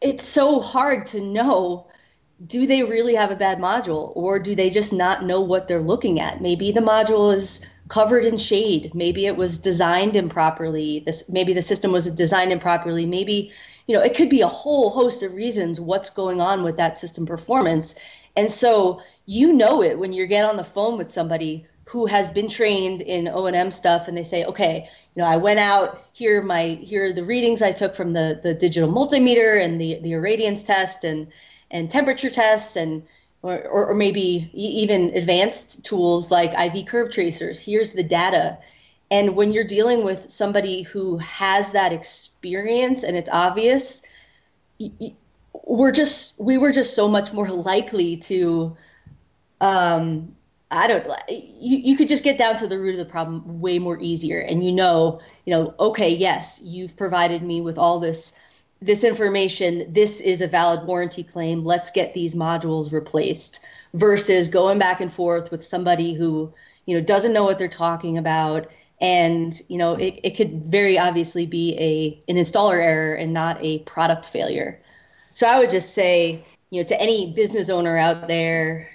it's 0.00 0.26
so 0.26 0.60
hard 0.60 1.06
to 1.06 1.20
know 1.20 1.86
do 2.46 2.66
they 2.66 2.82
really 2.82 3.14
have 3.14 3.30
a 3.30 3.36
bad 3.36 3.58
module 3.58 4.12
or 4.14 4.38
do 4.38 4.54
they 4.54 4.70
just 4.70 4.92
not 4.92 5.24
know 5.24 5.40
what 5.40 5.68
they're 5.68 5.80
looking 5.80 6.20
at? 6.20 6.40
Maybe 6.40 6.72
the 6.72 6.80
module 6.80 7.34
is 7.34 7.60
covered 7.88 8.24
in 8.24 8.36
shade. 8.36 8.94
Maybe 8.94 9.26
it 9.26 9.36
was 9.36 9.58
designed 9.58 10.16
improperly. 10.16 11.00
This 11.00 11.28
maybe 11.28 11.52
the 11.52 11.60
system 11.60 11.92
was 11.92 12.10
designed 12.10 12.52
improperly. 12.52 13.04
Maybe 13.04 13.52
you 13.86 13.96
know 13.96 14.02
it 14.02 14.14
could 14.14 14.30
be 14.30 14.40
a 14.40 14.48
whole 14.48 14.90
host 14.90 15.22
of 15.22 15.34
reasons 15.34 15.80
what's 15.80 16.08
going 16.08 16.40
on 16.40 16.62
with 16.62 16.76
that 16.78 16.96
system 16.96 17.26
performance. 17.26 17.94
And 18.36 18.50
so 18.50 19.02
you 19.26 19.52
know 19.52 19.82
it 19.82 19.98
when 19.98 20.12
you 20.12 20.26
get 20.26 20.48
on 20.48 20.56
the 20.56 20.64
phone 20.64 20.96
with 20.96 21.10
somebody 21.10 21.66
who 21.84 22.06
has 22.06 22.30
been 22.30 22.48
trained 22.48 23.00
in 23.02 23.26
O&M 23.26 23.70
stuff 23.72 24.06
and 24.06 24.16
they 24.16 24.22
say, 24.22 24.44
okay, 24.44 24.88
you 25.16 25.22
know, 25.22 25.28
I 25.28 25.36
went 25.36 25.58
out 25.58 26.04
here 26.12 26.40
my 26.40 26.78
here 26.80 27.06
are 27.06 27.12
the 27.12 27.24
readings 27.24 27.60
I 27.60 27.72
took 27.72 27.94
from 27.94 28.14
the 28.14 28.40
the 28.42 28.54
digital 28.54 28.90
multimeter 28.90 29.62
and 29.62 29.78
the 29.78 29.98
the 30.00 30.12
irradiance 30.12 30.64
test 30.64 31.04
and 31.04 31.26
and 31.70 31.90
temperature 31.90 32.30
tests 32.30 32.76
and 32.76 33.02
or, 33.42 33.66
or, 33.68 33.94
maybe 33.94 34.50
even 34.52 35.16
advanced 35.16 35.82
tools 35.82 36.30
like 36.30 36.52
IV 36.52 36.84
curve 36.84 37.10
tracers. 37.10 37.58
Here's 37.58 37.92
the 37.92 38.02
data. 38.02 38.58
And 39.10 39.34
when 39.34 39.52
you're 39.52 39.64
dealing 39.64 40.04
with 40.04 40.30
somebody 40.30 40.82
who 40.82 41.16
has 41.18 41.72
that 41.72 41.90
experience 41.90 43.02
and 43.02 43.16
it's 43.16 43.30
obvious, 43.30 44.02
we're 45.64 45.92
just 45.92 46.38
we 46.40 46.58
were 46.58 46.72
just 46.72 46.94
so 46.94 47.08
much 47.08 47.32
more 47.32 47.48
likely 47.48 48.16
to 48.16 48.76
um 49.60 50.34
I 50.70 50.86
don't 50.86 51.06
you, 51.28 51.78
you 51.78 51.96
could 51.96 52.08
just 52.08 52.22
get 52.22 52.38
down 52.38 52.56
to 52.56 52.68
the 52.68 52.78
root 52.78 52.92
of 52.92 52.98
the 52.98 53.10
problem 53.10 53.60
way 53.60 53.78
more 53.78 53.98
easier 54.00 54.40
and 54.40 54.64
you 54.64 54.70
know, 54.70 55.20
you 55.44 55.52
know, 55.52 55.74
okay, 55.80 56.08
yes, 56.08 56.60
you've 56.62 56.96
provided 56.96 57.42
me 57.42 57.60
with 57.60 57.78
all 57.78 57.98
this 57.98 58.32
this 58.82 59.04
information, 59.04 59.92
this 59.92 60.20
is 60.20 60.40
a 60.40 60.46
valid 60.46 60.86
warranty 60.86 61.22
claim. 61.22 61.62
Let's 61.62 61.90
get 61.90 62.14
these 62.14 62.34
modules 62.34 62.92
replaced 62.92 63.60
versus 63.94 64.48
going 64.48 64.78
back 64.78 65.00
and 65.00 65.12
forth 65.12 65.50
with 65.50 65.62
somebody 65.62 66.14
who, 66.14 66.52
you 66.86 66.96
know, 66.96 67.04
doesn't 67.04 67.32
know 67.32 67.44
what 67.44 67.58
they're 67.58 67.68
talking 67.68 68.16
about. 68.16 68.70
And, 69.00 69.60
you 69.68 69.76
know, 69.76 69.94
it, 69.94 70.20
it 70.22 70.30
could 70.36 70.64
very 70.64 70.98
obviously 70.98 71.46
be 71.46 71.76
a 71.78 72.30
an 72.30 72.36
installer 72.36 72.82
error 72.82 73.14
and 73.14 73.32
not 73.32 73.58
a 73.60 73.80
product 73.80 74.26
failure. 74.26 74.80
So 75.34 75.46
I 75.46 75.58
would 75.58 75.70
just 75.70 75.94
say, 75.94 76.42
you 76.70 76.80
know, 76.80 76.86
to 76.86 77.00
any 77.00 77.32
business 77.32 77.68
owner 77.70 77.96
out 77.96 78.28
there, 78.28 78.90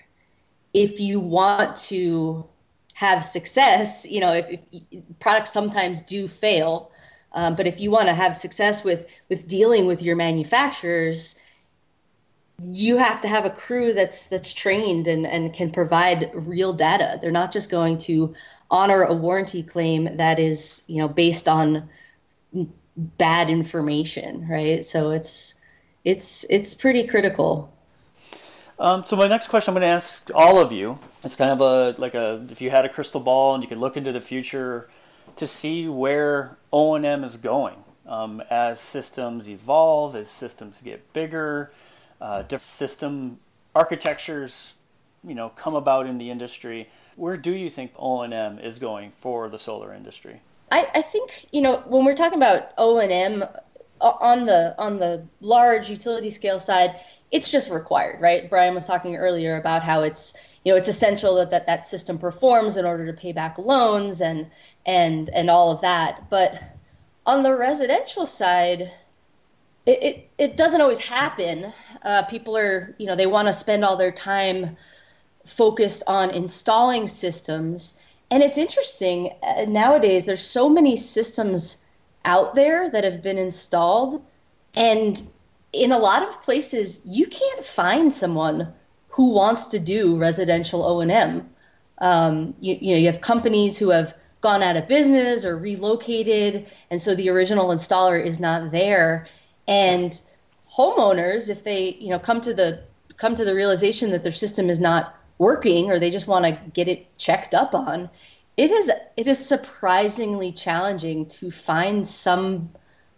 if 0.73 0.99
you 0.99 1.19
want 1.19 1.77
to 1.77 2.45
have 2.93 3.23
success, 3.23 4.05
you 4.09 4.19
know, 4.19 4.33
if, 4.33 4.59
if 4.71 5.03
products 5.19 5.51
sometimes 5.51 6.01
do 6.01 6.27
fail, 6.27 6.91
um, 7.35 7.55
but 7.55 7.67
if 7.67 7.79
you 7.81 7.91
want 7.91 8.07
to 8.07 8.13
have 8.13 8.35
success 8.35 8.83
with 8.83 9.05
with 9.29 9.47
dealing 9.47 9.85
with 9.85 10.01
your 10.01 10.15
manufacturers, 10.15 11.35
you 12.63 12.97
have 12.97 13.19
to 13.21 13.27
have 13.27 13.45
a 13.45 13.49
crew 13.49 13.93
that's 13.93 14.27
that's 14.27 14.53
trained 14.53 15.07
and, 15.07 15.27
and 15.27 15.53
can 15.53 15.69
provide 15.69 16.31
real 16.33 16.71
data. 16.71 17.19
They're 17.21 17.31
not 17.31 17.51
just 17.51 17.69
going 17.69 17.97
to 17.99 18.33
honor 18.71 19.03
a 19.03 19.13
warranty 19.13 19.61
claim 19.61 20.15
that 20.15 20.39
is, 20.39 20.83
you 20.87 20.97
know, 20.97 21.09
based 21.09 21.49
on 21.49 21.89
bad 22.95 23.49
information, 23.49 24.47
right? 24.47 24.83
So 24.83 25.11
it's 25.11 25.55
it's 26.05 26.45
it's 26.49 26.73
pretty 26.73 27.05
critical. 27.05 27.71
Um, 28.79 29.05
so 29.05 29.17
my 29.17 29.27
next 29.27 29.49
question 29.49 29.73
I'm 29.73 29.81
going 29.81 29.89
to 29.89 29.93
ask 29.93 30.31
all 30.33 30.57
of 30.57 30.71
you. 30.71 30.99
It's 31.23 31.35
kind 31.35 31.51
of 31.51 31.59
a 31.59 31.99
like 31.99 32.13
a 32.13 32.45
if 32.49 32.61
you 32.61 32.69
had 32.69 32.85
a 32.85 32.89
crystal 32.89 33.19
ball 33.19 33.55
and 33.55 33.61
you 33.61 33.67
could 33.67 33.77
look 33.77 33.97
into 33.97 34.13
the 34.13 34.21
future 34.21 34.89
to 35.37 35.47
see 35.47 35.87
where 35.87 36.57
O&M 36.71 37.23
is 37.23 37.37
going 37.37 37.83
um, 38.07 38.41
as 38.49 38.79
systems 38.79 39.49
evolve, 39.49 40.15
as 40.15 40.29
systems 40.29 40.81
get 40.81 41.11
bigger, 41.13 41.71
uh, 42.21 42.41
different 42.43 42.61
system 42.61 43.39
architectures, 43.75 44.75
you 45.23 45.35
know, 45.35 45.49
come 45.49 45.75
about 45.75 46.05
in 46.07 46.17
the 46.17 46.29
industry. 46.29 46.89
Where 47.15 47.37
do 47.37 47.51
you 47.51 47.69
think 47.69 47.91
O&M 47.97 48.59
is 48.59 48.79
going 48.79 49.11
for 49.19 49.49
the 49.49 49.59
solar 49.59 49.93
industry? 49.93 50.41
I, 50.71 50.87
I 50.95 51.01
think 51.01 51.47
you 51.51 51.61
know 51.61 51.83
when 51.87 52.05
we're 52.05 52.15
talking 52.15 52.37
about 52.37 52.71
O&M 52.77 53.43
on 54.01 54.45
the 54.45 54.75
on 54.77 54.99
the 54.99 55.25
large 55.41 55.89
utility 55.89 56.29
scale 56.29 56.59
side, 56.59 56.95
it's 57.31 57.49
just 57.49 57.69
required, 57.69 58.19
right? 58.21 58.49
Brian 58.49 58.73
was 58.73 58.85
talking 58.85 59.15
earlier 59.15 59.57
about 59.57 59.83
how 59.83 60.01
it's 60.01 60.33
you 60.63 60.71
know 60.71 60.77
it's 60.77 60.89
essential 60.89 61.35
that 61.35 61.51
that, 61.51 61.67
that 61.67 61.87
system 61.87 62.17
performs 62.17 62.77
in 62.77 62.85
order 62.85 63.05
to 63.05 63.13
pay 63.13 63.31
back 63.31 63.57
loans 63.57 64.21
and 64.21 64.47
and 64.85 65.29
and 65.29 65.49
all 65.49 65.71
of 65.71 65.81
that. 65.81 66.29
But 66.29 66.61
on 67.25 67.43
the 67.43 67.55
residential 67.55 68.25
side 68.25 68.91
it 69.85 70.03
it, 70.03 70.29
it 70.37 70.57
doesn't 70.57 70.81
always 70.81 70.99
happen. 70.99 71.73
Uh, 72.03 72.23
people 72.23 72.57
are 72.57 72.95
you 72.97 73.05
know 73.05 73.15
they 73.15 73.27
want 73.27 73.47
to 73.47 73.53
spend 73.53 73.83
all 73.83 73.95
their 73.97 74.11
time 74.11 74.75
focused 75.45 76.03
on 76.07 76.31
installing 76.31 77.07
systems. 77.07 77.99
And 78.31 78.41
it's 78.41 78.57
interesting 78.57 79.31
uh, 79.43 79.65
nowadays 79.67 80.25
there's 80.25 80.45
so 80.45 80.67
many 80.69 80.97
systems 80.97 81.85
out 82.25 82.55
there 82.55 82.89
that 82.89 83.03
have 83.03 83.21
been 83.21 83.37
installed 83.37 84.23
and 84.75 85.21
in 85.73 85.91
a 85.91 85.97
lot 85.97 86.23
of 86.23 86.41
places 86.41 87.01
you 87.05 87.27
can't 87.27 87.63
find 87.63 88.11
someone 88.11 88.73
who 89.09 89.31
wants 89.31 89.67
to 89.67 89.79
do 89.79 90.17
residential 90.17 90.83
O&M. 90.83 91.49
Um, 91.99 92.53
you, 92.59 92.77
you 92.81 92.91
know, 92.91 92.97
you 92.97 93.05
have 93.05 93.21
companies 93.21 93.77
who 93.77 93.89
have 93.89 94.15
gone 94.45 94.61
out 94.61 94.77
of 94.77 94.87
business 94.87 95.43
or 95.43 95.57
relocated, 95.57 96.67
and 96.91 97.01
so 97.01 97.15
the 97.15 97.27
original 97.27 97.69
installer 97.69 98.23
is 98.23 98.39
not 98.39 98.71
there. 98.71 99.25
And 99.67 100.21
homeowners, 100.71 101.49
if 101.49 101.63
they 101.63 101.95
you 101.95 102.09
know 102.09 102.19
come 102.19 102.41
to 102.41 102.53
the 102.53 102.83
come 103.17 103.33
to 103.33 103.43
the 103.43 103.55
realization 103.55 104.11
that 104.11 104.21
their 104.21 104.31
system 104.31 104.69
is 104.69 104.79
not 104.79 105.15
working 105.39 105.89
or 105.89 105.97
they 105.97 106.11
just 106.11 106.27
want 106.27 106.45
to 106.45 106.51
get 106.73 106.87
it 106.87 107.17
checked 107.17 107.55
up 107.55 107.73
on, 107.73 108.07
it 108.55 108.69
is 108.69 108.91
it 109.17 109.27
is 109.27 109.43
surprisingly 109.43 110.51
challenging 110.51 111.25
to 111.37 111.49
find 111.49 112.07
some 112.07 112.69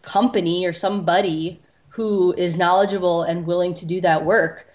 company 0.03 0.65
or 0.65 0.71
somebody 0.71 1.59
who 1.89 2.33
is 2.37 2.57
knowledgeable 2.57 3.23
and 3.23 3.45
willing 3.45 3.73
to 3.73 3.85
do 3.85 3.99
that 3.99 4.23
work. 4.23 4.65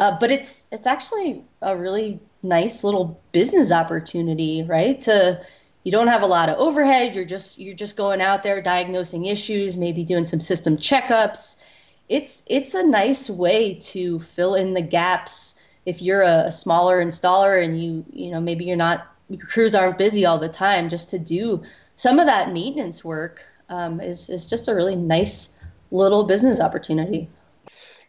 Uh, 0.00 0.16
but 0.18 0.32
it's 0.32 0.66
it's 0.72 0.88
actually 0.88 1.44
a 1.62 1.76
really 1.76 2.18
nice 2.42 2.82
little 2.82 3.22
business 3.30 3.70
opportunity, 3.70 4.64
right? 4.64 5.00
To 5.02 5.40
you 5.84 5.92
don't 5.92 6.08
have 6.08 6.22
a 6.22 6.26
lot 6.26 6.48
of 6.48 6.58
overhead. 6.58 7.14
You're 7.14 7.24
just 7.24 7.58
you're 7.58 7.74
just 7.74 7.96
going 7.96 8.20
out 8.20 8.42
there 8.42 8.60
diagnosing 8.60 9.26
issues, 9.26 9.76
maybe 9.76 10.04
doing 10.04 10.26
some 10.26 10.40
system 10.40 10.76
checkups. 10.76 11.56
It's 12.08 12.42
it's 12.46 12.74
a 12.74 12.82
nice 12.82 13.30
way 13.30 13.74
to 13.74 14.20
fill 14.20 14.54
in 14.54 14.74
the 14.74 14.82
gaps 14.82 15.60
if 15.86 16.02
you're 16.02 16.22
a, 16.22 16.44
a 16.46 16.52
smaller 16.52 17.02
installer 17.02 17.64
and 17.64 17.82
you 17.82 18.04
you 18.12 18.30
know 18.30 18.40
maybe 18.40 18.64
you're 18.64 18.76
not 18.76 19.06
your 19.28 19.46
crews 19.46 19.74
aren't 19.74 19.96
busy 19.96 20.26
all 20.26 20.38
the 20.38 20.48
time. 20.48 20.88
Just 20.88 21.08
to 21.10 21.18
do 21.18 21.62
some 21.96 22.18
of 22.18 22.26
that 22.26 22.52
maintenance 22.52 23.04
work 23.04 23.42
um, 23.68 24.00
is 24.00 24.28
is 24.28 24.48
just 24.50 24.68
a 24.68 24.74
really 24.74 24.96
nice 24.96 25.56
little 25.90 26.24
business 26.24 26.60
opportunity. 26.60 27.28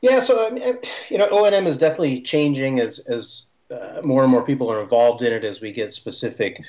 Yeah, 0.02 0.20
so 0.20 0.48
I 0.48 0.50
mean, 0.50 0.64
you 1.10 1.18
know, 1.18 1.28
O 1.32 1.46
and 1.46 1.56
M 1.56 1.68
is 1.68 1.78
definitely 1.78 2.22
changing 2.22 2.80
as 2.80 3.00
as 3.08 3.48
uh, 3.72 4.02
more 4.04 4.24
and 4.24 4.32
more 4.32 4.44
people 4.44 4.70
are 4.70 4.82
involved 4.82 5.22
in 5.22 5.32
it 5.32 5.46
as 5.46 5.62
we 5.62 5.72
get 5.72 5.94
specific 5.94 6.62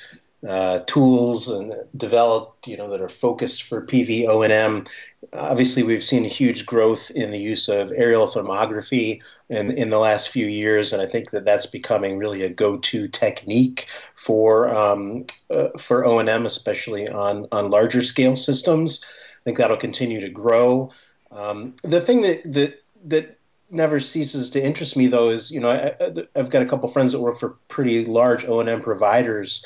uh, 0.47 0.79
tools 0.87 1.47
and 1.47 1.73
developed, 1.95 2.67
you 2.67 2.75
know, 2.75 2.89
that 2.89 3.01
are 3.01 3.09
focused 3.09 3.63
for 3.63 3.85
PV 3.85 4.27
O 4.27 4.41
and 4.41 4.51
M. 4.51 4.85
Obviously, 5.31 5.83
we've 5.83 6.03
seen 6.03 6.25
a 6.25 6.29
huge 6.29 6.65
growth 6.65 7.11
in 7.11 7.31
the 7.31 7.39
use 7.39 7.69
of 7.69 7.93
aerial 7.95 8.27
thermography 8.27 9.23
in 9.49 9.71
in 9.71 9.89
the 9.89 9.99
last 9.99 10.29
few 10.29 10.45
years, 10.45 10.91
and 10.91 11.01
I 11.01 11.05
think 11.05 11.31
that 11.31 11.45
that's 11.45 11.65
becoming 11.65 12.17
really 12.17 12.43
a 12.43 12.49
go-to 12.49 13.07
technique 13.07 13.87
for 14.15 14.69
um, 14.69 15.25
uh, 15.49 15.69
for 15.77 16.05
O 16.05 16.19
and 16.19 16.29
M, 16.29 16.45
especially 16.45 17.07
on 17.07 17.47
on 17.51 17.71
larger 17.71 18.03
scale 18.03 18.35
systems. 18.35 19.03
I 19.05 19.43
think 19.45 19.57
that'll 19.57 19.77
continue 19.77 20.19
to 20.21 20.29
grow. 20.29 20.91
Um, 21.31 21.75
the 21.83 22.01
thing 22.01 22.21
that 22.21 22.43
that 22.51 22.83
that 23.05 23.39
never 23.69 23.99
ceases 23.99 24.49
to 24.51 24.63
interest 24.63 24.95
me 24.95 25.07
though 25.07 25.29
is 25.29 25.51
you 25.51 25.59
know 25.59 25.71
I, 25.71 26.37
have 26.37 26.49
got 26.49 26.61
a 26.61 26.65
couple 26.65 26.87
friends 26.89 27.11
that 27.11 27.21
work 27.21 27.37
for 27.37 27.57
pretty 27.69 28.05
large 28.05 28.45
O 28.45 28.59
and 28.59 28.69
M 28.69 28.81
providers. 28.81 29.65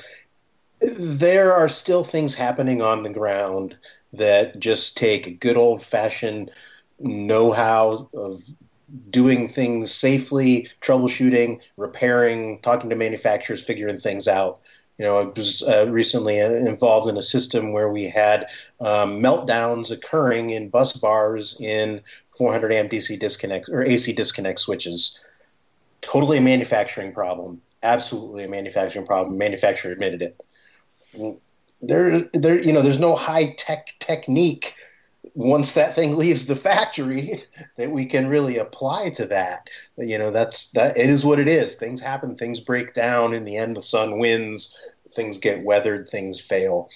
There 0.82 1.54
are 1.54 1.70
still 1.70 2.04
things 2.04 2.36
happening 2.36 2.82
on 2.82 3.04
the 3.04 3.10
ground 3.10 3.78
that 4.14 4.60
just 4.60 4.98
take 4.98 5.28
a 5.28 5.32
good 5.32 5.58
old 5.58 5.82
fashioned 5.82 6.52
know 7.00 7.52
how 7.52 8.10
of 8.14 8.42
doing 9.10 9.48
things 9.48 9.92
safely, 9.92 10.70
troubleshooting, 10.82 11.62
repairing, 11.78 12.60
talking 12.62 12.90
to 12.90 12.96
manufacturers, 12.96 13.64
figuring 13.64 13.98
things 13.98 14.28
out. 14.28 14.60
You 14.98 15.06
know, 15.06 15.20
I 15.20 15.24
was 15.26 15.62
uh, 15.68 15.88
recently 15.90 16.40
involved 16.40 17.08
in 17.08 17.18
a 17.18 17.22
system 17.22 17.72
where 17.72 17.90
we 17.92 18.06
had 18.06 18.50
um, 18.80 19.22
meltdowns 19.22 19.92
occurring 19.92 20.52
in 20.52 20.70
bus 20.70 20.98
bars 20.98 21.60
in 21.62 22.02
400 22.36 22.72
amp 22.74 22.92
DC 22.92 23.20
disconnect 23.20 23.70
or 23.70 23.84
AC 23.84 24.14
disconnect 24.14 24.60
switches. 24.60 25.24
Totally 26.02 26.38
a 26.38 26.42
manufacturing 26.42 27.14
problem. 27.14 27.62
Absolutely 27.84 28.44
a 28.44 28.48
manufacturing 28.48 29.06
problem. 29.06 29.38
Manufacturer 29.38 29.92
admitted 29.92 30.24
it. 30.24 30.42
There, 31.82 32.22
there, 32.34 32.62
you 32.62 32.74
know, 32.74 32.82
there's 32.82 33.00
no 33.00 33.16
high 33.16 33.54
tech 33.58 33.94
technique. 34.00 34.76
Once 35.36 35.74
that 35.74 35.94
thing 35.94 36.18
leaves 36.18 36.48
the 36.48 36.56
factory 36.56 37.44
that 37.78 37.92
we 37.92 38.06
can 38.06 38.28
really 38.28 38.58
apply 38.58 39.10
to 39.12 39.26
that. 39.28 39.68
You 39.98 40.18
know 40.18 40.32
that's 40.32 40.72
that 40.72 40.98
it 40.98 41.10
is 41.10 41.26
what 41.26 41.40
it 41.40 41.48
is. 41.48 41.76
Things 41.76 42.02
happen 42.02 42.36
things 42.36 42.60
break 42.60 42.94
down. 42.94 43.34
In 43.34 43.46
the 43.46 43.58
end 43.58 43.78
the 43.78 43.82
sun 43.82 44.20
wins 44.20 44.76
things 45.14 45.38
get 45.38 45.64
weathered 45.64 46.10
things 46.10 46.40
fail. 46.40 46.90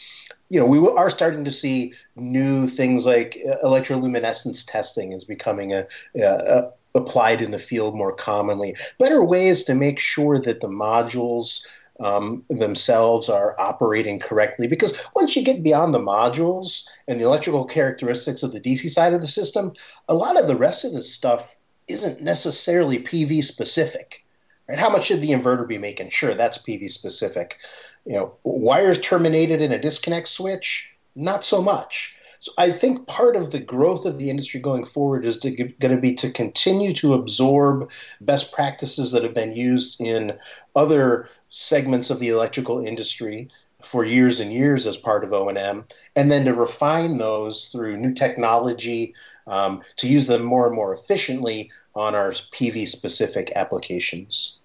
You 0.49 0.59
know, 0.59 0.66
we 0.66 0.80
are 0.80 1.09
starting 1.09 1.45
to 1.45 1.51
see 1.51 1.93
new 2.16 2.68
things 2.68 3.05
like 3.05 3.38
uh, 3.49 3.66
electroluminescence 3.66 4.70
testing 4.70 5.14
is 5.14 5.24
becoming 5.24 5.74
a, 5.74 5.88
a, 6.16 6.22
a 6.22 6.72
applied 6.93 7.41
in 7.41 7.51
the 7.51 7.59
field 7.59 7.95
more 7.95 8.14
commonly. 8.14 8.76
Better 8.99 9.24
ways 9.24 9.64
to 9.66 9.74
make 9.74 9.99
sure 9.99 10.38
that 10.39 10.62
the 10.62 10.68
modules 10.68 11.66
um, 12.04 12.43
themselves 12.49 13.30
are 13.30 13.60
operating 13.60 14.20
correctly. 14.20 14.68
Because 14.68 15.02
once 15.16 15.36
you 15.36 15.43
get 15.43 15.64
beyond 15.64 15.93
the 15.93 15.99
modules 15.99 16.88
and 17.08 17.20
the 17.20 17.26
electrical 17.26 17.66
characteristics 17.66 18.43
of 18.43 18.52
the 18.52 18.62
DC 18.62 18.89
side 18.89 19.14
of 19.14 19.22
the 19.22 19.28
system, 19.28 19.74
a 20.08 20.16
lot 20.16 20.39
of 20.39 20.47
the 20.47 20.56
rest 20.56 20.84
of 20.84 20.93
this 20.93 21.14
stuff 21.14 21.58
isn't 21.88 22.22
necessarily 22.22 22.99
PV 22.99 23.43
specific. 23.43 24.26
Right? 24.68 24.80
How 24.80 24.89
much 24.89 25.06
should 25.06 25.22
the 25.22 25.32
inverter 25.32 25.68
be 25.68 25.78
making? 25.78 26.10
Sure, 26.10 26.34
that's 26.34 26.58
PV 26.58 26.89
specific 26.89 27.58
you 28.06 28.14
know, 28.14 28.34
wires 28.43 28.99
terminated 28.99 29.62
in 29.62 29.72
a 29.72 29.80
disconnect 29.80 30.28
switch, 30.28 30.93
not 31.16 31.45
so 31.45 31.62
much. 31.62 32.18
So 32.42 32.52
I 32.58 32.72
think 32.72 33.06
part 33.06 33.36
of 33.36 33.52
the 33.52 33.60
growth 33.60 34.04
of 34.06 34.18
the 34.18 34.32
industry 34.32 34.60
going 34.60 34.84
forward 34.84 35.26
is 35.26 35.38
going 35.38 35.76
to 35.80 35.98
be 35.98 36.16
to 36.16 36.32
continue 36.32 36.92
to 36.94 37.14
absorb 37.14 37.92
best 38.20 38.52
practices 38.52 39.12
that 39.12 39.24
have 39.24 39.36
been 39.36 39.56
used 39.56 40.02
in 40.02 40.38
other 40.76 41.30
segments 41.50 42.10
of 42.10 42.20
the 42.20 42.30
electrical 42.30 42.84
industry. 42.86 43.48
for 43.84 44.06
years 44.06 44.39
and 44.39 44.54
years 44.54 44.86
as 44.86 44.96
part 44.96 45.24
of 45.24 45.34
O&M, 45.34 45.86
and 46.16 46.32
then 46.32 46.46
to 46.46 46.54
refine 46.54 47.18
those 47.18 47.68
through 47.70 47.98
new 47.98 48.14
technology 48.14 49.14
um, 49.48 49.82
to 49.96 50.08
use 50.08 50.28
them 50.28 50.44
more 50.44 50.68
and 50.68 50.76
more 50.76 50.94
efficiently 50.94 51.72
on 51.96 52.14
our 52.14 52.30
PV 52.30 52.88
specific 52.88 53.52
applications. 53.56 54.60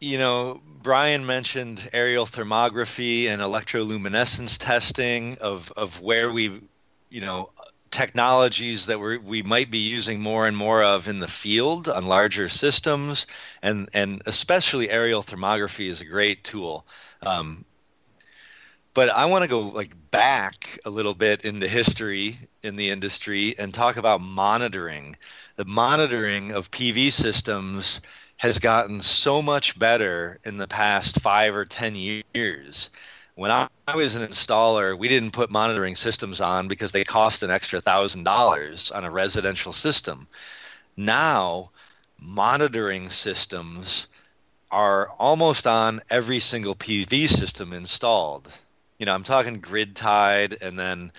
You 0.00 0.16
know, 0.16 0.62
Brian 0.82 1.26
mentioned 1.26 1.90
aerial 1.92 2.24
thermography 2.24 3.26
and 3.26 3.42
electroluminescence 3.42 4.56
testing 4.58 5.36
of, 5.42 5.70
of 5.76 6.00
where 6.00 6.32
we, 6.32 6.62
you 7.10 7.20
know, 7.20 7.50
technologies 7.90 8.86
that 8.86 9.00
we 9.00 9.18
we 9.18 9.42
might 9.42 9.70
be 9.70 9.78
using 9.78 10.20
more 10.20 10.46
and 10.46 10.56
more 10.56 10.82
of 10.82 11.08
in 11.08 11.18
the 11.18 11.28
field 11.28 11.88
on 11.88 12.06
larger 12.06 12.48
systems, 12.48 13.26
and 13.62 13.88
and 13.92 14.22
especially 14.26 14.90
aerial 14.90 15.22
thermography 15.22 15.88
is 15.88 16.00
a 16.00 16.04
great 16.04 16.44
tool. 16.44 16.86
Um, 17.22 17.64
but 18.94 19.10
I 19.10 19.26
want 19.26 19.42
to 19.42 19.48
go 19.48 19.60
like 19.60 19.92
back 20.10 20.78
a 20.84 20.90
little 20.90 21.14
bit 21.14 21.44
into 21.44 21.68
history 21.68 22.38
in 22.62 22.76
the 22.76 22.90
industry 22.90 23.56
and 23.58 23.72
talk 23.72 23.96
about 23.96 24.20
monitoring. 24.20 25.16
The 25.56 25.64
monitoring 25.64 26.52
of 26.52 26.70
PV 26.70 27.12
systems 27.12 28.00
has 28.38 28.58
gotten 28.58 29.00
so 29.00 29.42
much 29.42 29.78
better 29.78 30.38
in 30.44 30.56
the 30.56 30.66
past 30.66 31.20
five 31.20 31.54
or 31.54 31.64
ten 31.64 31.94
years 31.94 32.90
when 33.40 33.50
I, 33.50 33.68
was 33.94 34.16
an 34.16 34.28
installer, 34.28 34.98
we 34.98 35.08
didn't 35.08 35.30
put 35.30 35.50
monitoring 35.50 35.96
systems 35.96 36.42
on 36.42 36.68
because 36.68 36.92
they 36.92 37.04
cost 37.04 37.42
an 37.42 37.50
extra 37.50 37.80
thousand 37.80 38.24
dollars 38.24 38.90
on 38.90 39.02
a 39.02 39.10
residential 39.10 39.72
system. 39.72 40.28
Now, 40.94 41.70
monitoring 42.18 43.08
systems 43.08 44.08
are 44.70 45.08
almost 45.18 45.66
on 45.66 46.02
every 46.10 46.38
single 46.38 46.74
PV 46.74 47.30
system 47.30 47.72
installed. 47.72 48.52
You 48.98 49.06
know, 49.06 49.14
I'm 49.14 49.24
talking 49.24 49.58
grid 49.58 49.96
tied, 49.96 50.58
and 50.60 50.78
then 50.78 51.10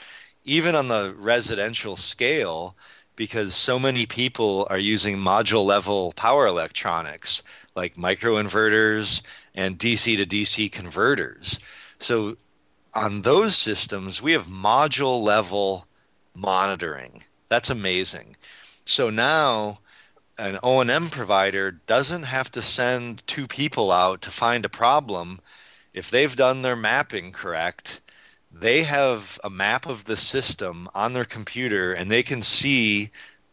even 0.45 0.75
on 0.75 0.89
the 0.89 1.15
residential 1.17 1.97
scale, 1.97 2.75
because 3.15 3.55
so 3.55 3.79
many 3.79 4.05
people 4.05 4.67
are 4.69 4.77
using 4.77 5.17
module 5.17 5.65
level 5.65 6.13
power 6.15 6.45
electronics 6.45 7.41
like 7.75 7.95
microinverters 7.95 9.23
and 9.55 9.79
DC 9.79 10.17
to 10.17 10.25
DC 10.27 10.71
converters. 10.71 11.57
So 12.01 12.35
on 12.95 13.21
those 13.21 13.55
systems, 13.55 14.23
we 14.23 14.31
have 14.31 14.47
module 14.47 15.21
level 15.21 15.85
monitoring. 16.33 17.23
That's 17.47 17.69
amazing. 17.69 18.37
So 18.85 19.11
now 19.11 19.81
an 20.39 20.57
O&M 20.63 21.11
provider 21.11 21.69
doesn't 21.71 22.23
have 22.23 22.51
to 22.53 22.61
send 22.63 23.25
two 23.27 23.47
people 23.47 23.91
out 23.91 24.23
to 24.23 24.31
find 24.31 24.65
a 24.65 24.69
problem. 24.69 25.41
If 25.93 26.09
they've 26.09 26.35
done 26.35 26.63
their 26.63 26.75
mapping 26.75 27.33
correct, 27.33 28.01
they 28.51 28.81
have 28.81 29.39
a 29.43 29.51
map 29.51 29.85
of 29.85 30.05
the 30.05 30.17
system 30.17 30.89
on 30.95 31.13
their 31.13 31.25
computer 31.25 31.93
and 31.93 32.09
they 32.09 32.23
can 32.23 32.41
see 32.41 33.11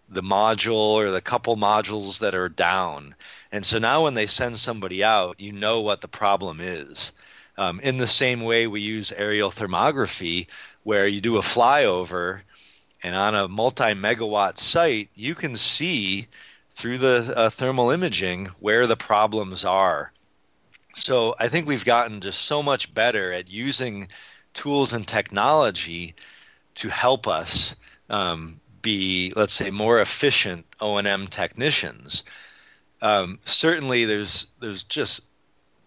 the 0.08 0.22
module 0.22 0.94
or 0.94 1.10
the 1.10 1.20
couple 1.20 1.58
modules 1.58 2.20
that 2.20 2.34
are 2.34 2.48
down. 2.48 3.14
And 3.50 3.64
so 3.64 3.78
now 3.78 4.04
when 4.04 4.14
they 4.14 4.26
send 4.26 4.58
somebody 4.58 5.02
out, 5.02 5.40
you 5.40 5.52
know 5.52 5.80
what 5.80 6.00
the 6.00 6.08
problem 6.08 6.60
is. 6.60 7.12
Um, 7.56 7.80
in 7.80 7.98
the 7.98 8.06
same 8.06 8.42
way, 8.42 8.66
we 8.66 8.80
use 8.80 9.10
aerial 9.12 9.50
thermography, 9.50 10.46
where 10.84 11.06
you 11.06 11.20
do 11.20 11.38
a 11.38 11.42
flyover, 11.42 12.42
and 13.02 13.16
on 13.16 13.34
a 13.34 13.48
multi 13.48 13.94
megawatt 13.94 14.58
site, 14.58 15.10
you 15.14 15.34
can 15.34 15.56
see 15.56 16.28
through 16.74 16.98
the 16.98 17.32
uh, 17.36 17.50
thermal 17.50 17.90
imaging 17.90 18.46
where 18.60 18.86
the 18.86 18.96
problems 18.96 19.64
are. 19.64 20.12
So 20.94 21.34
I 21.38 21.48
think 21.48 21.66
we've 21.66 21.84
gotten 21.84 22.20
just 22.20 22.42
so 22.42 22.62
much 22.62 22.92
better 22.94 23.32
at 23.32 23.50
using 23.50 24.08
tools 24.52 24.92
and 24.92 25.06
technology 25.06 26.14
to 26.76 26.88
help 26.88 27.26
us 27.26 27.74
um, 28.10 28.60
be, 28.82 29.32
let's 29.36 29.54
say, 29.54 29.70
more 29.70 29.98
efficient 29.98 30.66
O&M 30.80 31.26
technicians. 31.26 32.24
Um, 33.00 33.38
certainly, 33.44 34.04
there's 34.04 34.46
there's 34.60 34.84
just 34.84 35.22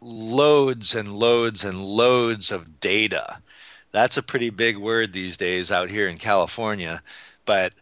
loads 0.01 0.95
and 0.95 1.14
loads 1.14 1.64
and 1.64 1.84
loads 1.84 2.51
of 2.51 2.80
data. 2.80 3.39
That's 3.91 4.18
a 4.18 4.24
pretty 4.24 4.49
big 4.49 4.78
word 4.78 5.14
these 5.14 5.38
days 5.38 5.72
out 5.72 5.89
here 5.89 6.07
in 6.07 6.18
California, 6.18 7.03
but 7.45 7.74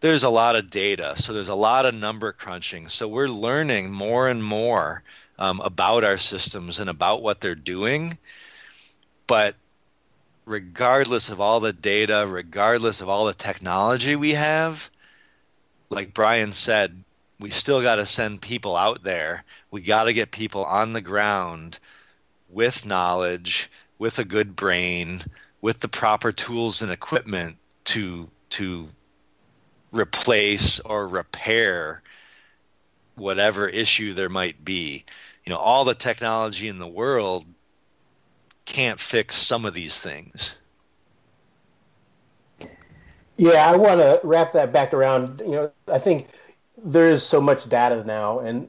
there's 0.00 0.22
a 0.22 0.30
lot 0.30 0.56
of 0.56 0.70
data. 0.70 1.14
So 1.16 1.32
there's 1.32 1.50
a 1.50 1.54
lot 1.54 1.86
of 1.86 1.94
number 1.94 2.32
crunching. 2.32 2.88
So 2.88 3.06
we're 3.06 3.28
learning 3.28 3.92
more 3.92 4.28
and 4.28 4.42
more 4.42 5.02
um, 5.38 5.60
about 5.60 6.04
our 6.04 6.16
systems 6.16 6.80
and 6.80 6.88
about 6.88 7.22
what 7.22 7.40
they're 7.40 7.54
doing. 7.54 8.18
But 9.26 9.54
regardless 10.46 11.28
of 11.28 11.40
all 11.40 11.60
the 11.60 11.72
data, 11.72 12.26
regardless 12.26 13.00
of 13.00 13.08
all 13.08 13.26
the 13.26 13.34
technology 13.34 14.16
we 14.16 14.32
have, 14.32 14.90
like 15.90 16.14
Brian 16.14 16.52
said, 16.52 17.04
we 17.40 17.50
still 17.50 17.82
got 17.82 17.96
to 17.96 18.06
send 18.06 18.42
people 18.42 18.76
out 18.76 19.02
there. 19.02 19.44
We 19.70 19.80
got 19.80 20.04
to 20.04 20.12
get 20.12 20.30
people 20.30 20.64
on 20.64 20.92
the 20.92 21.00
ground 21.00 21.78
with 22.50 22.84
knowledge, 22.84 23.70
with 23.98 24.18
a 24.18 24.24
good 24.24 24.54
brain, 24.54 25.22
with 25.62 25.80
the 25.80 25.88
proper 25.88 26.32
tools 26.32 26.82
and 26.82 26.92
equipment 26.92 27.56
to 27.84 28.28
to 28.50 28.88
replace 29.92 30.80
or 30.80 31.08
repair 31.08 32.02
whatever 33.16 33.68
issue 33.68 34.12
there 34.12 34.28
might 34.28 34.64
be. 34.64 35.04
You 35.44 35.50
know, 35.50 35.58
all 35.58 35.84
the 35.84 35.94
technology 35.94 36.68
in 36.68 36.78
the 36.78 36.86
world 36.86 37.46
can't 38.66 39.00
fix 39.00 39.36
some 39.36 39.64
of 39.64 39.74
these 39.74 39.98
things. 39.98 40.54
Yeah, 43.36 43.70
I 43.70 43.76
want 43.76 44.00
to 44.00 44.20
wrap 44.22 44.52
that 44.52 44.72
back 44.72 44.92
around. 44.92 45.40
You 45.40 45.50
know, 45.52 45.72
I 45.88 45.98
think 45.98 46.28
there 46.84 47.06
is 47.06 47.22
so 47.22 47.40
much 47.40 47.68
data 47.68 48.04
now, 48.04 48.38
and 48.38 48.68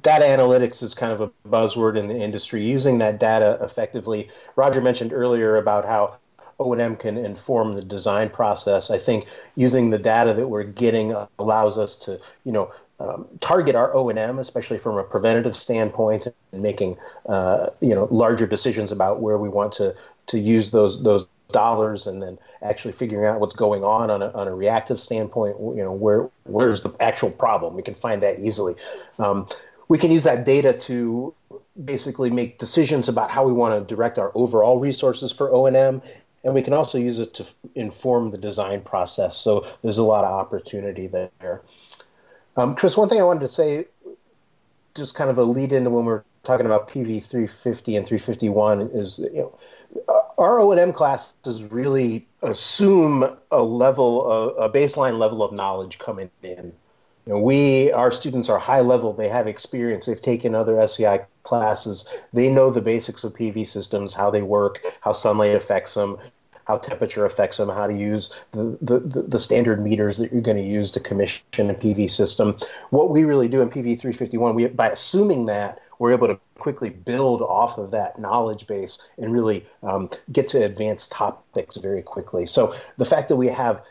data 0.00 0.24
analytics 0.24 0.82
is 0.82 0.94
kind 0.94 1.12
of 1.12 1.20
a 1.20 1.48
buzzword 1.48 1.96
in 1.96 2.08
the 2.08 2.16
industry. 2.16 2.64
Using 2.64 2.98
that 2.98 3.18
data 3.18 3.58
effectively, 3.62 4.28
Roger 4.56 4.80
mentioned 4.80 5.12
earlier 5.12 5.56
about 5.56 5.84
how 5.84 6.16
O&M 6.58 6.96
can 6.96 7.16
inform 7.16 7.74
the 7.74 7.82
design 7.82 8.30
process. 8.30 8.90
I 8.90 8.98
think 8.98 9.26
using 9.56 9.90
the 9.90 9.98
data 9.98 10.34
that 10.34 10.48
we're 10.48 10.64
getting 10.64 11.14
allows 11.38 11.78
us 11.78 11.96
to, 11.96 12.20
you 12.44 12.52
know, 12.52 12.72
um, 13.00 13.26
target 13.40 13.74
our 13.74 13.92
O&M, 13.94 14.38
especially 14.38 14.78
from 14.78 14.96
a 14.96 15.02
preventative 15.02 15.56
standpoint, 15.56 16.28
and 16.52 16.62
making, 16.62 16.96
uh, 17.28 17.70
you 17.80 17.94
know, 17.94 18.06
larger 18.10 18.46
decisions 18.46 18.92
about 18.92 19.20
where 19.20 19.38
we 19.38 19.48
want 19.48 19.72
to 19.72 19.94
to 20.28 20.38
use 20.38 20.70
those 20.70 21.02
those 21.02 21.26
dollars 21.52 22.06
and 22.06 22.22
then 22.22 22.38
actually 22.62 22.92
figuring 22.92 23.26
out 23.26 23.40
what's 23.40 23.54
going 23.54 23.84
on 23.84 24.10
on 24.10 24.22
a, 24.22 24.30
on 24.32 24.48
a 24.48 24.54
reactive 24.54 24.98
standpoint 24.98 25.56
you 25.58 25.82
know 25.82 25.92
where 25.92 26.28
where's 26.44 26.82
the 26.82 26.94
actual 27.00 27.30
problem? 27.30 27.74
We 27.74 27.82
can 27.82 27.94
find 27.94 28.22
that 28.22 28.38
easily. 28.38 28.74
Um, 29.18 29.46
we 29.88 29.98
can 29.98 30.10
use 30.10 30.24
that 30.24 30.44
data 30.44 30.72
to 30.72 31.34
basically 31.84 32.30
make 32.30 32.58
decisions 32.58 33.08
about 33.08 33.30
how 33.30 33.44
we 33.44 33.52
want 33.52 33.88
to 33.88 33.94
direct 33.94 34.18
our 34.18 34.32
overall 34.34 34.78
resources 34.78 35.32
for 35.32 35.50
o&m 35.52 36.02
and 36.44 36.54
we 36.54 36.62
can 36.62 36.72
also 36.72 36.98
use 36.98 37.18
it 37.18 37.34
to 37.34 37.46
inform 37.76 38.30
the 38.30 38.38
design 38.38 38.80
process. 38.80 39.36
So 39.36 39.64
there's 39.82 39.98
a 39.98 40.02
lot 40.02 40.24
of 40.24 40.32
opportunity 40.32 41.06
there. 41.06 41.62
Um, 42.56 42.74
chris 42.74 42.96
one 42.96 43.08
thing 43.08 43.20
i 43.20 43.22
wanted 43.22 43.40
to 43.40 43.48
say 43.48 43.86
just 44.94 45.14
kind 45.14 45.30
of 45.30 45.38
a 45.38 45.44
lead 45.44 45.72
into 45.72 45.90
when 45.90 46.04
we're 46.04 46.22
talking 46.44 46.66
about 46.66 46.88
pv 46.88 47.24
350 47.24 47.96
and 47.96 48.06
351 48.06 48.90
is 48.92 49.18
you 49.32 49.40
know 49.40 49.58
our 50.38 50.58
O&M 50.58 50.92
classes 50.92 51.64
really 51.64 52.26
assume 52.42 53.36
a 53.50 53.62
level, 53.62 54.56
a, 54.58 54.68
baseline 54.68 55.18
level 55.18 55.42
of 55.42 55.52
knowledge 55.52 55.98
coming 55.98 56.30
in. 56.42 56.72
You 57.26 57.34
know, 57.34 57.38
we, 57.38 57.92
our 57.92 58.10
students 58.10 58.48
are 58.48 58.58
high 58.58 58.80
level. 58.80 59.12
They 59.12 59.28
have 59.28 59.46
experience. 59.46 60.06
They've 60.06 60.20
taken 60.20 60.54
other 60.54 60.84
SEI 60.86 61.20
classes. 61.44 62.08
They 62.32 62.52
know 62.52 62.70
the 62.70 62.80
basics 62.80 63.22
of 63.22 63.34
PV 63.34 63.68
systems, 63.68 64.12
how 64.12 64.30
they 64.30 64.42
work, 64.42 64.80
how 65.00 65.12
sunlight 65.12 65.54
affects 65.54 65.94
them, 65.94 66.18
how 66.64 66.78
temperature 66.78 67.24
affects 67.24 67.58
them, 67.58 67.68
how 67.68 67.86
to 67.86 67.96
use 67.96 68.34
the, 68.52 68.76
the, 68.80 68.98
the 68.98 69.38
standard 69.38 69.82
meters 69.82 70.16
that 70.16 70.32
you're 70.32 70.42
going 70.42 70.56
to 70.56 70.62
use 70.62 70.90
to 70.92 71.00
commission 71.00 71.70
a 71.70 71.74
PV 71.74 72.10
system. 72.10 72.56
What 72.90 73.10
we 73.10 73.22
really 73.22 73.48
do 73.48 73.60
in 73.60 73.68
PV 73.68 74.00
351, 74.00 74.54
we, 74.54 74.66
by 74.66 74.90
assuming 74.90 75.46
that, 75.46 75.80
we're 75.98 76.12
able 76.12 76.26
to 76.26 76.38
quickly 76.62 76.90
build 76.90 77.42
off 77.42 77.76
of 77.76 77.90
that 77.90 78.20
knowledge 78.20 78.68
base 78.68 78.96
and 79.18 79.32
really 79.32 79.66
um, 79.82 80.08
get 80.30 80.46
to 80.46 80.64
advanced 80.64 81.10
topics 81.10 81.76
very 81.76 82.02
quickly. 82.02 82.46
So 82.46 82.72
the 82.98 83.04
fact 83.04 83.28
that 83.28 83.36
we 83.36 83.48
have 83.48 83.82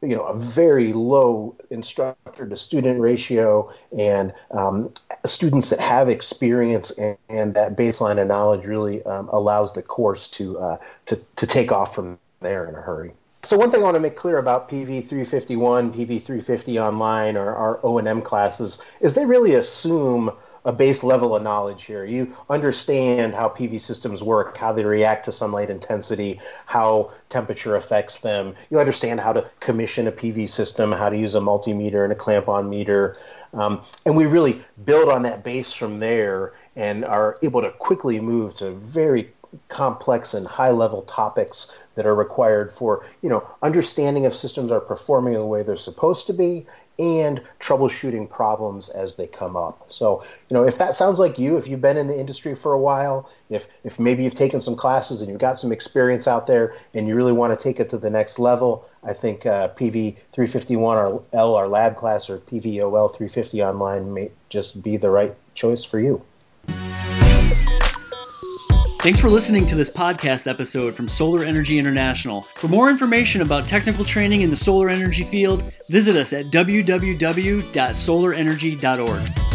you 0.00 0.14
know 0.14 0.24
a 0.26 0.38
very 0.38 0.92
low 0.92 1.56
instructor 1.70 2.48
to 2.48 2.56
student 2.56 3.00
ratio 3.00 3.70
and 3.98 4.32
um, 4.52 4.92
students 5.26 5.70
that 5.70 5.80
have 5.80 6.08
experience 6.08 6.92
and, 6.92 7.18
and, 7.28 7.54
that 7.54 7.76
baseline 7.76 8.18
of 8.22 8.28
knowledge 8.28 8.64
really 8.64 9.02
um, 9.04 9.28
allows 9.30 9.72
the 9.72 9.82
course 9.82 10.28
to, 10.28 10.58
uh, 10.58 10.76
to 11.06 11.20
to 11.34 11.46
take 11.46 11.72
off 11.72 11.94
from 11.94 12.16
there 12.40 12.66
in 12.68 12.76
a 12.76 12.80
hurry. 12.80 13.12
So 13.42 13.56
one 13.58 13.70
thing 13.70 13.80
I 13.80 13.84
want 13.84 13.96
to 13.96 14.00
make 14.00 14.16
clear 14.16 14.38
about 14.38 14.68
PV 14.68 15.08
351, 15.08 15.92
PV 15.92 16.06
350 16.22 16.78
online, 16.78 17.36
or 17.36 17.54
our 17.54 17.80
O 17.82 17.98
and 17.98 18.06
M 18.06 18.22
classes 18.22 18.82
is 19.00 19.14
they 19.14 19.26
really 19.26 19.54
assume 19.54 20.30
a 20.64 20.72
base 20.72 21.02
level 21.02 21.34
of 21.34 21.42
knowledge 21.42 21.84
here. 21.84 22.04
You 22.04 22.36
understand 22.48 23.34
how 23.34 23.48
PV 23.48 23.80
systems 23.80 24.22
work, 24.22 24.56
how 24.56 24.72
they 24.72 24.84
react 24.84 25.24
to 25.24 25.32
sunlight 25.32 25.70
intensity, 25.70 26.40
how 26.66 27.12
temperature 27.28 27.76
affects 27.76 28.20
them. 28.20 28.54
You 28.70 28.78
understand 28.78 29.20
how 29.20 29.32
to 29.32 29.50
commission 29.60 30.06
a 30.06 30.12
PV 30.12 30.48
system, 30.48 30.92
how 30.92 31.08
to 31.08 31.16
use 31.16 31.34
a 31.34 31.40
multimeter 31.40 32.04
and 32.04 32.12
a 32.12 32.16
clamp 32.16 32.48
on 32.48 32.68
meter. 32.68 33.16
Um, 33.54 33.82
and 34.04 34.16
we 34.16 34.26
really 34.26 34.62
build 34.84 35.08
on 35.08 35.22
that 35.22 35.44
base 35.44 35.72
from 35.72 35.98
there 35.98 36.52
and 36.76 37.04
are 37.04 37.38
able 37.42 37.62
to 37.62 37.70
quickly 37.70 38.20
move 38.20 38.54
to 38.54 38.72
very 38.72 39.32
complex 39.68 40.34
and 40.34 40.46
high 40.46 40.70
level 40.70 41.02
topics 41.02 41.82
that 41.96 42.06
are 42.06 42.14
required 42.14 42.72
for 42.72 43.04
you 43.20 43.28
know 43.28 43.44
understanding 43.62 44.22
if 44.22 44.34
systems 44.34 44.70
are 44.70 44.80
performing 44.80 45.32
the 45.32 45.44
way 45.44 45.62
they're 45.64 45.76
supposed 45.76 46.26
to 46.26 46.32
be 46.32 46.64
and 47.00 47.40
troubleshooting 47.60 48.28
problems 48.28 48.90
as 48.90 49.16
they 49.16 49.26
come 49.26 49.56
up. 49.56 49.86
So, 49.88 50.22
you 50.48 50.54
know, 50.54 50.66
if 50.66 50.76
that 50.78 50.94
sounds 50.94 51.18
like 51.18 51.38
you, 51.38 51.56
if 51.56 51.66
you've 51.66 51.80
been 51.80 51.96
in 51.96 52.08
the 52.08 52.18
industry 52.18 52.54
for 52.54 52.74
a 52.74 52.78
while, 52.78 53.28
if 53.48 53.66
if 53.84 53.98
maybe 53.98 54.22
you've 54.22 54.34
taken 54.34 54.60
some 54.60 54.76
classes 54.76 55.22
and 55.22 55.30
you've 55.30 55.40
got 55.40 55.58
some 55.58 55.72
experience 55.72 56.28
out 56.28 56.46
there 56.46 56.74
and 56.92 57.08
you 57.08 57.14
really 57.14 57.32
want 57.32 57.58
to 57.58 57.62
take 57.62 57.80
it 57.80 57.88
to 57.90 57.98
the 57.98 58.10
next 58.10 58.38
level, 58.38 58.84
I 59.02 59.14
think 59.14 59.46
uh, 59.46 59.68
PV 59.68 60.16
351 60.32 60.98
or 60.98 61.22
L, 61.32 61.54
our 61.54 61.68
lab 61.68 61.96
class, 61.96 62.28
or 62.28 62.38
PVOL 62.38 63.08
350 63.08 63.62
online 63.62 64.12
may 64.12 64.30
just 64.50 64.82
be 64.82 64.98
the 64.98 65.10
right 65.10 65.34
choice 65.54 65.82
for 65.82 65.98
you. 65.98 66.22
Thanks 69.00 69.18
for 69.18 69.30
listening 69.30 69.64
to 69.64 69.74
this 69.74 69.88
podcast 69.88 70.46
episode 70.46 70.94
from 70.94 71.08
Solar 71.08 71.42
Energy 71.42 71.78
International. 71.78 72.42
For 72.42 72.68
more 72.68 72.90
information 72.90 73.40
about 73.40 73.66
technical 73.66 74.04
training 74.04 74.42
in 74.42 74.50
the 74.50 74.56
solar 74.56 74.90
energy 74.90 75.24
field, 75.24 75.72
visit 75.88 76.16
us 76.16 76.34
at 76.34 76.50
www.solarenergy.org. 76.50 79.49